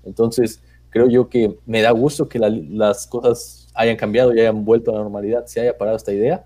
Entonces, 0.04 0.62
creo 0.90 1.08
yo 1.08 1.28
que 1.28 1.56
me 1.66 1.82
da 1.82 1.90
gusto 1.90 2.28
que 2.28 2.38
las 2.38 3.06
cosas 3.06 3.68
hayan 3.74 3.96
cambiado 3.96 4.34
y 4.34 4.40
hayan 4.40 4.64
vuelto 4.64 4.90
a 4.90 4.94
la 4.94 5.00
normalidad, 5.00 5.46
se 5.46 5.60
haya 5.60 5.76
parado 5.76 5.96
esta 5.96 6.12
idea, 6.12 6.44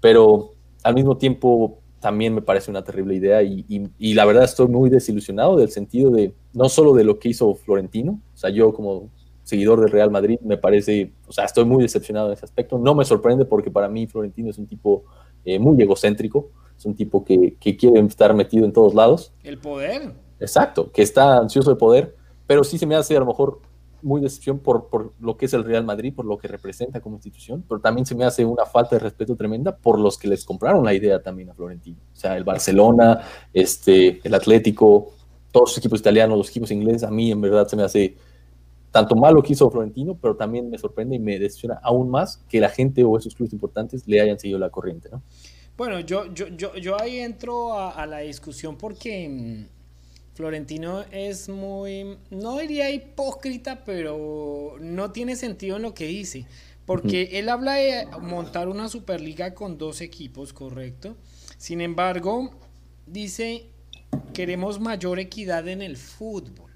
pero 0.00 0.54
al 0.82 0.94
mismo 0.94 1.16
tiempo 1.16 1.78
también 2.00 2.34
me 2.34 2.42
parece 2.42 2.70
una 2.70 2.82
terrible 2.82 3.14
idea 3.14 3.42
y, 3.42 3.64
y, 3.96 4.14
la 4.14 4.24
verdad 4.24 4.42
estoy 4.42 4.66
muy 4.66 4.90
desilusionado 4.90 5.56
del 5.56 5.70
sentido 5.70 6.10
de, 6.10 6.34
no 6.52 6.68
solo 6.68 6.94
de 6.94 7.04
lo 7.04 7.20
que 7.20 7.28
hizo 7.28 7.54
Florentino, 7.54 8.20
o 8.34 8.36
sea, 8.36 8.50
yo 8.50 8.74
como 8.74 9.08
seguidor 9.44 9.80
del 9.80 9.90
Real 9.90 10.10
Madrid 10.10 10.40
me 10.42 10.56
parece, 10.56 11.12
o 11.28 11.32
sea, 11.32 11.44
estoy 11.44 11.64
muy 11.64 11.82
decepcionado 11.82 12.26
en 12.26 12.32
ese 12.32 12.44
aspecto, 12.44 12.76
no 12.78 12.96
me 12.96 13.04
sorprende 13.04 13.44
porque 13.44 13.70
para 13.70 13.88
mí 13.88 14.08
Florentino 14.08 14.50
es 14.50 14.58
un 14.58 14.66
tipo 14.66 15.04
eh, 15.44 15.60
muy 15.60 15.80
egocéntrico, 15.80 16.50
es 16.76 16.84
un 16.84 16.96
tipo 16.96 17.24
que, 17.24 17.56
que 17.60 17.76
quiere 17.76 18.00
estar 18.00 18.34
metido 18.34 18.64
en 18.64 18.72
todos 18.72 18.94
lados. 18.94 19.32
El 19.44 19.58
poder. 19.58 20.12
Exacto, 20.40 20.90
que 20.90 21.02
está 21.02 21.38
ansioso 21.38 21.70
de 21.70 21.76
poder, 21.76 22.16
pero 22.48 22.64
sí 22.64 22.78
se 22.78 22.86
me 22.86 22.96
hace 22.96 23.16
a 23.16 23.20
lo 23.20 23.26
mejor 23.26 23.60
muy 24.02 24.20
decepción 24.20 24.58
por, 24.58 24.88
por, 24.88 25.12
lo 25.20 25.36
que 25.36 25.46
es 25.46 25.54
el 25.54 25.64
Real 25.64 25.84
Madrid, 25.84 26.14
por 26.14 26.24
lo 26.24 26.38
que 26.38 26.48
representa 26.48 27.00
como 27.00 27.16
institución, 27.16 27.64
pero 27.68 27.80
también 27.80 28.06
se 28.06 28.14
me 28.14 28.24
hace 28.24 28.44
una 28.44 28.66
falta 28.66 28.96
de 28.96 29.00
respeto 29.00 29.36
tremenda 29.36 29.76
por 29.76 29.98
los 29.98 30.18
que 30.18 30.28
les 30.28 30.44
compraron 30.44 30.84
la 30.84 30.94
idea 30.94 31.22
también 31.22 31.50
a 31.50 31.54
Florentino. 31.54 31.98
O 32.12 32.16
sea, 32.16 32.36
el 32.36 32.44
Barcelona, 32.44 33.20
este, 33.52 34.20
el 34.22 34.34
Atlético, 34.34 35.12
todos 35.50 35.70
los 35.70 35.78
equipos 35.78 36.00
italianos, 36.00 36.36
los 36.36 36.50
equipos 36.50 36.70
ingleses, 36.70 37.04
a 37.04 37.10
mí 37.10 37.30
en 37.30 37.40
verdad 37.40 37.66
se 37.66 37.76
me 37.76 37.82
hace 37.82 38.16
tanto 38.90 39.16
mal 39.16 39.34
lo 39.34 39.42
que 39.42 39.54
hizo 39.54 39.70
Florentino, 39.70 40.16
pero 40.20 40.36
también 40.36 40.68
me 40.68 40.78
sorprende 40.78 41.16
y 41.16 41.18
me 41.18 41.38
decepciona 41.38 41.80
aún 41.82 42.10
más 42.10 42.44
que 42.48 42.60
la 42.60 42.68
gente 42.68 43.02
o 43.04 43.16
esos 43.16 43.34
clubes 43.34 43.52
importantes 43.52 44.06
le 44.06 44.20
hayan 44.20 44.38
seguido 44.38 44.58
la 44.58 44.70
corriente, 44.70 45.08
¿no? 45.10 45.22
Bueno, 45.76 46.00
yo, 46.00 46.32
yo, 46.34 46.48
yo, 46.76 47.00
ahí 47.00 47.18
entro 47.18 47.72
a, 47.72 47.92
a 47.92 48.06
la 48.06 48.18
discusión 48.18 48.76
porque 48.76 49.26
mm, 49.28 49.81
Florentino 50.34 51.04
es 51.10 51.48
muy, 51.48 52.16
no 52.30 52.58
diría 52.58 52.90
hipócrita, 52.90 53.84
pero 53.84 54.76
no 54.80 55.12
tiene 55.12 55.36
sentido 55.36 55.76
en 55.76 55.82
lo 55.82 55.94
que 55.94 56.06
dice. 56.06 56.46
Porque 56.86 57.38
él 57.38 57.48
habla 57.48 57.74
de 57.74 58.06
montar 58.20 58.68
una 58.68 58.88
Superliga 58.88 59.54
con 59.54 59.78
dos 59.78 60.00
equipos, 60.00 60.52
correcto. 60.52 61.16
Sin 61.58 61.80
embargo, 61.80 62.50
dice 63.06 63.66
queremos 64.32 64.80
mayor 64.80 65.18
equidad 65.18 65.68
en 65.68 65.82
el 65.82 65.96
fútbol. 65.96 66.70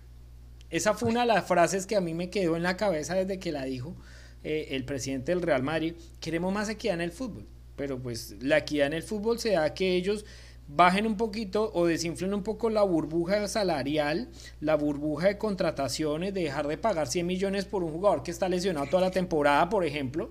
Esa 0.70 0.94
fue 0.94 1.09
una 1.09 1.20
de 1.20 1.26
las 1.26 1.46
frases 1.46 1.86
que 1.86 1.96
a 1.96 2.00
mí 2.00 2.14
me 2.14 2.30
quedó 2.30 2.57
en 2.57 2.62
la 2.62 2.76
cabeza 2.76 3.14
desde 3.14 3.38
que 3.38 3.52
la 3.52 3.64
dijo 3.64 3.96
eh, 4.42 4.68
el 4.70 4.84
presidente 4.84 5.32
del 5.32 5.42
Real 5.42 5.62
Madrid. 5.62 5.94
Queremos 6.20 6.52
más 6.52 6.68
equidad 6.68 6.94
en 6.94 7.00
el 7.02 7.12
fútbol. 7.12 7.46
Pero 7.76 7.98
pues 8.00 8.36
la 8.40 8.59
equidad 8.59 8.88
en 8.88 8.94
el 8.94 9.02
fútbol 9.02 9.38
se 9.38 9.52
da 9.52 9.74
que 9.74 9.96
ellos 9.96 10.24
bajen 10.68 11.06
un 11.06 11.16
poquito 11.16 11.70
o 11.74 11.86
desinflen 11.86 12.34
un 12.34 12.42
poco 12.42 12.70
la 12.70 12.82
burbuja 12.82 13.46
salarial, 13.48 14.28
la 14.60 14.76
burbuja 14.76 15.28
de 15.28 15.38
contrataciones, 15.38 16.34
de 16.34 16.42
dejar 16.42 16.66
de 16.66 16.76
pagar 16.78 17.06
100 17.06 17.26
millones 17.26 17.64
por 17.64 17.84
un 17.84 17.92
jugador 17.92 18.22
que 18.22 18.30
está 18.30 18.48
lesionado 18.48 18.86
toda 18.86 19.02
la 19.02 19.10
temporada, 19.10 19.68
por 19.68 19.84
ejemplo. 19.84 20.30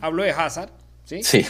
Hablo 0.00 0.22
de 0.22 0.30
Hazard, 0.30 0.70
¿sí? 1.04 1.22
Sí. 1.22 1.44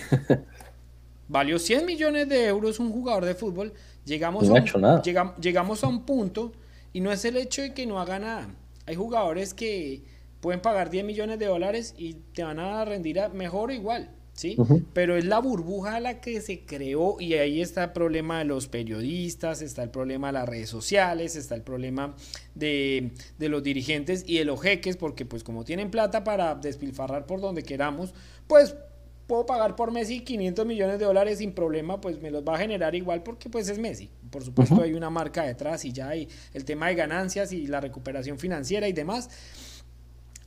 Valió 1.29 1.59
100 1.59 1.85
millones 1.85 2.29
de 2.29 2.47
euros 2.47 2.79
un 2.79 2.93
jugador 2.93 3.25
de 3.25 3.35
fútbol. 3.35 3.73
Llegamos, 4.05 4.49
a 4.49 5.35
llegamos 5.41 5.85
a 5.85 5.89
un 5.89 6.07
punto 6.07 6.53
y 6.93 7.01
no 7.01 7.13
es 7.13 7.25
el 7.25 7.37
hecho 7.37 7.63
de 7.63 7.75
que 7.75 7.87
no 7.87 8.01
haga 8.01 8.19
nada. 8.19 8.49
Hay 8.87 8.95
jugadores 8.95 9.53
que 9.53 10.05
pueden 10.41 10.61
pagar 10.61 10.91
10 10.91 11.05
millones 11.05 11.39
de 11.39 11.47
dólares 11.47 11.95
y 11.99 12.15
te 12.15 12.45
van 12.45 12.61
a 12.61 12.85
rendir 12.85 13.21
mejor 13.35 13.71
o 13.71 13.73
igual. 13.73 14.11
¿Sí? 14.37 14.57
Pero 14.93 15.17
es 15.17 15.25
la 15.25 15.41
burbuja 15.41 15.99
la 15.99 16.21
que 16.21 16.41
se 16.41 16.61
creó 16.61 17.17
y 17.19 17.35
ahí 17.35 17.61
está 17.61 17.85
el 17.85 17.93
problema 17.93 18.39
de 18.39 18.45
los 18.45 18.69
periodistas, 18.69 19.63
está 19.63 19.83
el 19.83 19.91
problema 19.91 20.29
de 20.29 20.35
las 20.35 20.49
redes 20.49 20.69
sociales, 20.69 21.35
está 21.35 21.55
el 21.55 21.63
problema 21.63 22.15
de, 22.55 23.11
los 23.39 23.63
dirigentes 23.63 24.25
y 24.27 24.39
de 24.39 24.45
los 24.45 24.61
jeques, 24.61 24.97
porque 24.97 25.25
pues 25.25 25.43
como 25.43 25.65
tienen 25.65 25.91
plata 25.91 26.23
para 26.23 26.55
despilfarrar 26.55 27.27
por 27.27 27.41
donde 27.41 27.63
queramos, 27.63 28.15
pues 28.47 28.77
puedo 29.27 29.47
pagar 29.47 29.75
por 29.75 29.91
Messi 29.91 30.21
500 30.21 30.67
millones 30.67 30.99
de 30.99 31.07
dólares 31.07 31.39
sin 31.39 31.53
problema, 31.53 32.01
pues 32.01 32.21
me 32.21 32.31
los 32.31 32.45
va 32.45 32.55
a 32.55 32.59
generar 32.59 32.95
igual 32.95 33.23
porque 33.23 33.49
pues 33.49 33.69
es 33.69 33.79
Messi. 33.79 34.11
Por 34.31 34.45
supuesto 34.45 34.83
hay 34.83 34.93
una 34.93 35.11
marca 35.11 35.45
detrás 35.45 35.85
y 35.85 35.93
ya 35.93 36.11
hay 36.11 36.29
el 36.53 36.65
tema 36.65 36.89
de 36.89 36.95
ganancias 36.95 37.53
y 37.53 37.67
la 37.67 37.81
recuperación 37.81 38.39
financiera 38.39 38.87
y 38.87 38.93
demás. 38.93 39.31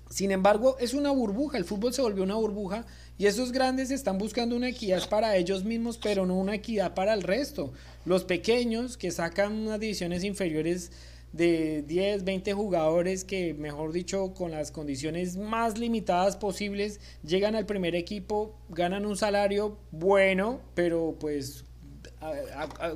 Sin 0.09 0.31
embargo, 0.31 0.75
es 0.79 0.93
una 0.93 1.11
burbuja, 1.11 1.57
el 1.57 1.65
fútbol 1.65 1.93
se 1.93 2.01
volvió 2.01 2.23
una 2.23 2.35
burbuja 2.35 2.85
y 3.19 3.27
esos 3.27 3.51
grandes 3.51 3.91
están 3.91 4.17
buscando 4.17 4.55
una 4.55 4.69
equidad 4.69 5.09
para 5.09 5.35
ellos 5.35 5.65
mismos, 5.65 5.97
pero 5.97 6.25
no 6.25 6.37
una 6.37 6.55
equidad 6.55 6.93
para 6.93 7.13
el 7.13 7.21
resto. 7.21 7.73
Los 8.05 8.23
pequeños 8.23 8.95
que 8.95 9.11
sacan 9.11 9.51
unas 9.51 9.77
divisiones 9.81 10.23
inferiores 10.23 10.93
de 11.33 11.83
10, 11.85 12.23
20 12.23 12.53
jugadores 12.53 13.25
que, 13.25 13.53
mejor 13.53 13.91
dicho, 13.91 14.33
con 14.33 14.51
las 14.51 14.71
condiciones 14.71 15.35
más 15.35 15.77
limitadas 15.77 16.37
posibles, 16.37 17.01
llegan 17.21 17.55
al 17.55 17.65
primer 17.65 17.93
equipo, 17.93 18.55
ganan 18.69 19.05
un 19.05 19.17
salario 19.17 19.77
bueno, 19.91 20.61
pero 20.73 21.17
pues 21.19 21.65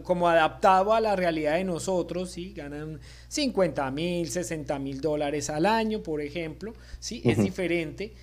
como 0.03 0.29
adaptado 0.29 0.93
a 0.93 1.01
la 1.01 1.17
realidad 1.17 1.55
de 1.55 1.65
nosotros, 1.65 2.31
¿sí? 2.31 2.53
ganan 2.53 3.01
50 3.27 3.91
mil, 3.91 4.29
60 4.29 4.79
mil 4.79 5.01
dólares 5.01 5.49
al 5.49 5.65
año, 5.65 6.01
por 6.01 6.21
ejemplo, 6.21 6.73
¿sí? 6.99 7.21
es 7.25 7.37
diferente. 7.37 8.13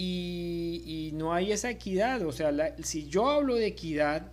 Y, 0.00 1.10
no 1.14 1.34
hay 1.34 1.50
esa 1.50 1.70
equidad, 1.70 2.22
o 2.24 2.30
sea, 2.30 2.76
si 2.84 3.08
yo 3.08 3.28
hablo 3.28 3.56
de 3.56 3.66
equidad, 3.66 4.30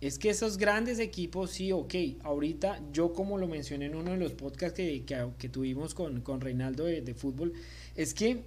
es 0.00 0.18
que 0.18 0.30
esos 0.30 0.58
grandes 0.58 0.98
equipos, 0.98 1.52
sí, 1.52 1.70
ok, 1.70 1.94
ahorita 2.24 2.80
yo 2.92 3.12
como 3.12 3.38
lo 3.38 3.46
mencioné 3.46 3.86
en 3.86 3.94
uno 3.94 4.10
de 4.10 4.16
los 4.16 4.32
podcasts 4.32 4.76
que, 4.76 5.04
que, 5.38 5.48
tuvimos 5.48 5.94
con, 5.94 6.22
con 6.22 6.40
Reinaldo 6.40 6.86
de, 6.86 7.02
de, 7.02 7.14
fútbol, 7.14 7.52
es 7.94 8.14
que 8.14 8.42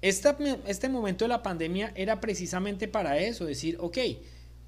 esta, 0.00 0.38
este 0.66 0.88
momento 0.88 1.26
de 1.26 1.28
la 1.28 1.42
pandemia 1.42 1.92
era 1.94 2.20
precisamente 2.20 2.88
para 2.88 3.18
eso, 3.18 3.44
decir, 3.44 3.76
ok, 3.78 3.98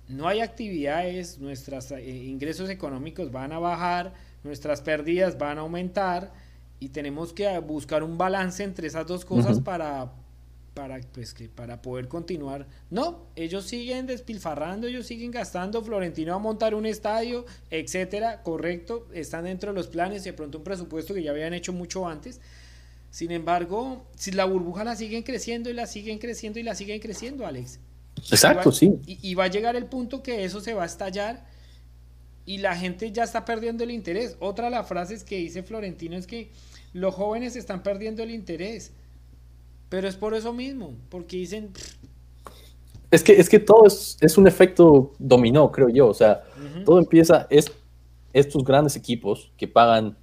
no 0.09 0.29
hay 0.29 0.41
actividades, 0.41 1.39
nuestros 1.39 1.91
eh, 1.93 2.07
ingresos 2.07 2.69
económicos 2.69 3.33
van 3.33 3.53
a 3.53 3.59
bajar, 3.59 4.13
nuestras 4.43 4.83
pérdidas 4.83 5.39
van 5.39 5.57
a 5.57 5.63
aumentar 5.63 6.35
y 6.81 6.91
tenemos 6.91 7.33
que 7.33 7.59
buscar 7.61 8.03
un 8.03 8.19
balance 8.19 8.63
entre 8.63 8.89
esas 8.89 9.07
dos 9.07 9.25
cosas 9.25 9.59
para, 9.61 10.13
para, 10.75 11.01
pues, 11.01 11.33
que, 11.33 11.49
para 11.49 11.81
poder 11.81 12.09
continuar. 12.09 12.67
No, 12.91 13.27
ellos 13.37 13.65
siguen 13.65 14.07
despilfarrando, 14.07 14.89
ellos 14.89 15.07
siguen 15.07 15.31
gastando, 15.31 15.83
Florentino 15.83 16.33
va 16.33 16.37
a 16.37 16.41
montar 16.41 16.75
un 16.75 16.85
estadio, 16.85 17.47
etcétera, 17.71 18.43
correcto, 18.43 19.07
están 19.15 19.45
dentro 19.45 19.73
de 19.73 19.77
los 19.77 19.87
planes 19.87 20.23
y 20.23 20.31
de 20.31 20.33
pronto 20.33 20.59
un 20.59 20.65
presupuesto 20.65 21.15
que 21.15 21.23
ya 21.23 21.31
habían 21.31 21.55
hecho 21.55 21.73
mucho 21.73 22.07
antes. 22.09 22.41
Sin 23.11 23.31
embargo, 23.31 24.05
si 24.17 24.33
la 24.33 24.45
burbuja 24.45 24.83
la 24.83 24.97
siguen 24.97 25.23
creciendo 25.23 25.71
y 25.71 25.73
la 25.73 25.87
siguen 25.87 26.19
creciendo 26.19 26.59
y 26.59 26.65
la 26.65 26.75
siguen 26.75 27.01
creciendo, 27.01 27.47
Alex. 27.47 27.79
Exacto, 28.31 28.73
sí. 28.73 28.93
Y, 29.07 29.35
va 29.35 29.45
a 29.45 29.49
llegar 29.49 29.77
el 29.77 29.87
punto 29.87 30.23
que 30.23 30.45
eso 30.45 30.61
se 30.61 30.75
va 30.75 30.83
a 30.83 30.87
estallar 30.87 31.47
y 32.45 32.59
la 32.59 32.77
gente 32.77 33.13
ya 33.13 33.23
está 33.23 33.45
perdiendo 33.45 33.85
el 33.85 33.93
interés. 33.93 34.37
Otra 34.41 34.67
de 34.67 34.73
las 34.73 34.89
frases 34.89 35.23
que 35.23 35.37
dice 35.37 35.63
Florentino 35.63 36.17
es 36.17 36.27
que 36.27 36.51
los 36.93 37.15
jóvenes 37.15 37.55
están 37.55 37.83
perdiendo 37.85 38.25
el 38.25 38.31
interés. 38.31 38.93
Pero 39.89 40.09
es 40.09 40.17
por 40.17 40.35
eso 40.35 40.53
mismo, 40.53 40.95
porque 41.09 41.37
dicen... 41.37 41.71
Es 43.11 43.23
que, 43.23 43.39
es 43.39 43.49
que 43.49 43.61
todo 43.61 43.87
es, 43.87 44.39
un 44.39 44.49
efecto 44.49 45.13
dominó, 45.19 45.71
creo 45.71 45.89
yo. 45.89 46.09
O 46.09 46.15
sea, 46.15 46.43
todo 46.85 46.99
empieza, 46.99 47.47
es 47.49 47.71
estos 48.33 48.65
grandes 48.65 48.97
equipos 48.97 49.53
que 49.57 49.69
pagan 49.69 50.17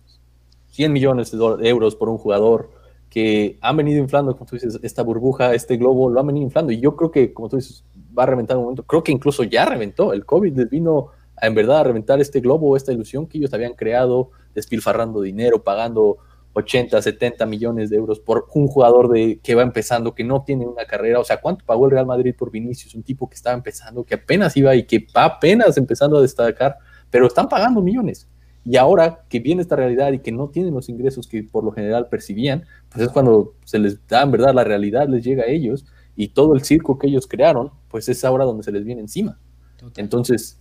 100 0.72 0.92
millones 0.92 1.32
de 1.32 1.70
euros 1.70 1.96
por 1.96 2.10
un 2.10 2.18
jugador, 2.18 2.70
que 3.10 3.58
han 3.62 3.76
venido 3.76 4.00
inflando, 4.00 4.34
como 4.34 4.46
tú 4.46 4.56
dices, 4.56 4.80
esta 4.84 5.04
burbuja, 5.04 5.54
este 5.54 5.76
globo, 5.78 6.10
lo 6.10 6.20
han 6.20 6.28
venido 6.28 6.46
inflando. 6.46 6.72
Y 6.72 6.80
yo 6.80 6.96
creo 6.96 7.12
que, 7.12 7.34
como 7.34 7.50
tú 7.50 7.58
dices, 7.58 7.84
va 8.18 8.24
a 8.24 8.26
reventar 8.26 8.58
un 8.58 8.64
momento. 8.64 8.84
Creo 8.84 9.04
que 9.04 9.12
incluso 9.12 9.44
ya 9.44 9.66
reventó. 9.66 10.14
El 10.14 10.26
COVID 10.26 10.58
les 10.58 10.70
vino 10.70 11.10
a, 11.36 11.48
en 11.48 11.56
verdad 11.56 11.80
a 11.80 11.84
reventar 11.84 12.22
este 12.22 12.40
globo, 12.40 12.78
esta 12.78 12.94
ilusión 12.94 13.28
que 13.28 13.38
ellos 13.38 13.54
habían 13.54 13.74
creado, 13.74 14.32
despilfarrando 14.56 15.22
dinero, 15.22 15.62
pagando 15.62 16.20
80, 16.54 17.02
70 17.02 17.46
millones 17.46 17.90
de 17.90 17.98
euros 17.98 18.20
por 18.20 18.48
un 18.54 18.68
jugador 18.68 19.10
de, 19.10 19.40
que 19.42 19.56
va 19.56 19.62
empezando, 19.62 20.14
que 20.14 20.24
no 20.24 20.44
tiene 20.44 20.66
una 20.66 20.86
carrera. 20.86 21.20
O 21.20 21.24
sea, 21.24 21.40
¿cuánto 21.40 21.66
pagó 21.66 21.86
el 21.86 21.92
Real 21.92 22.06
Madrid 22.06 22.36
por 22.38 22.52
Vinicius? 22.52 22.96
Un 22.96 23.04
tipo 23.04 23.30
que 23.30 23.36
estaba 23.36 23.56
empezando, 23.56 24.04
que 24.04 24.16
apenas 24.16 24.56
iba 24.58 24.76
y 24.76 24.84
que 24.84 25.06
va 25.16 25.26
apenas 25.26 25.78
empezando 25.78 26.18
a 26.18 26.22
destacar, 26.22 26.78
pero 27.10 27.28
están 27.28 27.48
pagando 27.48 27.82
millones. 27.82 28.28
Y 28.64 28.78
ahora 28.78 29.24
que 29.28 29.40
viene 29.40 29.62
esta 29.62 29.76
realidad 29.76 30.12
y 30.12 30.20
que 30.20 30.32
no 30.32 30.50
tienen 30.50 30.74
los 30.74 30.88
ingresos 30.90 31.28
que 31.28 31.44
por 31.44 31.64
lo 31.64 31.72
general 31.72 32.08
percibían, 32.10 32.66
pues 32.90 33.06
es 33.06 33.10
cuando 33.12 33.56
se 33.66 33.80
les 33.80 34.06
da, 34.08 34.22
en 34.22 34.32
verdad, 34.32 34.54
la 34.54 34.64
realidad 34.64 35.08
les 35.08 35.24
llega 35.24 35.44
a 35.44 35.48
ellos 35.48 35.86
y 36.16 36.30
todo 36.30 36.54
el 36.54 36.62
circo 36.62 37.00
que 37.00 37.08
ellos 37.08 37.26
crearon, 37.28 37.72
pues 37.90 38.08
es 38.10 38.24
ahora 38.24 38.46
donde 38.46 38.64
se 38.64 38.72
les 38.72 38.84
viene 38.84 39.02
encima. 39.02 39.40
Entonces, 39.96 40.60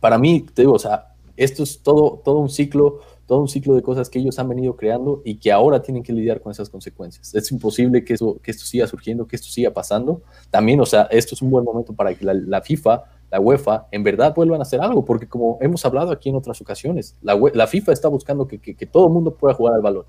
para 0.00 0.18
mí, 0.18 0.44
te 0.52 0.62
digo, 0.62 0.74
o 0.74 0.78
sea, 0.78 1.14
esto 1.36 1.62
es 1.62 1.82
todo, 1.82 2.20
todo 2.24 2.38
un 2.38 2.50
ciclo, 2.50 3.00
todo 3.26 3.40
un 3.40 3.48
ciclo 3.48 3.74
de 3.74 3.82
cosas 3.82 4.08
que 4.08 4.18
ellos 4.18 4.38
han 4.38 4.48
venido 4.48 4.76
creando 4.76 5.22
y 5.24 5.36
que 5.36 5.52
ahora 5.52 5.82
tienen 5.82 6.02
que 6.02 6.12
lidiar 6.12 6.40
con 6.40 6.52
esas 6.52 6.70
consecuencias. 6.70 7.34
Es 7.34 7.50
imposible 7.50 8.04
que, 8.04 8.14
eso, 8.14 8.38
que 8.42 8.50
esto 8.50 8.64
siga 8.64 8.86
surgiendo, 8.86 9.26
que 9.26 9.36
esto 9.36 9.48
siga 9.48 9.70
pasando. 9.70 10.22
También, 10.50 10.80
o 10.80 10.86
sea, 10.86 11.08
esto 11.10 11.34
es 11.34 11.42
un 11.42 11.50
buen 11.50 11.64
momento 11.64 11.92
para 11.92 12.14
que 12.14 12.24
la 12.24 12.62
FIFA 12.62 13.04
la 13.30 13.40
UEFA 13.40 13.88
en 13.90 14.04
verdad 14.04 14.34
vuelvan 14.34 14.60
a 14.60 14.62
hacer 14.62 14.80
algo, 14.80 15.04
porque 15.04 15.28
como 15.28 15.58
hemos 15.60 15.84
hablado 15.84 16.12
aquí 16.12 16.28
en 16.28 16.36
otras 16.36 16.60
ocasiones, 16.60 17.16
la, 17.22 17.38
la 17.54 17.66
FIFA 17.66 17.92
está 17.92 18.08
buscando 18.08 18.46
que, 18.46 18.58
que, 18.58 18.86
todo 18.86 19.06
el 19.08 19.12
mundo 19.12 19.34
pueda 19.34 19.54
jugar 19.54 19.74
al 19.74 19.82
balón. 19.82 20.04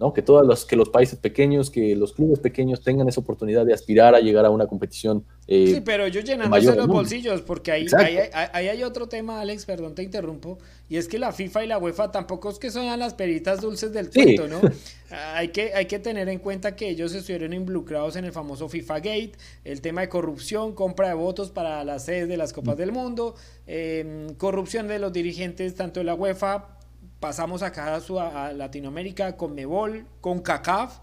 ¿No? 0.00 0.14
Que, 0.14 0.22
todos 0.22 0.46
los, 0.46 0.64
que 0.64 0.76
los 0.76 0.88
países 0.88 1.18
pequeños, 1.18 1.70
que 1.70 1.94
los 1.94 2.14
clubes 2.14 2.38
pequeños 2.38 2.80
tengan 2.80 3.06
esa 3.06 3.20
oportunidad 3.20 3.66
de 3.66 3.74
aspirar 3.74 4.14
a 4.14 4.20
llegar 4.20 4.46
a 4.46 4.50
una 4.50 4.66
competición. 4.66 5.26
Eh, 5.46 5.72
sí, 5.74 5.80
pero 5.82 6.06
ellos 6.06 6.24
llenándose 6.24 6.74
los 6.74 6.86
bolsillos, 6.86 7.42
porque 7.42 7.70
ahí, 7.70 7.86
ahí, 8.32 8.68
hay 8.68 8.82
otro 8.82 9.08
tema, 9.08 9.42
Alex, 9.42 9.66
perdón, 9.66 9.94
te 9.94 10.02
interrumpo, 10.02 10.58
y 10.88 10.96
es 10.96 11.06
que 11.06 11.18
la 11.18 11.32
FIFA 11.32 11.64
y 11.64 11.66
la 11.66 11.78
UEFA 11.78 12.10
tampoco 12.10 12.48
es 12.48 12.58
que 12.58 12.70
son 12.70 12.98
las 12.98 13.12
peritas 13.12 13.60
dulces 13.60 13.92
del 13.92 14.08
cuento, 14.08 14.48
¿no? 14.48 14.60
hay, 15.34 15.48
que, 15.48 15.74
hay 15.74 15.84
que 15.84 15.98
tener 15.98 16.30
en 16.30 16.38
cuenta 16.38 16.74
que 16.74 16.88
ellos 16.88 17.14
estuvieron 17.14 17.52
involucrados 17.52 18.16
en 18.16 18.24
el 18.24 18.32
famoso 18.32 18.70
FIFA 18.70 18.94
Gate, 19.00 19.32
el 19.64 19.82
tema 19.82 20.00
de 20.00 20.08
corrupción, 20.08 20.74
compra 20.74 21.08
de 21.08 21.14
votos 21.14 21.50
para 21.50 21.84
las 21.84 22.06
sedes 22.06 22.26
de 22.26 22.38
las 22.38 22.54
Copas 22.54 22.78
del 22.78 22.90
Mundo, 22.90 23.34
em, 23.66 24.32
corrupción 24.36 24.88
de 24.88 24.98
los 24.98 25.12
dirigentes 25.12 25.74
tanto 25.74 26.00
de 26.00 26.04
la 26.04 26.14
UEFA 26.14 26.79
pasamos 27.20 27.62
acá 27.62 27.94
a, 27.94 28.46
a 28.46 28.52
Latinoamérica 28.52 29.36
con 29.36 29.54
Mebol, 29.54 30.06
con 30.20 30.40
CACAF, 30.40 30.98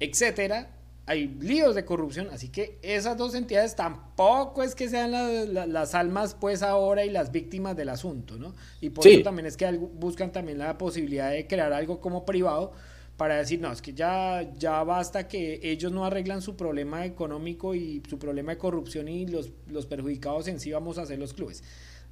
etcétera. 0.00 0.70
Hay 1.08 1.28
líos 1.28 1.76
de 1.76 1.84
corrupción, 1.84 2.28
así 2.32 2.48
que 2.48 2.80
esas 2.82 3.16
dos 3.16 3.36
entidades 3.36 3.76
tampoco 3.76 4.64
es 4.64 4.74
que 4.74 4.88
sean 4.88 5.12
las 5.72 5.94
almas 5.94 6.34
pues 6.34 6.64
ahora 6.64 7.04
y 7.04 7.10
las 7.10 7.30
víctimas 7.30 7.76
del 7.76 7.90
asunto, 7.90 8.36
¿no? 8.36 8.54
Y 8.80 8.90
por 8.90 9.06
eso 9.06 9.22
también 9.22 9.46
es 9.46 9.56
que 9.56 9.70
buscan 9.70 10.32
también 10.32 10.58
la 10.58 10.76
posibilidad 10.76 11.30
de 11.30 11.46
crear 11.46 11.72
algo 11.72 12.00
como 12.00 12.24
privado 12.24 12.72
para 13.16 13.36
decir, 13.36 13.60
no, 13.60 13.70
es 13.70 13.80
que 13.80 13.94
ya, 13.94 14.50
ya 14.58 14.82
basta 14.82 15.28
que 15.28 15.60
ellos 15.62 15.92
no 15.92 16.04
arreglan 16.04 16.42
su 16.42 16.56
problema 16.56 17.06
económico 17.06 17.74
y 17.76 18.02
su 18.08 18.18
problema 18.18 18.52
de 18.52 18.58
corrupción 18.58 19.06
y 19.08 19.26
los, 19.26 19.52
los 19.68 19.86
perjudicados 19.86 20.48
en 20.48 20.58
sí 20.58 20.72
vamos 20.72 20.98
a 20.98 21.02
hacer 21.02 21.20
los 21.20 21.32
clubes. 21.32 21.62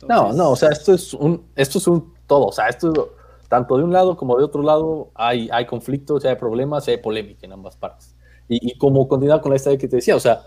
no, 0.09 0.33
no, 0.33 0.51
o 0.51 0.57
sea, 0.57 0.71
esto 0.71 0.95
es 0.95 1.13
un, 1.15 1.47
esto 1.57 1.79
es 1.79 1.87
un 1.89 2.15
todo, 2.29 2.47
o 2.47 2.53
sea, 2.53 2.69
esto 2.69 3.17
tanto 3.55 3.77
de 3.77 3.85
un 3.85 3.93
lado 3.93 4.17
como 4.17 4.37
de 4.37 4.43
otro 4.43 4.65
lado 4.65 5.13
hay, 5.15 5.49
hay 5.53 5.65
conflictos, 5.65 6.25
hay 6.25 6.35
problemas, 6.35 6.89
hay 6.89 6.97
polémica 6.97 7.47
en 7.47 7.53
ambas 7.53 7.77
partes. 7.77 8.17
Y, 8.49 8.77
como 8.79 9.07
continuar 9.07 9.41
con 9.41 9.51
la 9.51 9.57
historia 9.57 9.79
que 9.79 9.87
te 9.87 9.95
decía, 9.95 10.17
o 10.17 10.21
sea, 10.21 10.43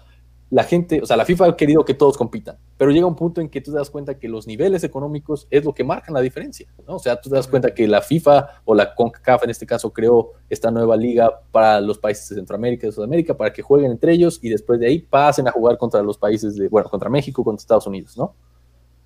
la 0.50 0.66
gente, 0.66 1.00
o 1.02 1.06
sea, 1.06 1.16
la 1.16 1.24
FIFA 1.24 1.46
ha 1.46 1.56
querido 1.56 1.86
que 1.86 1.94
todos 1.94 2.18
compitan, 2.18 2.58
pero 2.76 2.92
llega 2.92 3.06
un 3.06 3.16
punto 3.16 3.40
en 3.40 3.48
que 3.48 3.62
tú 3.62 3.72
te 3.72 3.78
das 3.78 3.90
cuenta 3.90 4.20
que 4.20 4.28
los 4.28 4.46
niveles 4.46 4.84
económicos 4.84 5.48
es 5.50 5.64
lo 5.64 5.74
que 5.74 5.86
marcan 5.86 6.16
la 6.16 6.20
diferencia, 6.20 6.68
¿no? 6.86 6.96
O 6.96 7.00
sea, 7.00 7.16
tú 7.22 7.30
te 7.30 7.38
das 7.38 7.48
cuenta 7.48 7.74
que 7.74 7.88
la 7.88 8.02
FIFA 8.02 8.62
o 8.66 8.76
la 8.76 8.94
CONCACAF 8.94 9.46
en 9.46 9.52
este 9.52 9.66
caso 9.66 9.94
creó 9.94 10.34
esta 10.50 10.70
nueva 10.70 10.98
liga 10.98 11.32
para 11.54 11.80
los 11.80 11.98
países 12.00 12.28
de 12.28 12.36
Centroamérica 12.36 12.88
y 12.88 12.90
de 12.90 12.94
Sudamérica 12.94 13.38
para 13.38 13.54
que 13.54 13.62
jueguen 13.62 13.92
entre 13.92 14.12
ellos 14.12 14.38
y 14.42 14.50
después 14.50 14.82
de 14.82 14.88
ahí 14.88 15.00
pasen 15.00 15.48
a 15.48 15.52
jugar 15.52 15.78
contra 15.78 16.02
los 16.02 16.18
países 16.18 16.58
de, 16.58 16.68
bueno, 16.68 16.90
contra 16.90 17.10
México, 17.10 17.42
contra 17.42 17.62
Estados 17.62 17.88
Unidos, 17.88 18.18
¿no? 18.18 18.36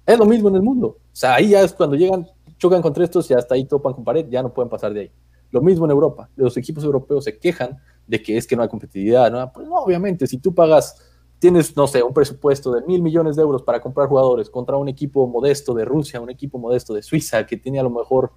Es 0.08 0.18
lo 0.18 0.26
mismo 0.26 0.50
en 0.50 0.56
el 0.56 0.64
mundo. 0.64 0.88
O 0.88 1.16
sea, 1.16 1.36
ahí 1.36 1.50
ya 1.50 1.62
es 1.62 1.74
cuando 1.74 1.96
llegan, 1.96 2.28
chocan 2.62 2.82
contra 2.84 3.04
estos 3.04 3.30
y 3.32 3.34
hasta 3.34 3.56
ahí 3.56 3.66
topan 3.66 3.94
con 3.94 4.04
pared, 4.04 4.28
ya 4.30 4.44
no 4.44 4.54
pueden 4.54 4.70
pasar 4.70 4.94
de 4.94 5.02
ahí. 5.02 5.12
Lo 5.50 5.62
mismo 5.62 5.86
en 5.86 5.92
Europa. 5.92 6.30
Los 6.36 6.56
equipos 6.58 6.84
europeos 6.84 7.24
se 7.24 7.40
quejan 7.40 7.80
de 8.06 8.22
que 8.22 8.38
es 8.38 8.46
que 8.46 8.56
no 8.56 8.62
hay 8.62 8.70
competitividad, 8.70 9.32
¿no? 9.32 9.52
Pues 9.52 9.68
no, 9.68 9.78
obviamente, 9.78 10.28
si 10.28 10.38
tú 10.38 10.54
pagas 10.54 10.96
tienes, 11.40 11.76
no 11.76 11.88
sé, 11.88 12.04
un 12.04 12.14
presupuesto 12.14 12.72
de 12.72 12.86
mil 12.86 13.02
millones 13.02 13.36
de 13.36 13.42
euros 13.42 13.64
para 13.64 13.82
comprar 13.82 14.08
jugadores 14.08 14.48
contra 14.48 14.78
un 14.78 14.88
equipo 14.88 15.26
modesto 15.26 15.74
de 15.74 15.86
Rusia, 15.86 16.22
un 16.22 16.30
equipo 16.30 16.60
modesto 16.60 16.94
de 16.94 17.02
Suiza 17.02 17.48
que 17.48 17.58
tiene 17.58 17.80
a 17.80 17.84
lo 17.84 17.90
mejor 17.90 18.32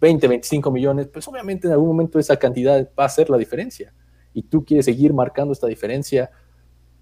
20, 0.00 0.26
25 0.26 0.72
millones, 0.72 1.06
pues 1.06 1.28
obviamente 1.28 1.68
en 1.68 1.72
algún 1.72 1.86
momento 1.86 2.18
esa 2.18 2.36
cantidad 2.36 2.90
va 2.98 3.04
a 3.04 3.08
ser 3.08 3.30
la 3.30 3.38
diferencia. 3.38 3.94
Y 4.34 4.42
tú 4.42 4.64
quieres 4.64 4.86
seguir 4.86 5.14
marcando 5.14 5.52
esta 5.52 5.68
diferencia 5.68 6.28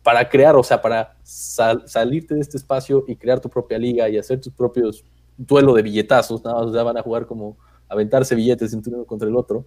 para 0.02 0.28
crear, 0.28 0.54
o 0.56 0.62
sea, 0.62 0.82
para 0.82 1.16
salirte 1.22 2.34
de 2.34 2.42
este 2.42 2.58
espacio 2.58 3.02
y 3.08 3.16
crear 3.16 3.40
tu 3.40 3.48
propia 3.48 3.78
liga 3.78 4.06
y 4.10 4.18
hacer 4.18 4.42
tus 4.42 4.52
propios 4.52 5.02
duelo 5.36 5.74
de 5.74 5.82
billetazos, 5.82 6.44
nada 6.44 6.64
más 6.64 6.72
van 6.72 6.96
a 6.96 7.02
jugar 7.02 7.26
como 7.26 7.56
aventarse 7.88 8.34
billetes 8.34 8.72
entre 8.72 8.94
uno 8.94 9.04
contra 9.04 9.28
el 9.28 9.36
otro. 9.36 9.66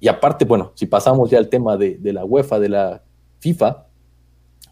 Y 0.00 0.08
aparte, 0.08 0.44
bueno, 0.44 0.72
si 0.74 0.86
pasamos 0.86 1.30
ya 1.30 1.38
al 1.38 1.48
tema 1.48 1.76
de, 1.76 1.98
de 1.98 2.12
la 2.12 2.24
UEFA, 2.24 2.60
de 2.60 2.68
la 2.68 3.02
FIFA, 3.40 3.86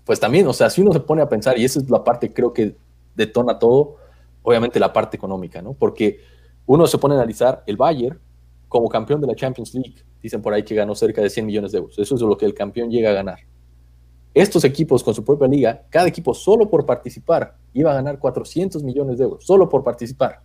pues 0.05 0.21
también, 0.21 0.47
o 0.47 0.53
sea, 0.53 0.71
si 0.71 0.81
uno 0.81 0.93
se 0.93 1.01
pone 1.01 1.23
a 1.23 1.29
pensar, 1.29 1.59
y 1.59 1.65
esa 1.65 1.81
es 1.81 1.91
la 1.91 2.05
parte 2.05 2.33
creo 2.33 2.53
que 2.53 2.77
detona 3.17 3.59
todo, 3.59 3.97
obviamente 4.43 4.79
la 4.79 4.93
parte 4.93 5.17
económica, 5.17 5.61
¿no? 5.61 5.75
Porque 5.75 6.21
uno 6.67 6.87
se 6.87 6.99
pone 6.99 7.15
a 7.15 7.19
analizar 7.19 7.65
el 7.67 7.77
Bayern 7.77 8.21
como 8.69 8.89
campeón 8.89 9.21
de 9.21 9.27
la 9.27 9.35
Champions 9.35 9.75
League, 9.75 9.97
dicen 10.23 10.43
por 10.43 10.53
ahí 10.53 10.63
que 10.63 10.75
ganó 10.75 10.95
cerca 10.95 11.21
de 11.21 11.31
100 11.31 11.47
millones 11.47 11.73
de 11.73 11.79
euros, 11.79 11.99
eso 11.99 12.15
es 12.15 12.21
lo 12.21 12.37
que 12.37 12.47
el 12.47 12.55
campeón 12.55 12.91
llega 12.91 13.11
a 13.11 13.15
ganar. 13.15 13.39
Estos 14.37 14.65
equipos 14.65 15.03
con 15.03 15.15
su 15.15 15.25
propia 15.25 15.49
liga, 15.49 15.87
cada 15.89 16.09
equipo 16.09 16.35
solo 16.35 16.69
por 16.69 16.85
participar 16.85 17.57
iba 17.73 17.91
a 17.91 17.95
ganar 17.95 18.19
400 18.19 18.83
millones 18.83 19.17
de 19.17 19.25
euros, 19.25 19.47
solo 19.47 19.67
por 19.67 19.83
participar. 19.83 20.41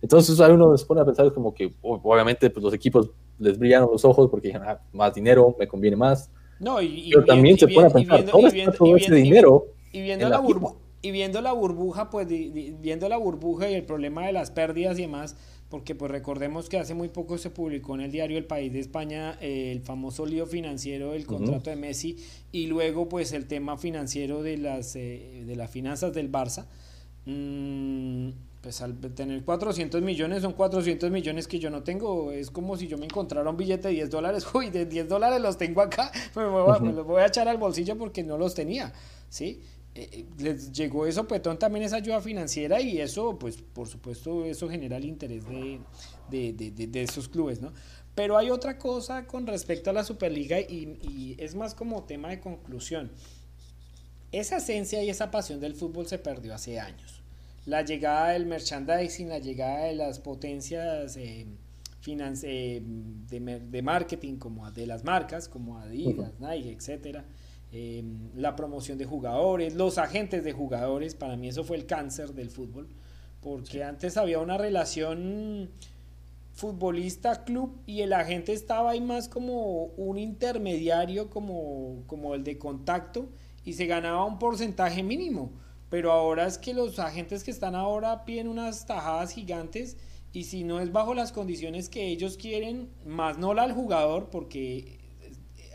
Entonces 0.00 0.38
ahí 0.40 0.52
uno 0.52 0.76
se 0.78 0.86
pone 0.86 1.00
a 1.00 1.04
pensar 1.04 1.26
es 1.26 1.32
como 1.32 1.52
que 1.52 1.74
obviamente 1.82 2.48
pues, 2.50 2.62
los 2.62 2.72
equipos 2.72 3.10
les 3.38 3.58
brillaron 3.58 3.90
los 3.90 4.04
ojos 4.04 4.28
porque 4.30 4.48
dijeron, 4.48 4.68
ah, 4.68 4.80
más 4.92 5.12
dinero, 5.12 5.56
me 5.58 5.66
conviene 5.66 5.96
más, 5.96 6.30
no, 6.60 6.80
y, 6.80 7.10
Pero 7.10 7.24
también 7.24 7.58
se 7.58 7.66
pone 7.66 7.88
a 7.88 7.90
pensar, 7.90 8.26
¿dónde 8.26 8.58
está 8.60 8.72
todo 8.72 8.94
ese 8.94 9.14
dinero? 9.14 9.64
Y 9.92 10.02
viendo 10.02 10.28
la, 10.28 10.38
burbuja, 10.38 10.74
y 11.02 11.10
viendo 11.10 11.40
la 11.40 11.52
burbuja, 11.52 12.10
pues 12.10 12.28
viendo 12.28 13.08
la 13.08 13.16
burbuja 13.16 13.68
y 13.68 13.74
el 13.74 13.84
problema 13.84 14.26
de 14.26 14.32
las 14.32 14.50
pérdidas 14.50 14.98
y 14.98 15.02
demás, 15.02 15.36
porque 15.70 15.94
pues 15.94 16.10
recordemos 16.10 16.68
que 16.68 16.78
hace 16.78 16.94
muy 16.94 17.08
poco 17.08 17.38
se 17.38 17.48
publicó 17.48 17.94
en 17.94 18.02
el 18.02 18.10
diario 18.10 18.36
El 18.36 18.44
País 18.44 18.72
de 18.72 18.80
España 18.80 19.38
eh, 19.40 19.70
el 19.70 19.80
famoso 19.80 20.26
lío 20.26 20.46
financiero 20.46 21.12
del 21.12 21.24
contrato 21.26 21.70
de 21.70 21.76
Messi 21.76 22.16
y 22.50 22.66
luego 22.66 23.08
pues 23.08 23.32
el 23.32 23.46
tema 23.46 23.78
financiero 23.78 24.42
de 24.42 24.58
las, 24.58 24.96
eh, 24.96 25.44
de 25.46 25.56
las 25.56 25.70
finanzas 25.70 26.12
del 26.12 26.30
Barça. 26.30 26.66
Mmm, 27.24 28.30
pues 28.60 28.82
al 28.82 28.98
tener 29.14 29.42
400 29.42 30.02
millones 30.02 30.42
son 30.42 30.52
400 30.52 31.10
millones 31.10 31.46
que 31.46 31.58
yo 31.58 31.70
no 31.70 31.82
tengo. 31.82 32.32
Es 32.32 32.50
como 32.50 32.76
si 32.76 32.88
yo 32.88 32.98
me 32.98 33.06
encontrara 33.06 33.48
un 33.48 33.56
billete 33.56 33.88
de 33.88 33.94
10 33.94 34.10
dólares. 34.10 34.46
Uy, 34.54 34.70
de 34.70 34.86
10 34.86 35.08
dólares 35.08 35.40
los 35.40 35.56
tengo 35.56 35.80
acá. 35.80 36.10
Me, 36.36 36.92
los 36.92 37.06
voy 37.06 37.22
a 37.22 37.26
echar 37.26 37.48
al 37.48 37.56
bolsillo 37.56 37.96
porque 37.96 38.22
no 38.22 38.36
los 38.36 38.54
tenía. 38.54 38.92
¿sí? 39.30 39.62
Eh, 39.94 40.08
eh, 40.12 40.26
les 40.38 40.72
llegó 40.72 41.06
eso, 41.06 41.26
petón, 41.26 41.58
también 41.58 41.84
esa 41.84 41.96
ayuda 41.96 42.20
financiera 42.20 42.80
y 42.80 43.00
eso, 43.00 43.38
pues 43.38 43.56
por 43.56 43.88
supuesto, 43.88 44.44
eso 44.44 44.68
genera 44.68 44.96
el 44.96 45.04
interés 45.04 45.44
de, 45.48 45.80
de, 46.30 46.52
de, 46.52 46.86
de 46.86 47.02
esos 47.02 47.28
clubes, 47.28 47.60
¿no? 47.60 47.72
Pero 48.14 48.36
hay 48.36 48.50
otra 48.50 48.78
cosa 48.78 49.26
con 49.26 49.46
respecto 49.46 49.90
a 49.90 49.92
la 49.92 50.04
Superliga 50.04 50.60
y, 50.60 50.98
y 51.02 51.36
es 51.38 51.54
más 51.54 51.74
como 51.74 52.04
tema 52.04 52.28
de 52.28 52.40
conclusión. 52.40 53.10
Esa 54.32 54.58
esencia 54.58 55.02
y 55.02 55.10
esa 55.10 55.30
pasión 55.30 55.58
del 55.58 55.74
fútbol 55.74 56.06
se 56.06 56.18
perdió 56.18 56.54
hace 56.54 56.78
años 56.78 57.20
la 57.66 57.82
llegada 57.82 58.30
del 58.30 58.46
merchandising, 58.46 59.28
la 59.28 59.38
llegada 59.38 59.84
de 59.84 59.94
las 59.94 60.18
potencias 60.18 61.16
eh, 61.16 61.46
eh 62.06 62.82
de, 63.30 63.82
marketing 63.82 64.36
como 64.36 64.70
de 64.70 64.86
las 64.86 65.04
marcas 65.04 65.48
como 65.48 65.78
Adidas, 65.78 66.32
Nike, 66.40 66.72
etcétera, 66.72 67.24
eh, 67.72 68.02
la 68.34 68.56
promoción 68.56 68.98
de 68.98 69.04
jugadores, 69.04 69.74
los 69.74 69.98
agentes 69.98 70.44
de 70.44 70.52
jugadores, 70.52 71.14
para 71.14 71.36
mí 71.36 71.48
eso 71.48 71.64
fue 71.64 71.76
el 71.76 71.86
cáncer 71.86 72.34
del 72.34 72.50
fútbol, 72.50 72.88
porque 73.40 73.84
antes 73.84 74.16
había 74.16 74.38
una 74.38 74.58
relación 74.58 75.70
futbolista-club 76.52 77.80
y 77.86 78.02
el 78.02 78.12
agente 78.12 78.52
estaba 78.52 78.90
ahí 78.90 79.00
más 79.00 79.28
como 79.28 79.84
un 79.96 80.18
intermediario, 80.18 81.30
como, 81.30 82.02
como 82.06 82.34
el 82.34 82.44
de 82.44 82.58
contacto, 82.58 83.28
y 83.64 83.74
se 83.74 83.86
ganaba 83.86 84.24
un 84.24 84.38
porcentaje 84.38 85.02
mínimo 85.02 85.52
pero 85.90 86.12
ahora 86.12 86.46
es 86.46 86.56
que 86.56 86.72
los 86.72 86.98
agentes 87.00 87.42
que 87.42 87.50
están 87.50 87.74
ahora 87.74 88.24
piden 88.24 88.46
unas 88.46 88.86
tajadas 88.86 89.32
gigantes 89.32 89.96
y 90.32 90.44
si 90.44 90.62
no 90.62 90.80
es 90.80 90.92
bajo 90.92 91.14
las 91.14 91.32
condiciones 91.32 91.88
que 91.88 92.06
ellos 92.06 92.36
quieren, 92.36 92.88
más 93.04 93.36
no 93.36 93.52
la 93.52 93.64
al 93.64 93.72
jugador, 93.72 94.30
porque 94.30 95.00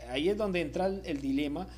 ahí 0.08 0.30
es 0.30 0.38
donde 0.38 0.62
entra 0.62 0.86
el, 0.86 1.20
dilema. 1.20 1.68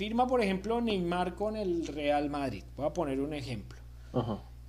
Firma, 0.00 0.26
por 0.26 0.40
ejemplo, 0.40 0.80
Neymar 0.80 1.34
con 1.34 1.58
el 1.58 1.86
Real 1.86 2.30
Madrid. 2.30 2.64
Voy 2.74 2.86
a 2.86 2.92
poner 2.94 3.20
un 3.20 3.34
ejemplo. 3.34 3.78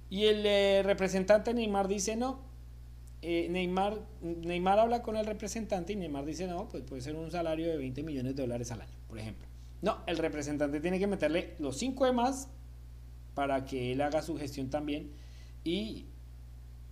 Y 0.10 0.26
el 0.26 0.46
eh, 0.46 0.84
representante 0.84 1.54
Neymar 1.54 1.88
dice 1.88 2.18
no. 2.18 2.42
Eh, 3.22 3.48
Neymar, 3.50 3.98
Neymar 4.22 4.80
habla 4.80 5.02
con 5.02 5.16
el 5.16 5.26
representante 5.26 5.94
y 5.94 5.96
Neymar 5.96 6.26
dice 6.26 6.48
no, 6.48 6.68
pues 6.68 6.84
puede 6.84 7.02
ser 7.02 7.16
un 7.16 7.32
salario 7.32 7.70
de 7.70 7.78
20 7.78 8.04
millones 8.04 8.36
de 8.36 8.42
dólares 8.42 8.74
al 8.74 8.82
año, 8.82 8.98
por 9.08 9.20
ejemplo. 9.20 9.48
No, 9.82 10.00
el 10.06 10.18
representante 10.18 10.82
tiene 10.82 11.00
que 11.00 11.08
meterle 11.08 11.56
los 11.60 11.78
5 11.78 12.08
de 12.08 12.12
más 12.12 12.50
para 13.34 13.64
que 13.64 13.94
él 13.94 14.02
haga 14.02 14.22
su 14.22 14.38
gestión 14.38 14.70
también. 14.70 15.14
Y, 15.64 16.08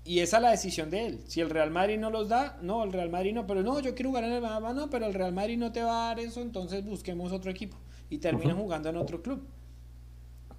y 0.05 0.19
esa 0.19 0.37
es 0.37 0.43
la 0.43 0.51
decisión 0.51 0.89
de 0.89 1.07
él. 1.07 1.19
Si 1.27 1.41
el 1.41 1.49
Real 1.49 1.71
Madrid 1.71 1.99
no 1.99 2.09
los 2.09 2.29
da, 2.29 2.57
no, 2.61 2.85
el 2.85 2.93
Real 2.93 3.09
Madrid 3.09 3.33
no, 3.33 3.45
pero 3.45 3.63
no, 3.63 3.81
yo 3.81 3.93
quiero 3.95 4.11
jugar 4.11 4.23
en 4.23 4.31
el 4.31 4.41
Madrid, 4.41 4.79
no, 4.79 4.89
pero 4.89 5.07
el 5.07 5.13
Real 5.13 5.33
Madrid 5.33 5.57
no 5.57 5.73
te 5.73 5.83
va 5.83 6.05
a 6.05 6.07
dar 6.15 6.21
eso, 6.21 6.41
entonces 6.41 6.85
busquemos 6.85 7.33
otro 7.33 7.51
equipo. 7.51 7.75
Y 8.10 8.18
terminan 8.18 8.57
jugando 8.57 8.89
en 8.89 8.97
otro 8.97 9.22
club. 9.22 9.45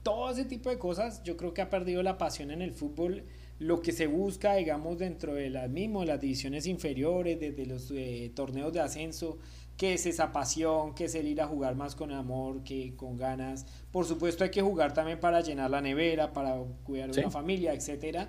Todo 0.02 0.30
ese 0.30 0.44
tipo 0.44 0.70
de 0.70 0.78
cosas, 0.78 1.22
yo 1.24 1.36
creo 1.36 1.52
que 1.52 1.62
ha 1.62 1.68
perdido 1.68 2.02
la 2.02 2.16
pasión 2.16 2.50
en 2.50 2.62
el 2.62 2.72
fútbol. 2.72 3.24
Lo 3.58 3.82
que 3.82 3.92
se 3.92 4.06
busca, 4.06 4.54
digamos, 4.54 4.98
dentro 4.98 5.34
de 5.34 5.50
las 5.50 5.68
mismas, 5.68 6.06
las 6.06 6.20
divisiones 6.20 6.66
inferiores, 6.66 7.38
desde 7.38 7.66
los 7.66 7.90
eh, 7.90 8.32
torneos 8.34 8.72
de 8.72 8.80
ascenso, 8.80 9.38
qué 9.76 9.94
es 9.94 10.06
esa 10.06 10.32
pasión, 10.32 10.94
qué 10.94 11.04
es 11.04 11.14
el 11.14 11.26
ir 11.26 11.40
a 11.40 11.46
jugar 11.46 11.74
más 11.74 11.94
con 11.94 12.12
amor, 12.12 12.62
que 12.62 12.94
con 12.96 13.16
ganas. 13.16 13.66
Por 13.90 14.06
supuesto 14.06 14.44
hay 14.44 14.50
que 14.50 14.62
jugar 14.62 14.94
también 14.94 15.20
para 15.20 15.40
llenar 15.40 15.70
la 15.70 15.80
nevera, 15.80 16.32
para 16.32 16.56
cuidar 16.84 17.10
una 17.10 17.30
familia, 17.30 17.74
etcétera. 17.74 18.28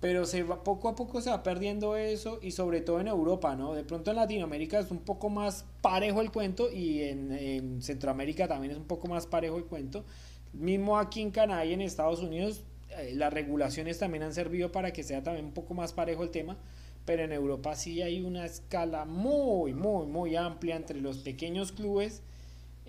Pero 0.00 0.24
se 0.24 0.42
va, 0.42 0.64
poco 0.64 0.88
a 0.88 0.96
poco 0.96 1.20
se 1.20 1.30
va 1.30 1.42
perdiendo 1.42 1.96
eso 1.96 2.38
y 2.40 2.52
sobre 2.52 2.80
todo 2.80 3.00
en 3.00 3.08
Europa, 3.08 3.54
¿no? 3.54 3.74
De 3.74 3.84
pronto 3.84 4.10
en 4.10 4.16
Latinoamérica 4.16 4.78
es 4.78 4.90
un 4.90 5.00
poco 5.00 5.28
más 5.28 5.66
parejo 5.82 6.22
el 6.22 6.30
cuento 6.32 6.72
y 6.72 7.02
en, 7.02 7.82
Centroamérica 7.82 8.48
también 8.48 8.72
es 8.72 8.78
un 8.78 8.86
poco 8.86 9.08
más 9.08 9.26
parejo 9.26 9.58
el 9.58 9.64
cuento. 9.64 10.04
Mismo 10.52 10.98
aquí 10.98 11.20
en 11.20 11.30
Canadá 11.30 11.64
y 11.64 11.74
en 11.74 11.82
Estados 11.82 12.20
Unidos, 12.20 12.64
eh, 12.98 13.12
las 13.14 13.32
regulaciones 13.32 13.98
también 13.98 14.22
han 14.22 14.32
servido 14.32 14.72
para 14.72 14.92
que 14.92 15.02
sea 15.02 15.22
también 15.22 15.44
un 15.44 15.52
poco 15.52 15.74
más 15.74 15.92
parejo 15.92 16.22
el 16.22 16.30
tema 16.30 16.56
pero 17.04 17.24
en 17.24 17.32
Europa 17.32 17.74
sí 17.74 18.02
hay 18.02 18.20
una 18.20 18.44
escala 18.44 19.04
muy, 19.04 19.74
muy, 19.74 20.06
muy 20.06 20.36
amplia 20.36 20.76
entre 20.76 21.00
los 21.00 21.18
pequeños 21.18 21.72
clubes 21.72 22.22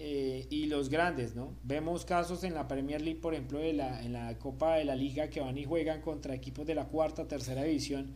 eh, 0.03 0.47
y 0.49 0.65
los 0.65 0.89
grandes, 0.89 1.35
¿no? 1.35 1.49
Vemos 1.63 2.05
casos 2.05 2.43
en 2.43 2.55
la 2.55 2.67
Premier 2.67 3.01
League, 3.01 3.19
por 3.21 3.35
ejemplo, 3.35 3.59
de 3.59 3.73
la, 3.73 4.01
en 4.03 4.13
la 4.13 4.35
Copa 4.39 4.77
de 4.77 4.85
la 4.85 4.95
Liga 4.95 5.29
que 5.29 5.41
van 5.41 5.55
y 5.59 5.65
juegan 5.65 6.01
contra 6.01 6.33
equipos 6.33 6.65
de 6.65 6.73
la 6.73 6.85
cuarta, 6.85 7.27
tercera 7.27 7.63
división 7.63 8.07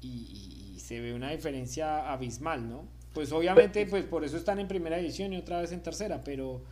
y, 0.00 0.08
y, 0.08 0.80
se 0.80 1.00
ve 1.00 1.12
una 1.12 1.30
diferencia 1.30 2.10
abismal, 2.10 2.66
¿no? 2.66 2.84
Pues 3.12 3.32
obviamente, 3.32 3.84
pues 3.84 4.04
por 4.04 4.24
eso 4.24 4.38
están 4.38 4.58
en 4.58 4.66
primera 4.66 4.96
división 4.96 5.32
y 5.34 5.36
otra 5.36 5.60
vez 5.60 5.72
en 5.72 5.82
tercera, 5.82 6.22
pero 6.24 6.62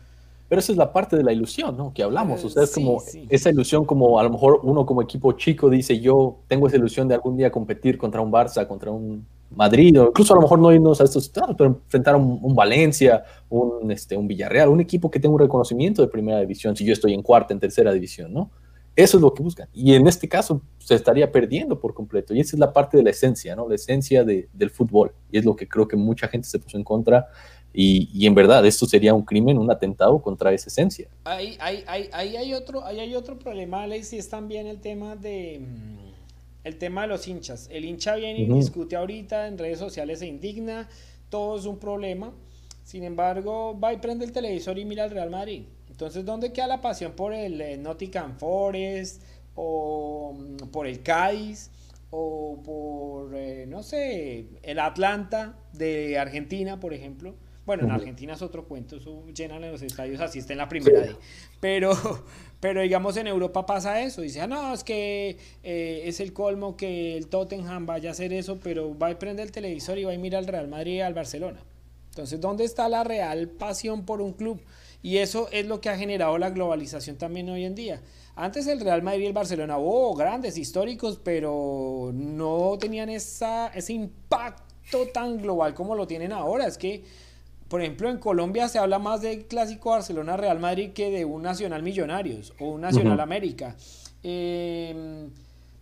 pero 0.49 0.59
esa 0.59 0.71
es 0.71 0.77
la 0.77 0.91
parte 0.91 1.15
de 1.15 1.23
la 1.23 1.31
ilusión, 1.31 1.77
¿no? 1.77 1.93
Que 1.93 2.03
hablamos. 2.03 2.43
O 2.43 2.49
sea, 2.49 2.63
es 2.63 2.71
como 2.71 3.01
esa 3.29 3.49
ilusión, 3.49 3.85
como 3.85 4.19
a 4.19 4.23
lo 4.23 4.29
mejor 4.29 4.59
uno 4.63 4.85
como 4.85 5.01
equipo 5.01 5.31
chico 5.33 5.69
dice, 5.69 5.99
yo 5.99 6.39
tengo 6.47 6.67
esa 6.67 6.77
ilusión 6.77 7.07
de 7.07 7.15
algún 7.15 7.37
día 7.37 7.51
competir 7.51 7.97
contra 7.97 8.21
un 8.21 8.31
Barça, 8.31 8.67
contra 8.67 8.91
un 8.91 9.25
Madrid, 9.55 9.99
o 10.01 10.07
incluso 10.07 10.33
a 10.33 10.35
lo 10.35 10.41
mejor 10.41 10.59
no 10.59 10.71
irnos 10.73 10.99
a 11.01 11.03
estos 11.03 11.25
estados, 11.25 11.55
pero 11.57 11.81
enfrentar 11.83 12.15
a 12.15 12.17
un, 12.17 12.55
Valencia, 12.55 13.23
un, 13.49 13.91
este, 13.91 14.17
un 14.17 14.27
Villarreal, 14.27 14.69
un 14.69 14.81
equipo 14.81 15.09
que 15.09 15.19
tenga 15.19 15.33
un 15.33 15.39
reconocimiento 15.39 16.01
de 16.01 16.07
primera 16.07 16.39
división, 16.39 16.75
si 16.75 16.85
yo 16.85 16.93
estoy 16.93 17.13
en 17.13 17.21
cuarta, 17.21 17.53
en 17.53 17.59
tercera 17.59 17.91
división, 17.91 18.33
¿no? 18.33 18.51
Eso 18.95 19.17
es 19.17 19.21
lo 19.21 19.33
que 19.33 19.41
buscan. 19.41 19.67
Y 19.73 19.95
en 19.95 20.07
este 20.07 20.29
caso 20.29 20.61
se 20.77 20.93
estaría 20.93 21.31
perdiendo 21.31 21.79
por 21.79 21.95
completo. 21.95 22.33
Y 22.33 22.39
esa 22.39 22.55
es 22.55 22.59
la 22.59 22.71
parte 22.71 22.95
de 22.95 23.03
la 23.03 23.09
esencia, 23.09 23.55
¿no? 23.55 23.67
La 23.67 23.75
esencia 23.75 24.23
de, 24.23 24.49
del 24.53 24.69
fútbol. 24.69 25.13
Y 25.31 25.39
es 25.39 25.45
lo 25.45 25.55
que 25.55 25.67
creo 25.67 25.87
que 25.87 25.95
mucha 25.95 26.27
gente 26.27 26.47
se 26.47 26.59
puso 26.59 26.77
en 26.77 26.83
contra 26.83 27.27
Y, 27.73 28.27
en 28.27 28.35
verdad, 28.35 28.63
esto 28.67 28.85
sería 28.85 29.15
un 29.15 29.23
crimen, 29.23 29.57
un 29.57 29.71
atentado 29.71 30.21
contra 30.21 30.53
esa 30.53 30.67
esencia. 30.67 31.09
Ahí, 31.23 31.57
ahí, 31.59 31.83
ahí, 31.87 32.35
hay, 32.37 32.53
otro, 32.53 32.85
ahí 32.85 32.99
hay 32.99 33.15
otro 33.15 33.39
problema, 33.39 33.81
Alex, 33.81 34.13
y 34.13 34.19
es 34.19 34.29
también 34.29 34.67
el 34.67 34.79
tema 34.79 35.15
de 35.15 35.65
el 36.63 36.77
tema 36.77 37.03
de 37.03 37.07
los 37.07 37.27
hinchas. 37.27 37.67
El 37.71 37.85
hincha 37.85 38.15
viene 38.15 38.39
y 38.39 38.45
discute 38.45 38.95
ahorita 38.95 39.47
en 39.47 39.57
redes 39.57 39.79
sociales, 39.79 40.19
se 40.19 40.27
indigna, 40.27 40.89
todo 41.29 41.57
es 41.57 41.65
un 41.65 41.77
problema. 41.77 42.33
Sin 42.83 43.03
embargo, 43.03 43.79
va 43.79 43.93
y 43.93 43.97
prende 43.97 44.25
el 44.25 44.31
televisor 44.31 44.77
y 44.77 44.85
mira 44.85 45.05
al 45.05 45.11
Real 45.11 45.29
Madrid. 45.29 45.63
Entonces, 45.89 46.25
¿dónde 46.25 46.51
queda 46.51 46.67
la 46.67 46.81
pasión 46.81 47.13
por 47.13 47.33
el 47.33 47.61
eh, 47.61 47.77
Nottingham 47.77 48.37
Forest 48.37 49.21
o 49.55 50.33
mm, 50.35 50.69
por 50.69 50.87
el 50.87 51.01
Cádiz? 51.01 51.69
o 52.15 52.61
por, 52.63 53.35
eh, 53.35 53.65
no 53.67 53.81
sé, 53.81 54.45
el 54.61 54.77
Atlanta 54.77 55.57
de 55.73 56.19
Argentina, 56.19 56.79
por 56.79 56.93
ejemplo. 56.93 57.33
Bueno, 57.65 57.85
en 57.85 57.91
Argentina 57.91 58.33
es 58.33 58.41
otro 58.43 58.67
cuento, 58.67 58.97
eso 58.97 59.25
llenan 59.33 59.61
los 59.61 59.81
estadios, 59.81 60.21
así 60.21 60.37
está 60.37 60.53
en 60.53 60.59
la 60.59 60.69
primera 60.69 60.99
D. 60.99 61.15
Pero, 61.59 61.91
pero 62.63 62.79
digamos 62.79 63.17
en 63.17 63.27
Europa 63.27 63.65
pasa 63.65 64.01
eso, 64.01 64.21
dice, 64.21 64.39
ah, 64.39 64.47
no, 64.47 64.73
es 64.73 64.85
que 64.85 65.35
eh, 65.63 66.03
es 66.05 66.21
el 66.21 66.31
colmo 66.31 66.77
que 66.77 67.17
el 67.17 67.27
Tottenham 67.27 67.85
vaya 67.85 68.07
a 68.07 68.13
hacer 68.13 68.31
eso, 68.31 68.57
pero 68.63 68.97
va 68.97 69.11
y 69.11 69.15
prende 69.15 69.43
el 69.43 69.51
televisor 69.51 69.97
y 69.97 70.05
va 70.05 70.13
y 70.13 70.17
mira 70.17 70.37
al 70.37 70.47
Real 70.47 70.69
Madrid 70.69 70.93
y 70.93 71.01
al 71.01 71.13
Barcelona. 71.13 71.59
Entonces, 72.11 72.39
¿dónde 72.39 72.63
está 72.63 72.87
la 72.87 73.03
real 73.03 73.49
pasión 73.49 74.05
por 74.05 74.21
un 74.21 74.31
club? 74.31 74.61
Y 75.01 75.17
eso 75.17 75.49
es 75.51 75.65
lo 75.65 75.81
que 75.81 75.89
ha 75.89 75.97
generado 75.97 76.37
la 76.37 76.51
globalización 76.51 77.17
también 77.17 77.49
hoy 77.49 77.65
en 77.65 77.75
día. 77.75 78.01
Antes 78.33 78.65
el 78.67 78.79
Real 78.79 79.03
Madrid 79.03 79.23
y 79.23 79.27
el 79.27 79.33
Barcelona, 79.33 79.75
oh, 79.77 80.15
grandes, 80.15 80.57
históricos, 80.57 81.19
pero 81.21 82.11
no 82.13 82.77
tenían 82.79 83.09
esa, 83.09 83.73
ese 83.75 83.91
impacto 83.91 85.07
tan 85.13 85.37
global 85.41 85.73
como 85.73 85.95
lo 85.95 86.07
tienen 86.07 86.31
ahora. 86.31 86.65
Es 86.65 86.77
que, 86.77 87.03
por 87.67 87.81
ejemplo, 87.81 88.09
en 88.09 88.17
Colombia 88.17 88.67
se 88.67 88.79
habla 88.79 88.99
más 88.99 89.21
del 89.21 89.45
clásico 89.45 89.91
Barcelona-Real 89.91 90.59
Madrid 90.59 90.91
que 90.91 91.09
de 91.09 91.25
un 91.25 91.41
Nacional 91.41 91.83
Millonarios 91.83 92.53
o 92.59 92.71
un 92.71 92.81
Nacional 92.81 93.19
América. 93.19 93.75
Em, 94.21 95.29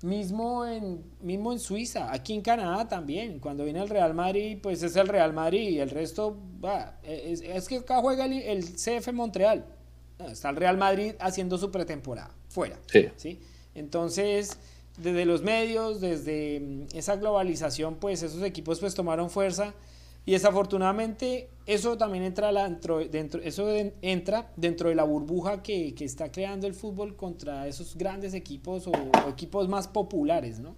mismo, 0.02 0.66
en, 0.66 1.04
mismo 1.22 1.52
en 1.52 1.60
Suiza, 1.60 2.12
aquí 2.12 2.34
en 2.34 2.42
Canadá 2.42 2.88
también. 2.88 3.40
Cuando 3.40 3.64
viene 3.64 3.82
el 3.82 3.90
Real 3.90 4.14
Madrid, 4.14 4.58
pues 4.62 4.82
es 4.84 4.96
el 4.96 5.08
Real 5.08 5.34
Madrid 5.34 5.70
y 5.70 5.80
el 5.80 5.90
resto, 5.90 6.38
va, 6.64 6.98
es, 7.04 7.68
que 7.68 7.78
acá 7.78 8.00
juega 8.02 8.26
el, 8.26 8.34
el 8.34 8.64
CF 8.64 9.12
Montreal. 9.14 9.66
Está 10.30 10.50
el 10.50 10.56
Real 10.56 10.78
Madrid 10.78 11.14
haciendo 11.20 11.58
su 11.58 11.72
pretemporada 11.72 12.32
fuera. 12.48 12.78
Sí. 13.16 13.40
Entonces, 13.74 14.58
desde 14.98 15.26
los 15.26 15.42
medios, 15.42 16.02
desde 16.02 16.60
mm, 16.60 16.98
esa 16.98 17.16
globalización, 17.16 17.96
pues 17.96 18.22
esos 18.24 18.44
equipos 18.44 18.80
pues 18.80 18.94
tomaron 18.94 19.30
fuerza 19.30 19.74
y 20.26 20.34
desafortunadamente 20.34 21.50
eso 21.66 21.98
también 21.98 22.24
entra 22.24 22.52
dentro, 22.52 23.00
dentro, 23.00 23.42
eso 23.42 23.68
entra 24.02 24.52
dentro 24.56 24.90
de 24.90 24.96
la 24.96 25.04
burbuja 25.04 25.64
que, 25.64 25.94
está 26.00 26.32
creando 26.32 26.68
el 26.68 26.74
fútbol 26.74 27.16
contra 27.16 27.68
esos 27.68 27.96
grandes 27.96 28.34
equipos 28.34 28.88
o, 28.88 28.92
equipos 29.30 29.68
más 29.68 29.88
populares, 29.88 30.60
¿no? 30.60 30.76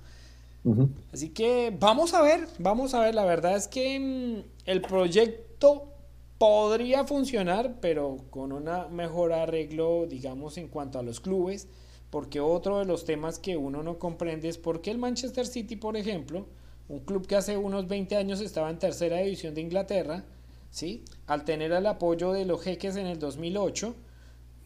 Así 1.11 1.29
que 1.29 1.75
vamos 1.77 2.13
a 2.13 2.21
ver, 2.21 2.47
vamos 2.57 2.93
a 2.93 3.01
ver, 3.01 3.15
la 3.15 3.25
verdad 3.25 3.57
es 3.57 3.67
que 3.67 3.99
mm, 3.99 4.69
el 4.69 4.81
proyecto 4.81 5.89
podría 6.37 7.03
funcionar, 7.03 7.79
pero 7.81 8.17
con 8.29 8.53
un 8.53 8.69
mejor 8.91 9.33
arreglo, 9.33 10.05
digamos, 10.07 10.57
en 10.57 10.69
cuanto 10.69 10.99
a 10.99 11.03
los 11.03 11.19
clubes, 11.19 11.67
porque 12.09 12.39
otro 12.39 12.79
de 12.79 12.85
los 12.85 13.03
temas 13.03 13.39
que 13.39 13.57
uno 13.57 13.83
no 13.83 13.99
comprende 13.99 14.47
es 14.47 14.57
por 14.57 14.81
qué 14.81 14.91
el 14.91 14.99
Manchester 14.99 15.45
City, 15.45 15.75
por 15.75 15.97
ejemplo, 15.97 16.45
un 16.93 16.99
club 16.99 17.25
que 17.25 17.35
hace 17.35 17.57
unos 17.57 17.87
20 17.87 18.15
años 18.15 18.39
estaba 18.39 18.69
en 18.69 18.77
tercera 18.77 19.17
división 19.17 19.53
de 19.55 19.61
Inglaterra, 19.61 20.23
¿sí? 20.69 21.03
al 21.27 21.43
tener 21.43 21.71
el 21.71 21.85
apoyo 21.87 22.31
de 22.31 22.45
los 22.45 22.61
jeques 22.61 22.95
en 22.95 23.07
el 23.07 23.17
2008, 23.19 23.95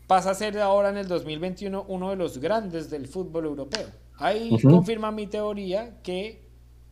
pasa 0.07 0.31
a 0.31 0.33
ser 0.33 0.59
ahora 0.59 0.89
en 0.89 0.97
el 0.97 1.07
2021 1.07 1.85
uno 1.87 2.09
de 2.09 2.15
los 2.17 2.39
grandes 2.39 2.89
del 2.89 3.07
fútbol 3.07 3.45
europeo. 3.45 3.87
Ahí 4.17 4.57
confirma 4.61 5.11
mi 5.11 5.27
teoría 5.27 6.01
que 6.01 6.45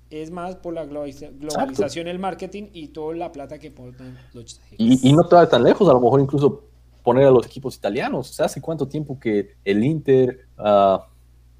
es 0.09 0.31
más 0.31 0.55
por 0.55 0.73
la 0.73 0.85
globalización, 0.85 2.07
el 2.07 2.19
marketing 2.19 2.69
y 2.71 2.89
toda 2.89 3.15
la 3.15 3.31
plata 3.31 3.57
que 3.57 3.71
ponen 3.71 4.17
los 4.33 4.61
y, 4.77 5.09
y 5.09 5.13
no 5.13 5.27
te 5.27 5.35
tan 5.47 5.63
lejos, 5.63 5.89
a 5.89 5.93
lo 5.93 5.99
mejor 5.99 6.21
incluso 6.21 6.63
poner 7.03 7.25
a 7.25 7.31
los 7.31 7.45
equipos 7.45 7.75
italianos. 7.75 8.39
¿hace 8.39 8.61
cuánto 8.61 8.87
tiempo 8.87 9.19
que 9.19 9.55
el 9.65 9.83
Inter... 9.83 10.47
Uh, 10.57 11.14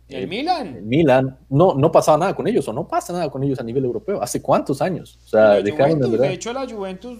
el, 0.07 0.27
Milan. 0.27 0.75
El 0.75 0.83
Milan, 0.83 1.37
no, 1.49 1.73
no 1.73 1.91
pasaba 1.91 2.17
nada 2.17 2.35
con 2.35 2.47
ellos, 2.47 2.67
o 2.67 2.73
no 2.73 2.87
pasa 2.87 3.13
nada 3.13 3.29
con 3.29 3.43
ellos 3.43 3.59
a 3.59 3.63
nivel 3.63 3.85
europeo. 3.85 4.21
¿Hace 4.21 4.41
cuántos 4.41 4.81
años? 4.81 5.19
O 5.25 5.27
sea, 5.29 5.61
dejaron 5.61 5.99
de, 5.99 6.17
de 6.17 6.33
hecho, 6.33 6.53
la 6.53 6.67
Juventus, 6.67 7.17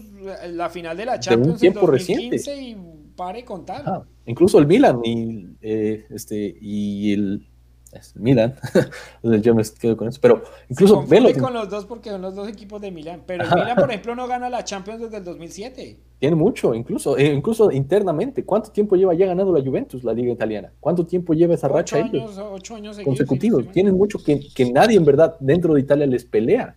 la 0.50 0.70
final 0.70 0.96
de 0.96 1.06
la 1.06 1.20
Champions 1.20 1.48
de 1.48 1.54
un 1.54 1.60
tiempo 1.60 1.80
en 1.82 1.86
2015 1.92 2.38
reciente. 2.38 2.62
y 2.62 2.78
pare 3.16 3.44
contar. 3.46 4.04
incluso 4.26 4.60
el 4.60 4.68
Milan 4.68 5.02
y, 5.04 5.48
eh, 5.62 6.06
este, 6.10 6.56
y 6.60 7.14
el 7.14 7.48
Milan. 8.16 8.56
yo 9.24 9.56
me 9.56 9.64
quedo 9.80 9.98
con 9.98 10.08
eso. 10.08 10.20
Pero 10.22 10.44
incluso 10.70 11.06
velo. 11.06 11.30
con 11.40 11.54
los 11.54 11.70
dos 11.70 11.86
porque 11.86 12.10
son 12.10 12.22
los 12.22 12.36
dos 12.36 12.48
equipos 12.48 12.82
de 12.82 12.92
Milan. 12.92 13.24
Pero 13.26 13.44
el 13.44 13.50
Milan, 13.50 13.76
por 13.76 13.90
ejemplo, 13.90 14.16
no 14.16 14.28
gana 14.28 14.50
la 14.50 14.64
Champions 14.64 15.02
desde 15.02 15.18
el 15.18 15.24
2007. 15.24 16.00
Tiene 16.20 16.36
mucho, 16.36 16.74
incluso, 16.74 17.18
eh, 17.18 17.34
incluso 17.34 17.72
internamente. 17.72 18.44
¿Cuánto 18.46 18.72
tiempo 18.72 18.96
lleva 18.96 19.14
ya 19.14 19.26
ganando 19.26 19.52
la 19.54 19.64
Juventus, 19.64 20.04
la 20.04 20.14
liga 20.14 20.32
italiana? 20.32 20.72
¿Cuánto 20.80 21.06
tiempo 21.06 21.34
lleva 21.34 21.54
esa 21.54 21.68
racha 21.68 21.98
años, 21.98 22.38
Ocho 22.38 22.76
años 22.76 23.00
consecutivos. 23.00 23.72
Tienen 23.72 23.96
mucho 23.96 24.20
que, 24.24 24.40
que, 24.54 24.72
nadie 24.72 24.98
en 24.98 25.06
verdad 25.06 25.36
dentro 25.40 25.74
de 25.74 25.82
Italia 25.82 26.06
les 26.06 26.26
pelea. 26.26 26.76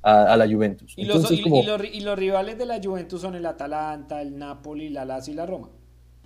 A, 0.00 0.36
la 0.38 0.48
Juventus. 0.48 0.94
Y 0.96 1.04
los, 1.04 1.30
y, 1.30 1.42
los, 1.42 1.84
y 1.84 2.00
los 2.00 2.18
rivales 2.18 2.56
de 2.56 2.64
la 2.64 2.80
Juventus 2.82 3.20
son 3.20 3.34
el 3.34 3.44
Atalanta, 3.44 4.22
el 4.22 4.38
Napoli, 4.38 4.88
la 4.88 5.04
Lazio 5.04 5.34
y 5.34 5.36
la 5.36 5.44
Roma. 5.44 5.68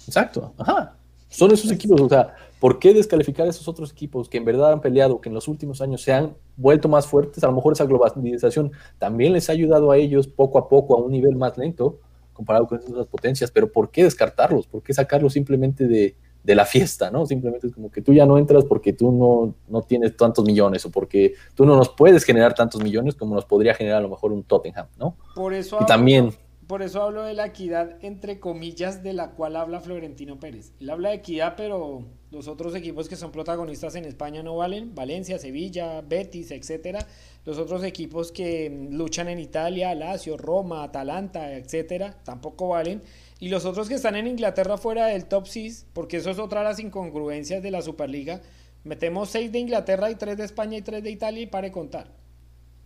Exacto, 0.06 0.54
ajá. 0.58 0.96
Son 1.28 1.50
esos 1.50 1.72
equipos, 1.72 2.00
o 2.00 2.08
sea, 2.08 2.34
¿por 2.62 2.78
qué 2.78 2.94
descalificar 2.94 3.44
a 3.44 3.50
esos 3.50 3.66
otros 3.66 3.90
equipos 3.90 4.28
que 4.28 4.38
en 4.38 4.44
verdad 4.44 4.74
han 4.74 4.80
peleado, 4.80 5.20
que 5.20 5.28
en 5.28 5.34
los 5.34 5.48
últimos 5.48 5.80
años 5.80 6.00
se 6.00 6.12
han 6.12 6.36
vuelto 6.56 6.88
más 6.88 7.08
fuertes? 7.08 7.42
A 7.42 7.48
lo 7.48 7.54
mejor 7.54 7.72
esa 7.72 7.86
globalización 7.86 8.70
también 8.98 9.32
les 9.32 9.50
ha 9.50 9.52
ayudado 9.52 9.90
a 9.90 9.96
ellos 9.96 10.28
poco 10.28 10.58
a 10.58 10.68
poco 10.68 10.94
a 10.94 11.02
un 11.02 11.10
nivel 11.10 11.34
más 11.34 11.58
lento 11.58 11.98
comparado 12.32 12.68
con 12.68 12.78
esas 12.78 13.08
potencias, 13.08 13.50
pero 13.50 13.72
¿por 13.72 13.90
qué 13.90 14.04
descartarlos? 14.04 14.68
¿Por 14.68 14.80
qué 14.80 14.94
sacarlos 14.94 15.32
simplemente 15.32 15.88
de, 15.88 16.14
la 16.44 16.64
fiesta, 16.64 17.10
¿no? 17.10 17.26
Simplemente 17.26 17.66
es 17.66 17.72
como 17.72 17.90
que 17.90 18.00
tú 18.00 18.12
ya 18.12 18.26
no 18.26 18.38
entras 18.38 18.64
porque 18.64 18.92
tú 18.92 19.10
no, 19.10 19.56
no, 19.68 19.82
tienes 19.82 20.16
tantos 20.16 20.44
millones 20.44 20.86
o 20.86 20.90
porque 20.92 21.34
tú 21.56 21.66
no 21.66 21.76
nos 21.76 21.88
puedes 21.88 22.22
generar 22.22 22.54
tantos 22.54 22.80
millones 22.80 23.16
como 23.16 23.34
nos 23.34 23.44
podría 23.44 23.74
generar 23.74 23.98
a 23.98 24.02
lo 24.02 24.08
mejor 24.08 24.30
un 24.30 24.44
Tottenham, 24.44 24.86
¿no? 25.00 25.16
Por 25.34 25.52
eso 25.52 25.78
y 25.80 25.86
también 25.86 26.32
por 26.66 26.82
eso 26.82 27.02
hablo 27.02 27.24
de 27.24 27.34
la 27.34 27.46
equidad 27.46 27.96
entre 28.02 28.38
comillas 28.38 29.02
de 29.02 29.12
la 29.12 29.32
cual 29.32 29.56
habla 29.56 29.80
Florentino 29.80 30.38
Pérez. 30.38 30.72
Él 30.80 30.90
habla 30.90 31.08
de 31.10 31.16
equidad, 31.16 31.54
pero 31.56 32.04
los 32.30 32.46
otros 32.46 32.74
equipos 32.76 33.08
que 33.08 33.16
son 33.16 33.32
protagonistas 33.32 33.96
en 33.96 34.04
España 34.04 34.42
no 34.42 34.56
valen. 34.56 34.94
Valencia, 34.94 35.38
Sevilla, 35.38 36.00
Betis, 36.02 36.50
etcétera. 36.52 37.06
Los 37.44 37.58
otros 37.58 37.82
equipos 37.82 38.30
que 38.30 38.88
luchan 38.90 39.28
en 39.28 39.40
Italia, 39.40 39.94
Lazio, 39.94 40.36
Roma, 40.36 40.84
Atalanta, 40.84 41.52
etcétera, 41.52 42.16
tampoco 42.24 42.68
valen. 42.68 43.02
Y 43.40 43.48
los 43.48 43.64
otros 43.64 43.88
que 43.88 43.96
están 43.96 44.14
en 44.14 44.28
Inglaterra 44.28 44.78
fuera 44.78 45.06
del 45.06 45.26
top 45.26 45.48
6, 45.48 45.88
porque 45.92 46.18
eso 46.18 46.30
es 46.30 46.38
otra 46.38 46.60
de 46.60 46.68
las 46.68 46.78
incongruencias 46.78 47.62
de 47.62 47.72
la 47.72 47.82
Superliga. 47.82 48.40
Metemos 48.84 49.30
6 49.30 49.50
de 49.50 49.58
Inglaterra 49.58 50.10
y 50.10 50.14
3 50.14 50.36
de 50.36 50.44
España 50.44 50.78
y 50.78 50.82
3 50.82 51.02
de 51.02 51.10
Italia 51.10 51.42
y 51.42 51.46
pare 51.46 51.72
contar. 51.72 52.12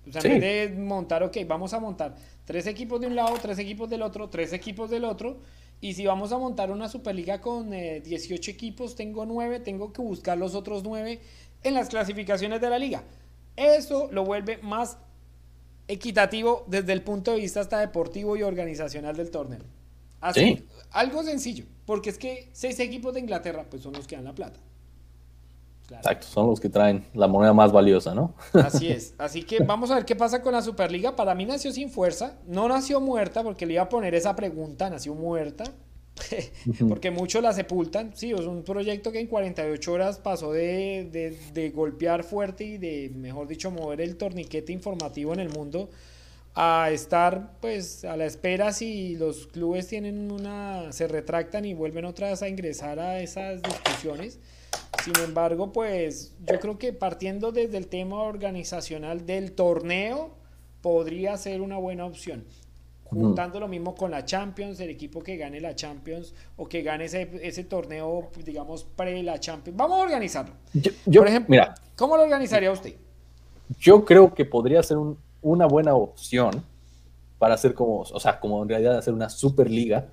O 0.08 0.12
sea, 0.12 0.22
en 0.22 0.40
vez 0.40 0.70
de 0.70 0.76
montar, 0.78 1.22
ok, 1.24 1.36
vamos 1.46 1.74
a 1.74 1.80
montar 1.80 2.14
tres 2.46 2.66
equipos 2.66 3.00
de 3.00 3.08
un 3.08 3.16
lado, 3.16 3.36
tres 3.42 3.58
equipos 3.58 3.90
del 3.90 4.00
otro, 4.00 4.30
tres 4.30 4.54
equipos 4.54 4.88
del 4.88 5.04
otro. 5.04 5.40
Y 5.82 5.92
si 5.92 6.06
vamos 6.06 6.32
a 6.32 6.38
montar 6.38 6.70
una 6.70 6.88
Superliga 6.88 7.42
con 7.42 7.70
18 7.70 8.50
eh, 8.50 8.54
equipos, 8.54 8.94
tengo 8.94 9.26
9, 9.26 9.60
tengo 9.60 9.92
que 9.92 10.00
buscar 10.00 10.38
los 10.38 10.54
otros 10.54 10.82
9 10.84 11.20
en 11.64 11.74
las 11.74 11.90
clasificaciones 11.90 12.62
de 12.62 12.70
la 12.70 12.78
liga. 12.78 13.02
Eso 13.56 14.08
lo 14.10 14.24
vuelve 14.24 14.56
más 14.58 14.96
equitativo 15.88 16.64
desde 16.66 16.92
el 16.94 17.02
punto 17.02 17.32
de 17.32 17.40
vista 17.40 17.60
hasta 17.60 17.78
deportivo 17.78 18.36
y 18.36 18.42
organizacional 18.42 19.16
del 19.16 19.30
torneo. 19.30 19.60
Así, 20.20 20.64
algo 20.90 21.22
sencillo, 21.22 21.66
porque 21.84 22.10
es 22.10 22.18
que 22.18 22.48
seis 22.52 22.80
equipos 22.80 23.12
de 23.12 23.20
Inglaterra 23.20 23.66
pues 23.68 23.82
son 23.82 23.92
los 23.92 24.06
que 24.06 24.16
dan 24.16 24.24
la 24.24 24.34
plata. 24.34 24.58
Exacto, 25.90 26.26
son 26.26 26.48
los 26.48 26.60
que 26.60 26.68
traen 26.68 27.04
la 27.14 27.28
moneda 27.28 27.52
más 27.52 27.72
valiosa, 27.72 28.14
¿no? 28.14 28.34
Así 28.52 28.88
es. 28.88 29.14
Así 29.18 29.42
que 29.42 29.60
vamos 29.60 29.90
a 29.90 29.94
ver 29.94 30.04
qué 30.04 30.16
pasa 30.16 30.42
con 30.42 30.52
la 30.52 30.62
Superliga. 30.62 31.14
Para 31.14 31.34
mí 31.34 31.44
nació 31.44 31.72
sin 31.72 31.90
fuerza. 31.90 32.38
No 32.46 32.68
nació 32.68 33.00
muerta, 33.00 33.42
porque 33.42 33.66
le 33.66 33.74
iba 33.74 33.82
a 33.82 33.88
poner 33.88 34.14
esa 34.14 34.34
pregunta. 34.34 34.90
Nació 34.90 35.14
muerta. 35.14 35.64
porque 36.88 37.10
muchos 37.10 37.42
la 37.42 37.52
sepultan. 37.52 38.12
Sí, 38.14 38.32
es 38.32 38.40
un 38.40 38.64
proyecto 38.64 39.12
que 39.12 39.20
en 39.20 39.26
48 39.26 39.92
horas 39.92 40.18
pasó 40.18 40.52
de, 40.52 41.38
de, 41.52 41.70
golpear 41.70 42.24
fuerte 42.24 42.64
y 42.64 42.78
de, 42.78 43.12
mejor 43.14 43.46
dicho, 43.46 43.70
mover 43.70 44.00
el 44.00 44.16
torniquete 44.16 44.72
informativo 44.72 45.32
en 45.34 45.40
el 45.40 45.50
mundo 45.50 45.90
a 46.58 46.88
estar 46.90 47.52
pues 47.60 48.02
a 48.06 48.16
la 48.16 48.24
espera 48.24 48.72
si 48.72 49.14
los 49.16 49.46
clubes 49.46 49.88
tienen 49.88 50.32
una 50.32 50.90
se 50.90 51.06
retractan 51.06 51.66
y 51.66 51.74
vuelven 51.74 52.06
otra 52.06 52.30
vez 52.30 52.40
a 52.40 52.48
ingresar 52.48 52.98
a 52.98 53.20
esas 53.20 53.60
discusiones 53.60 54.38
sin 55.04 55.16
embargo, 55.22 55.72
pues 55.72 56.34
yo 56.46 56.58
creo 56.58 56.78
que 56.78 56.92
partiendo 56.92 57.52
desde 57.52 57.78
el 57.78 57.86
tema 57.86 58.22
organizacional 58.22 59.24
del 59.24 59.52
torneo 59.52 60.30
podría 60.82 61.36
ser 61.36 61.60
una 61.60 61.76
buena 61.78 62.04
opción. 62.04 62.44
juntando 63.04 63.60
lo 63.60 63.68
mismo 63.68 63.94
con 63.94 64.10
la 64.10 64.24
Champions, 64.24 64.80
el 64.80 64.90
equipo 64.90 65.22
que 65.22 65.36
gane 65.36 65.60
la 65.60 65.76
Champions 65.76 66.34
o 66.56 66.68
que 66.68 66.82
gane 66.82 67.04
ese, 67.04 67.30
ese 67.40 67.62
torneo, 67.62 68.30
digamos, 68.44 68.82
pre 68.82 69.22
la 69.22 69.38
Champions. 69.38 69.76
Vamos 69.76 70.00
a 70.00 70.02
organizarlo. 70.02 70.54
Yo, 70.72 71.20
Por 71.20 71.28
ejemplo, 71.28 71.50
mira, 71.50 71.76
¿cómo 71.94 72.16
lo 72.16 72.24
organizaría 72.24 72.72
usted? 72.72 72.94
Yo 73.78 74.04
creo 74.04 74.34
que 74.34 74.44
podría 74.44 74.82
ser 74.82 74.98
una 75.40 75.66
buena 75.66 75.94
opción 75.94 76.64
para 77.38 77.54
hacer 77.54 77.74
como, 77.74 78.00
o 78.00 78.20
sea, 78.20 78.40
como 78.40 78.62
en 78.62 78.68
realidad 78.68 78.98
hacer 78.98 79.14
una 79.14 79.28
superliga, 79.28 80.08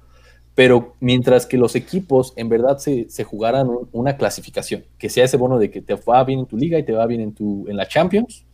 pero 0.55 0.93
mientras 0.99 1.45
que 1.45 1.57
los 1.57 1.75
equipos 1.75 2.33
en 2.35 2.49
verdad 2.49 2.77
se, 2.77 3.09
se 3.09 3.23
jugaran 3.23 3.69
una 3.91 4.17
clasificación, 4.17 4.85
que 4.97 5.09
sea 5.09 5.25
ese 5.25 5.37
bono 5.37 5.57
de 5.57 5.71
que 5.71 5.81
te 5.81 5.95
va 5.95 6.23
bien 6.23 6.41
en 6.41 6.45
tu 6.45 6.57
liga 6.57 6.77
y 6.77 6.83
te 6.83 6.93
va 6.93 7.05
bien 7.07 7.21
en, 7.21 7.33
tu, 7.33 7.67
en 7.67 7.77
la 7.77 7.87
Champions, 7.87 8.45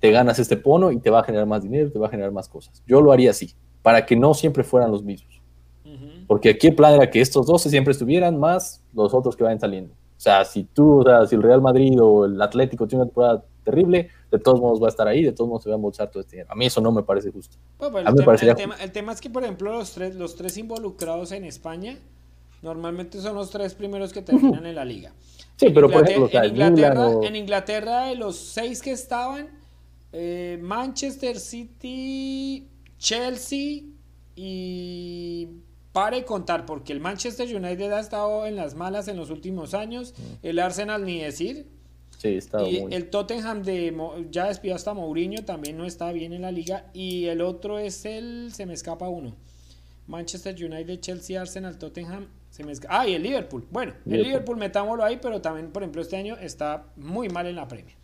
te 0.00 0.10
ganas 0.10 0.38
este 0.38 0.56
bono 0.56 0.90
y 0.90 0.98
te 0.98 1.10
va 1.10 1.20
a 1.20 1.24
generar 1.24 1.46
más 1.46 1.62
dinero, 1.62 1.90
te 1.90 1.98
va 1.98 2.08
a 2.08 2.10
generar 2.10 2.32
más 2.32 2.48
cosas. 2.48 2.82
Yo 2.86 3.00
lo 3.00 3.12
haría 3.12 3.30
así, 3.30 3.54
para 3.82 4.06
que 4.06 4.16
no 4.16 4.34
siempre 4.34 4.64
fueran 4.64 4.90
los 4.90 5.02
mismos. 5.02 5.34
Porque 6.26 6.50
aquí 6.50 6.68
el 6.68 6.74
plan 6.74 6.94
era 6.94 7.10
que 7.10 7.20
estos 7.20 7.46
12 7.46 7.68
siempre 7.68 7.92
estuvieran, 7.92 8.40
más 8.40 8.82
los 8.94 9.12
otros 9.12 9.36
que 9.36 9.44
vayan 9.44 9.60
saliendo. 9.60 9.92
O 9.92 10.20
sea, 10.20 10.44
si 10.46 10.64
tú, 10.64 11.00
o 11.00 11.02
sea, 11.02 11.26
si 11.26 11.34
el 11.34 11.42
Real 11.42 11.60
Madrid 11.60 12.00
o 12.00 12.24
el 12.24 12.40
Atlético 12.40 12.86
tiene 12.86 13.02
una 13.02 13.10
temporada 13.10 13.44
terrible, 13.62 14.08
de 14.34 14.42
todos 14.42 14.60
modos 14.60 14.82
va 14.82 14.86
a 14.86 14.90
estar 14.90 15.06
ahí, 15.06 15.22
de 15.22 15.32
todos 15.32 15.48
modos 15.48 15.62
se 15.62 15.68
va 15.68 15.76
a 15.76 15.78
embolsar 15.78 16.10
todo 16.10 16.20
este 16.20 16.36
dinero. 16.36 16.52
A 16.52 16.56
mí 16.56 16.66
eso 16.66 16.80
no 16.80 16.90
me 16.90 17.02
parece 17.02 17.30
justo. 17.30 17.56
el, 17.80 18.92
tema, 18.92 19.12
es 19.12 19.20
que, 19.20 19.30
por 19.30 19.44
ejemplo, 19.44 19.72
los 19.72 19.92
tres, 19.92 20.16
los 20.16 20.34
tres 20.34 20.56
involucrados 20.58 21.30
en 21.32 21.44
España 21.44 21.98
normalmente 22.62 23.20
son 23.20 23.36
los 23.36 23.50
tres 23.50 23.74
primeros 23.74 24.12
que 24.12 24.22
terminan 24.22 24.66
en 24.66 24.74
la 24.74 24.84
liga. 24.84 25.12
Sí, 25.56 25.70
pero 25.72 25.88
por 25.88 26.02
ejemplo, 26.02 26.28
en, 26.32 26.46
Inglaterra, 26.46 27.10
en 27.22 27.36
Inglaterra, 27.36 28.06
de 28.06 28.16
los 28.16 28.36
seis 28.36 28.82
que 28.82 28.90
estaban, 28.90 29.50
eh, 30.12 30.58
Manchester 30.60 31.38
City, 31.38 32.66
Chelsea 32.98 33.82
y 34.34 35.48
pare 35.92 36.24
contar, 36.24 36.66
porque 36.66 36.92
el 36.92 36.98
Manchester 36.98 37.46
United 37.54 37.92
ha 37.92 38.00
estado 38.00 38.46
en 38.46 38.56
las 38.56 38.74
malas 38.74 39.06
en 39.06 39.16
los 39.16 39.30
últimos 39.30 39.74
años, 39.74 40.12
mm. 40.18 40.22
el 40.46 40.58
Arsenal 40.58 41.04
ni 41.04 41.20
decir, 41.20 41.68
y 42.24 42.94
el 42.94 43.10
Tottenham 43.10 43.62
de 43.62 43.94
ya 44.30 44.46
despidió 44.46 44.74
hasta 44.74 44.94
Mourinho, 44.94 45.44
también 45.44 45.76
no 45.76 45.84
está 45.84 46.10
bien 46.12 46.32
en 46.32 46.42
la 46.42 46.50
liga. 46.50 46.86
Y 46.94 47.26
el 47.26 47.42
otro 47.42 47.78
es 47.78 48.04
el, 48.06 48.50
se 48.52 48.66
me 48.66 48.74
escapa 48.74 49.08
uno. 49.08 49.34
Manchester 50.06 50.54
United, 50.54 51.00
Chelsea, 51.00 51.40
Arsenal, 51.40 51.78
Tottenham, 51.78 52.28
se 52.50 52.64
me 52.64 52.72
escapa. 52.72 53.00
Ah, 53.00 53.08
y 53.08 53.14
el 53.14 53.22
Liverpool. 53.22 53.66
Bueno, 53.70 53.92
el 54.06 54.22
Liverpool 54.22 54.56
metámoslo 54.56 55.04
ahí, 55.04 55.18
pero 55.20 55.40
también, 55.40 55.70
por 55.70 55.82
ejemplo, 55.82 56.02
este 56.02 56.16
año 56.16 56.36
está 56.36 56.86
muy 56.96 57.28
mal 57.28 57.46
en 57.46 57.56
la 57.56 57.68
Premier. 57.68 57.96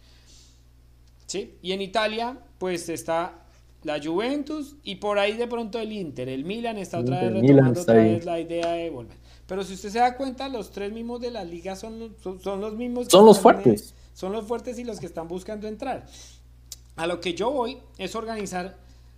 ¿Sí? 1.27 1.55
Y 1.63 1.73
en 1.73 1.81
Italia, 1.81 2.39
pues 2.59 2.89
está 2.89 3.45
la 3.85 4.03
Juventus 4.03 4.77
y 4.83 4.97
por 4.97 5.19
ahí 5.19 5.37
de 5.37 5.47
pronto 5.47 5.79
el 5.79 5.93
Inter. 5.93 6.29
El 6.29 6.45
Milan 6.45 6.77
está 6.77 6.99
otra 6.99 7.23
vez 7.23 7.33
retomando 7.33 7.81
otra 7.81 7.95
vez 7.95 8.25
la 8.25 8.39
idea 8.39 8.73
de 8.73 8.91
volver. 8.91 9.17
Pero 9.47 9.65
si 9.65 9.75
usted 9.75 9.89
se 9.89 9.99
da 9.99 10.17
cuenta, 10.17 10.49
los 10.49 10.71
tres 10.71 10.93
mismos 10.93 11.21
de 11.21 11.31
la 11.31 11.45
liga 11.45 11.75
son, 11.77 12.15
son, 12.21 12.61
los 12.61 12.75
mismos. 12.75 13.07
Son 13.09 13.25
los 13.25 13.39
fuertes 13.39 13.95
son 14.21 14.33
los 14.33 14.45
fuertes 14.45 14.79
y 14.79 14.85
los 14.85 15.01
que 15.01 15.07
están 15.07 15.29
buscando 15.29 15.67
entrar. 15.67 16.05
A 16.97 17.07
lo 17.07 17.23
que 17.23 17.33
yo 17.33 17.51
voy 17.51 17.79
es 17.97 18.15
organizar, 18.15 18.77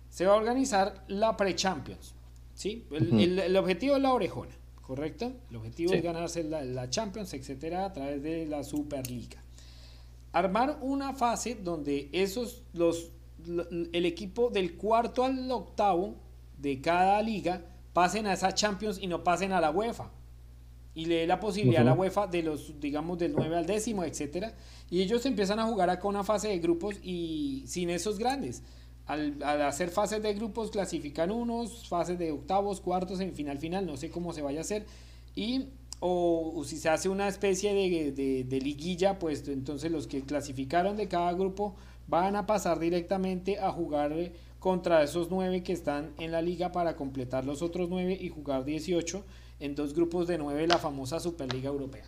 se 0.09 0.25
va 0.25 0.31
a 0.31 0.37
organizar 0.37 1.03
la 1.09 1.35
pre-Champions. 1.35 2.15
¿sí? 2.53 2.87
El, 2.89 3.57
objetivo 3.57 3.97
es 3.97 4.01
la 4.01 4.13
orejona, 4.13 4.55
¿correcto? 4.81 5.33
El 5.49 5.57
objetivo 5.57 5.91
es 5.91 6.01
ganarse 6.01 6.45
la, 6.45 6.89
Champions, 6.89 7.33
etcétera, 7.33 7.83
a 7.83 7.91
través 7.91 8.23
de 8.23 8.45
la 8.45 8.63
Superliga. 8.63 9.43
Armar 10.31 10.77
una 10.79 11.11
fase 11.13 11.55
donde 11.55 12.07
esos, 12.13 12.63
los, 12.71 13.11
el 13.45 14.05
equipo 14.05 14.51
del 14.51 14.77
cuarto 14.77 15.25
al 15.25 15.51
octavo 15.51 16.15
de 16.57 16.79
cada 16.79 17.21
liga 17.21 17.61
pasen 17.91 18.25
a 18.25 18.31
esa 18.31 18.53
Champions 18.53 18.99
y 19.01 19.07
no 19.07 19.21
pasen 19.21 19.51
a 19.51 19.59
la 19.59 19.69
UEFA 19.69 20.09
y 20.95 21.05
le 21.05 21.15
dé 21.15 21.27
la 21.27 21.39
posibilidad 21.39 21.81
a 21.81 21.85
la 21.85 21.93
UEFA 21.93 22.27
de 22.27 22.43
los, 22.43 22.79
digamos, 22.79 23.17
del 23.17 23.33
9 23.33 23.57
al 23.57 23.65
décimo, 23.65 24.03
etcétera, 24.03 24.53
y 24.89 25.01
ellos 25.01 25.25
empiezan 25.25 25.59
a 25.59 25.65
jugar 25.65 25.89
acá 25.89 26.07
una 26.07 26.23
fase 26.23 26.49
de 26.49 26.59
grupos 26.59 26.95
y 27.03 27.63
sin 27.67 27.89
esos 27.89 28.19
grandes. 28.19 28.63
Al, 29.05 29.41
hacer 29.43 29.89
fases 29.89 30.23
de 30.23 30.33
grupos 30.33 30.71
clasifican 30.71 31.31
unos, 31.31 31.87
fases 31.89 32.17
de 32.17 32.31
octavos, 32.31 32.79
cuartos, 32.79 33.17
semifinal, 33.17 33.57
final, 33.57 33.85
no 33.85 33.97
sé 33.97 34.09
cómo 34.09 34.31
se 34.33 34.41
vaya 34.41 34.59
a 34.59 34.61
hacer, 34.61 34.85
y 35.35 35.65
o, 36.05 36.63
si 36.65 36.77
se 36.77 36.89
hace 36.89 37.07
una 37.07 37.29
especie 37.29 37.73
de, 37.73 38.43
de, 38.43 38.61
liguilla, 38.61 39.19
pues 39.19 39.47
entonces 39.47 39.89
los 39.89 40.05
que 40.05 40.21
clasificaron 40.21 40.97
de 40.97 41.07
cada 41.07 41.31
grupo 41.31 41.75
van 42.07 42.35
a 42.35 42.45
pasar 42.45 42.77
directamente 42.77 43.57
a 43.57 43.71
jugar 43.71 44.13
contra 44.59 45.01
esos 45.01 45.29
nueve 45.31 45.63
que 45.63 45.71
están 45.71 46.11
en 46.19 46.31
la 46.33 46.41
liga 46.41 46.73
para 46.73 46.97
completar 46.97 47.45
los 47.45 47.61
otros 47.61 47.89
nueve 47.89 48.17
y 48.19 48.27
jugar 48.27 48.65
18 48.65 49.23
en 49.61 49.75
dos 49.75 49.93
grupos 49.93 50.27
de 50.27 50.37
nueve 50.37 50.67
la 50.67 50.77
famosa 50.77 51.21
Superliga 51.21 51.69
Europea. 51.69 52.03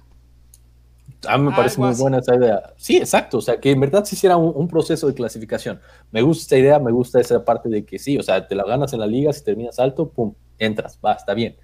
A 1.28 1.38
mí 1.38 1.44
me 1.46 1.56
parece 1.56 1.80
muy 1.80 1.94
buena 1.96 2.20
esa 2.20 2.36
idea. 2.36 2.74
Sí, 2.78 2.98
exacto. 2.98 3.38
O 3.38 3.42
sea, 3.42 3.60
que 3.60 3.72
en 3.72 3.80
verdad 3.80 4.04
se 4.04 4.16
hiciera 4.16 4.38
un, 4.38 4.68
proceso 4.68 5.08
de 5.08 5.14
clasificación. 5.14 5.80
Me 6.12 6.22
gusta 6.22 6.42
esta 6.44 6.58
idea, 6.58 6.80
me 6.80 6.92
gusta 6.92 7.20
esa 7.20 7.44
parte 7.44 7.70
de 7.70 7.86
que 7.86 8.00
sí, 8.00 8.18
o 8.18 8.24
sea, 8.24 8.48
te 8.48 8.56
la 8.56 8.64
ganas 8.64 8.94
en 8.94 9.00
la 9.00 9.08
liga, 9.08 9.32
si 9.34 9.44
terminas 9.44 9.80
alto, 9.80 10.10
pum, 10.10 10.34
entras, 10.58 11.00
va, 11.04 11.14
está 11.14 11.34
bien. 11.34 11.56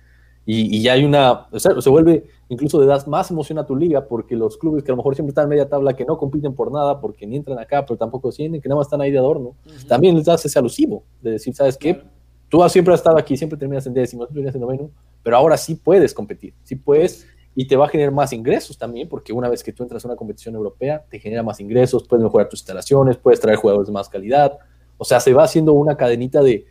Y, 0.46 0.82
ya 0.82 0.94
hay 0.94 1.04
una, 1.04 1.48
o 1.52 1.60
sea, 1.60 1.80
se 1.80 1.90
vuelve, 1.90 2.26
incluso 2.50 2.82
le 2.82 2.88
das 2.88 3.08
más 3.08 3.30
emoción 3.30 3.60
a 3.60 3.66
tu 3.66 3.76
liga 3.76 4.08
porque 4.08 4.36
los 4.36 4.58
clubes 4.58 4.84
que 4.84 4.92
a 4.92 4.94
lo 4.94 4.98
mejor 4.98 5.14
siempre 5.14 5.30
están 5.30 5.44
en 5.44 5.50
media 5.50 5.70
tabla, 5.70 5.94
que 5.96 6.04
no 6.04 6.18
compiten 6.18 6.56
por 6.56 6.72
nada, 6.72 7.00
porque 7.00 7.28
ni 7.28 7.36
entran 7.36 7.60
acá, 7.60 7.86
pero 7.86 7.98
tampoco 7.98 8.30
ascienden, 8.30 8.60
que 8.60 8.68
nada 8.68 8.80
más 8.80 8.88
están 8.88 9.02
ahí 9.02 9.12
de 9.12 9.20
adorno, 9.20 9.56
también 9.88 10.16
les 10.16 10.26
das 10.26 10.44
ese 10.44 10.58
alusivo 10.58 11.04
de 11.22 11.32
decir, 11.32 11.54
¿sabes 11.54 11.78
qué? 11.78 12.02
Tú 12.50 12.68
siempre 12.70 12.94
has 12.94 13.00
estado 13.00 13.18
aquí, 13.18 13.38
siempre 13.38 13.58
terminas 13.58 13.86
en 13.86 13.94
décimo, 13.94 14.26
terminas 14.26 14.56
en 14.56 14.62
noveno, 14.62 14.90
pero 15.24 15.38
ahora 15.38 15.58
sí 15.58 15.76
puedes 15.76 16.14
competir, 16.14 16.54
sí 16.64 16.76
puedes 16.76 17.28
y 17.56 17.68
te 17.68 17.76
va 17.76 17.86
a 17.86 17.90
generar 17.90 18.14
más 18.14 18.32
ingresos 18.34 18.78
también, 18.78 19.10
porque 19.10 19.34
una 19.34 19.50
vez 19.50 19.64
que 19.64 19.74
tú 19.74 19.84
entras 19.84 20.06
a 20.06 20.08
una 20.08 20.16
competición 20.16 20.56
europea, 20.56 21.04
te 21.10 21.20
genera 21.20 21.44
más 21.44 21.60
ingresos, 21.60 22.08
puedes 22.08 22.24
mejorar 22.24 22.48
tus 22.48 22.62
instalaciones, 22.62 23.18
puedes 23.18 23.40
traer 23.40 23.58
jugadores 23.58 23.88
de 23.88 23.94
más 23.94 24.08
calidad, 24.08 24.58
o 24.98 25.06
sea, 25.06 25.20
se 25.20 25.34
va 25.34 25.44
haciendo 25.44 25.74
una 25.74 25.98
cadenita 25.98 26.42
de 26.42 26.66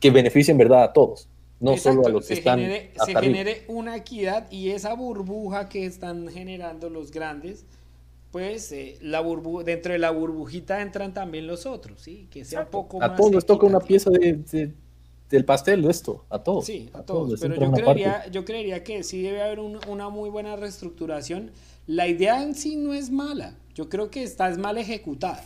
que 0.00 0.10
beneficia 0.10 0.52
en 0.52 0.58
verdad 0.58 0.82
a 0.82 0.92
todos, 0.92 1.28
no 1.60 1.76
solo 1.76 2.06
a 2.06 2.10
los 2.10 2.26
que 2.26 2.34
están. 2.34 2.60
se 2.60 3.14
genere 3.14 3.62
una 3.68 3.96
equidad 3.96 4.50
y 4.50 4.70
esa 4.70 4.94
burbuja 4.94 5.68
que 5.68 5.86
están 5.86 6.28
generando 6.28 6.90
los 6.90 7.10
grandes, 7.10 7.64
pues 8.32 8.70
eh, 8.72 8.98
la 9.00 9.20
burbu 9.20 9.62
dentro 9.62 9.92
de 9.92 9.98
la 9.98 10.10
burbujita 10.10 10.82
entran 10.82 11.14
también 11.14 11.46
los 11.46 11.64
otros, 11.64 12.02
¿sí? 12.02 12.28
Que 12.30 12.44
sea 12.44 12.62
un 12.62 12.66
poco 12.66 12.98
a 13.02 13.08
más. 13.08 13.12
A 13.12 13.16
todos 13.16 13.32
les 13.32 13.46
toca 13.46 13.64
una 13.64 13.80
pieza 13.80 14.10
de 14.10 14.74
del 15.30 15.44
pastel 15.44 15.82
de 15.82 15.90
esto, 15.90 16.24
a 16.30 16.38
todos. 16.40 16.66
Sí, 16.66 16.88
a, 16.92 17.02
todos. 17.02 17.40
Pero 17.40 17.54
yo 17.54 17.72
creería, 17.72 18.26
yo 18.28 18.44
creería 18.44 18.84
que 18.84 19.02
sí 19.02 19.22
debe 19.22 19.42
haber 19.42 19.60
una 19.60 20.08
muy 20.08 20.30
buena 20.30 20.56
reestructuración. 20.56 21.50
La 21.86 22.06
idea 22.06 22.42
en 22.42 22.54
sí 22.54 22.76
no 22.76 22.94
es 22.94 23.10
mala. 23.10 23.56
Yo 23.74 23.88
creo 23.88 24.10
que 24.10 24.22
está 24.22 24.48
es 24.48 24.58
mal 24.58 24.78
ejecutada. 24.78 25.44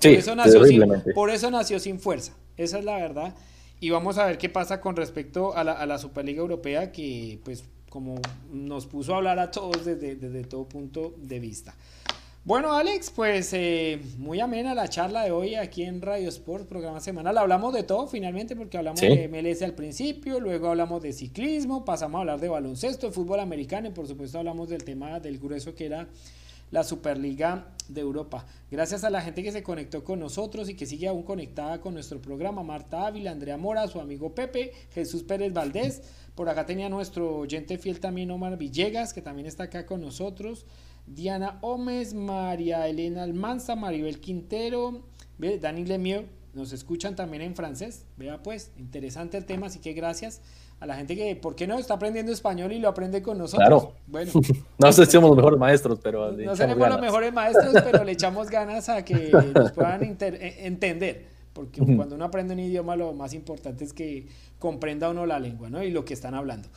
Sí, 0.00 0.08
por, 0.10 0.18
eso 0.18 0.34
nació 0.34 0.64
sin, 0.64 0.82
por 1.14 1.30
eso 1.30 1.50
nació 1.50 1.78
sin 1.78 2.00
fuerza. 2.00 2.32
Esa 2.56 2.78
es 2.78 2.84
la 2.84 2.96
verdad. 2.96 3.34
Y 3.80 3.90
vamos 3.90 4.18
a 4.18 4.26
ver 4.26 4.36
qué 4.36 4.48
pasa 4.48 4.80
con 4.80 4.96
respecto 4.96 5.56
a 5.56 5.64
la, 5.64 5.72
a 5.72 5.86
la 5.86 5.98
Superliga 5.98 6.40
Europea, 6.40 6.92
que 6.92 7.40
pues 7.44 7.64
como 7.88 8.20
nos 8.50 8.86
puso 8.86 9.14
a 9.14 9.18
hablar 9.18 9.38
a 9.38 9.50
todos 9.50 9.84
desde, 9.84 10.16
desde 10.16 10.44
todo 10.44 10.64
punto 10.64 11.14
de 11.18 11.40
vista. 11.40 11.74
Bueno, 12.42 12.72
Alex, 12.72 13.10
pues 13.10 13.52
eh, 13.52 14.00
muy 14.16 14.40
amena 14.40 14.74
la 14.74 14.88
charla 14.88 15.24
de 15.24 15.30
hoy 15.30 15.56
aquí 15.56 15.82
en 15.82 16.00
Radio 16.00 16.30
Sport, 16.30 16.66
programa 16.66 16.98
semanal. 16.98 17.36
Hablamos 17.36 17.74
de 17.74 17.82
todo 17.82 18.06
finalmente 18.06 18.56
porque 18.56 18.78
hablamos 18.78 18.98
de 18.98 19.28
MLS 19.28 19.60
al 19.60 19.74
principio, 19.74 20.40
luego 20.40 20.68
hablamos 20.68 21.02
de 21.02 21.12
ciclismo, 21.12 21.84
pasamos 21.84 22.16
a 22.16 22.20
hablar 22.20 22.40
de 22.40 22.48
baloncesto, 22.48 23.08
de 23.08 23.12
fútbol 23.12 23.40
americano 23.40 23.88
y 23.88 23.90
por 23.90 24.08
supuesto 24.08 24.38
hablamos 24.38 24.70
del 24.70 24.84
tema 24.84 25.20
del 25.20 25.38
grueso 25.38 25.74
que 25.74 25.84
era 25.84 26.08
la 26.70 26.82
Superliga 26.82 27.66
de 27.88 28.00
Europa. 28.00 28.46
Gracias 28.70 29.04
a 29.04 29.10
la 29.10 29.20
gente 29.20 29.42
que 29.42 29.52
se 29.52 29.62
conectó 29.62 30.02
con 30.02 30.18
nosotros 30.18 30.70
y 30.70 30.74
que 30.74 30.86
sigue 30.86 31.08
aún 31.08 31.24
conectada 31.24 31.82
con 31.82 31.92
nuestro 31.92 32.22
programa, 32.22 32.62
Marta 32.62 33.06
Ávila, 33.06 33.32
Andrea 33.32 33.58
Mora, 33.58 33.86
su 33.86 34.00
amigo 34.00 34.34
Pepe, 34.34 34.72
Jesús 34.94 35.24
Pérez 35.24 35.52
Valdés. 35.52 36.02
Por 36.34 36.48
acá 36.48 36.64
tenía 36.64 36.88
nuestro 36.88 37.36
oyente 37.36 37.76
fiel 37.76 38.00
también 38.00 38.30
Omar 38.30 38.56
Villegas, 38.56 39.12
que 39.12 39.20
también 39.20 39.46
está 39.46 39.64
acá 39.64 39.84
con 39.84 40.00
nosotros. 40.00 40.64
Diana 41.10 41.58
Gómez, 41.60 42.14
María 42.14 42.86
Elena 42.86 43.24
Almanza, 43.24 43.74
Maribel 43.74 44.20
Quintero, 44.20 45.02
Dani 45.38 45.84
Lemieux, 45.84 46.24
nos 46.54 46.72
escuchan 46.72 47.16
también 47.16 47.42
en 47.42 47.56
francés. 47.56 48.06
Vea 48.16 48.42
pues, 48.42 48.70
interesante 48.78 49.36
el 49.36 49.44
tema, 49.44 49.66
así 49.66 49.80
que 49.80 49.92
gracias 49.92 50.40
a 50.78 50.86
la 50.86 50.94
gente 50.94 51.16
que, 51.16 51.34
¿por 51.36 51.56
qué 51.56 51.66
no? 51.66 51.78
Está 51.78 51.94
aprendiendo 51.94 52.32
español 52.32 52.72
y 52.72 52.78
lo 52.78 52.88
aprende 52.88 53.22
con 53.22 53.38
nosotros. 53.38 53.68
Claro. 53.68 53.94
Bueno. 54.06 54.32
no 54.78 54.92
sé 54.92 55.04
si 55.06 55.12
somos 55.12 55.30
los 55.30 55.36
mejores 55.36 55.58
maestros, 55.58 55.98
pero... 56.00 56.30
No 56.32 56.54
seremos 56.54 56.88
los 56.88 57.00
mejores 57.00 57.32
maestros, 57.32 57.74
pero 57.84 58.04
le 58.04 58.12
echamos 58.12 58.48
ganas 58.48 58.88
a 58.88 59.04
que 59.04 59.30
nos 59.54 59.72
puedan 59.72 60.02
e, 60.04 60.66
entender. 60.66 61.26
Porque 61.52 61.80
cuando 61.96 62.14
uno 62.14 62.24
aprende 62.24 62.54
un 62.54 62.60
idioma, 62.60 62.94
lo 62.94 63.12
más 63.12 63.34
importante 63.34 63.84
es 63.84 63.92
que 63.92 64.28
comprenda 64.60 65.10
uno 65.10 65.26
la 65.26 65.40
lengua, 65.40 65.68
¿no? 65.68 65.82
Y 65.82 65.90
lo 65.90 66.04
que 66.04 66.14
están 66.14 66.34
hablando. 66.34 66.68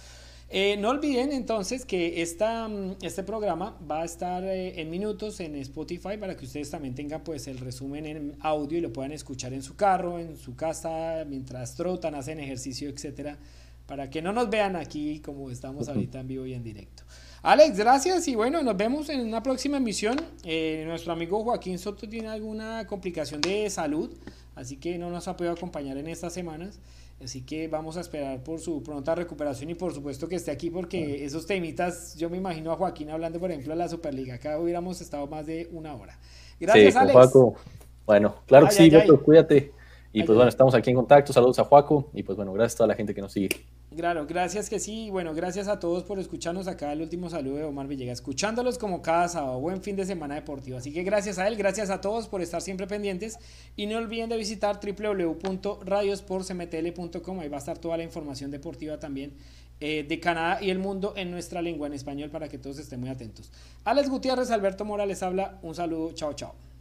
Eh, 0.56 0.78
no 0.78 0.90
olviden 0.90 1.32
entonces 1.32 1.84
que 1.84 2.22
esta, 2.22 2.68
mm, 2.68 2.98
este 3.02 3.24
programa 3.24 3.76
va 3.90 4.04
a 4.04 4.06
estar 4.06 4.44
eh, 4.44 4.80
en 4.80 4.92
minutos 4.92 5.40
en 5.40 5.56
Spotify 5.56 6.16
para 6.20 6.38
que 6.38 6.46
ustedes 6.46 6.70
también 6.70 6.94
tengan 6.94 7.24
pues 7.24 7.48
el 7.48 7.58
resumen 7.58 8.06
en 8.06 8.38
audio 8.40 8.78
y 8.78 8.82
lo 8.82 8.94
puedan 8.94 9.14
escuchar 9.14 9.52
en 9.54 9.64
su 9.64 9.76
carro, 9.76 10.20
en 10.20 10.38
su 10.38 10.56
casa, 10.56 11.26
mientras 11.28 11.74
trotan, 11.74 12.14
hacen 12.14 12.40
ejercicio, 12.40 12.88
etcétera, 12.88 13.40
para 13.88 14.12
que 14.12 14.22
no 14.22 14.32
nos 14.32 14.48
vean 14.48 14.76
aquí 14.76 15.22
como 15.22 15.50
estamos 15.50 15.88
ahorita 15.90 16.20
en 16.20 16.28
vivo 16.28 16.46
y 16.46 16.54
en 16.54 16.64
directo. 16.64 17.02
Alex, 17.42 17.76
gracias 17.76 18.28
y 18.28 18.36
bueno, 18.36 18.62
nos 18.62 18.78
vemos 18.78 19.10
en 19.10 19.22
una 19.22 19.42
próxima 19.42 19.78
emisión. 19.78 20.18
Eh, 20.44 20.84
nuestro 20.86 21.14
amigo 21.14 21.44
Joaquín 21.44 21.80
Soto 21.80 22.08
tiene 22.08 22.28
alguna 22.28 22.86
complicación 22.86 23.42
de 23.42 23.72
salud, 23.72 24.12
así 24.54 24.78
que 24.78 25.00
no 25.00 25.10
nos 25.10 25.28
ha 25.28 25.36
podido 25.36 25.54
acompañar 25.54 25.98
en 25.98 26.10
estas 26.10 26.32
semanas. 26.32 26.80
Así 27.22 27.42
que 27.42 27.68
vamos 27.68 27.98
a 27.98 28.02
esperar 28.02 28.44
por 28.44 28.60
su 28.60 28.84
pronta 28.84 29.16
recuperación 29.16 29.70
y 29.70 29.76
por 29.76 29.94
supuesto 29.94 30.28
que 30.28 30.36
esté 30.36 30.52
aquí 30.52 30.70
porque 30.70 31.24
esos 31.24 31.46
temitas, 31.46 32.16
yo 32.16 32.30
me 32.30 32.38
imagino 32.38 32.72
a 32.72 32.76
Joaquín 32.76 33.10
hablando 33.10 33.40
por 33.40 33.50
ejemplo 33.52 33.72
de 33.74 33.78
la 33.78 33.88
Superliga, 33.88 34.36
acá 34.36 34.60
hubiéramos 34.60 35.00
estado 35.00 35.28
más 35.28 35.46
de 35.46 35.70
una 35.72 35.96
hora. 35.96 36.20
Gracias, 36.60 36.96
Alex. 36.96 37.32
Bueno, 38.06 38.36
claro 38.46 38.68
que 38.68 38.74
sí, 38.74 38.90
Beto, 38.90 39.22
cuídate. 39.24 39.72
Y 40.16 40.24
pues 40.24 40.36
bueno, 40.36 40.48
estamos 40.48 40.76
aquí 40.76 40.92
en 40.92 40.96
contacto. 40.96 41.34
Saludos 41.34 41.58
a 41.58 41.64
Juaco 41.64 42.12
y 42.14 42.22
pues 42.22 42.36
bueno, 42.36 42.54
gracias 42.54 42.76
a 42.76 42.78
toda 42.78 42.88
la 42.88 42.96
gente 42.96 43.16
que 43.16 43.22
nos 43.22 43.34
sigue. 43.34 43.50
Claro, 43.96 44.28
gracias 44.28 44.70
que 44.70 44.78
sí. 44.80 45.10
Bueno, 45.10 45.34
gracias 45.34 45.68
a 45.68 45.80
todos 45.80 46.04
por 46.04 46.20
escucharnos 46.20 46.68
acá. 46.68 46.94
El 46.94 47.02
último 47.02 47.32
saludo 47.32 47.56
de 47.58 47.64
Omar 47.64 47.88
Villegas, 47.88 48.20
escuchándolos 48.20 48.78
como 48.78 49.02
cada 49.02 49.28
sábado. 49.28 49.60
Buen 49.60 49.82
fin 49.82 49.96
de 49.96 50.06
semana 50.06 50.36
deportivo. 50.36 50.78
Así 50.78 50.94
que 50.94 51.02
gracias 51.02 51.40
a 51.40 51.48
él, 51.48 51.58
gracias 51.58 51.90
a 51.90 52.00
todos 52.00 52.28
por 52.28 52.44
estar 52.44 52.62
siempre 52.62 52.86
pendientes. 52.86 53.40
Y 53.76 53.88
no 53.88 53.98
olviden 53.98 54.30
de 54.30 54.38
visitar 54.38 54.80
www.radiosportcmtl.com. 54.80 57.40
Ahí 57.40 57.50
va 57.50 57.58
a 57.58 57.60
estar 57.60 57.80
toda 57.80 57.98
la 57.98 58.04
información 58.04 58.52
deportiva 58.52 59.00
también 59.00 59.34
eh, 59.80 60.06
de 60.08 60.20
Canadá 60.20 60.60
y 60.62 60.70
el 60.70 60.78
mundo 60.78 61.14
en 61.16 61.32
nuestra 61.32 61.64
lengua, 61.64 61.88
en 61.88 61.94
español, 61.94 62.30
para 62.30 62.50
que 62.50 62.60
todos 62.60 62.78
estén 62.78 63.00
muy 63.00 63.10
atentos. 63.10 63.52
Alex 63.84 64.10
Gutiérrez, 64.10 64.52
Alberto 64.52 64.86
Morales 64.86 65.24
habla. 65.24 65.58
Un 65.64 65.74
saludo. 65.74 66.12
Chao, 66.14 66.34
chao. 66.34 66.64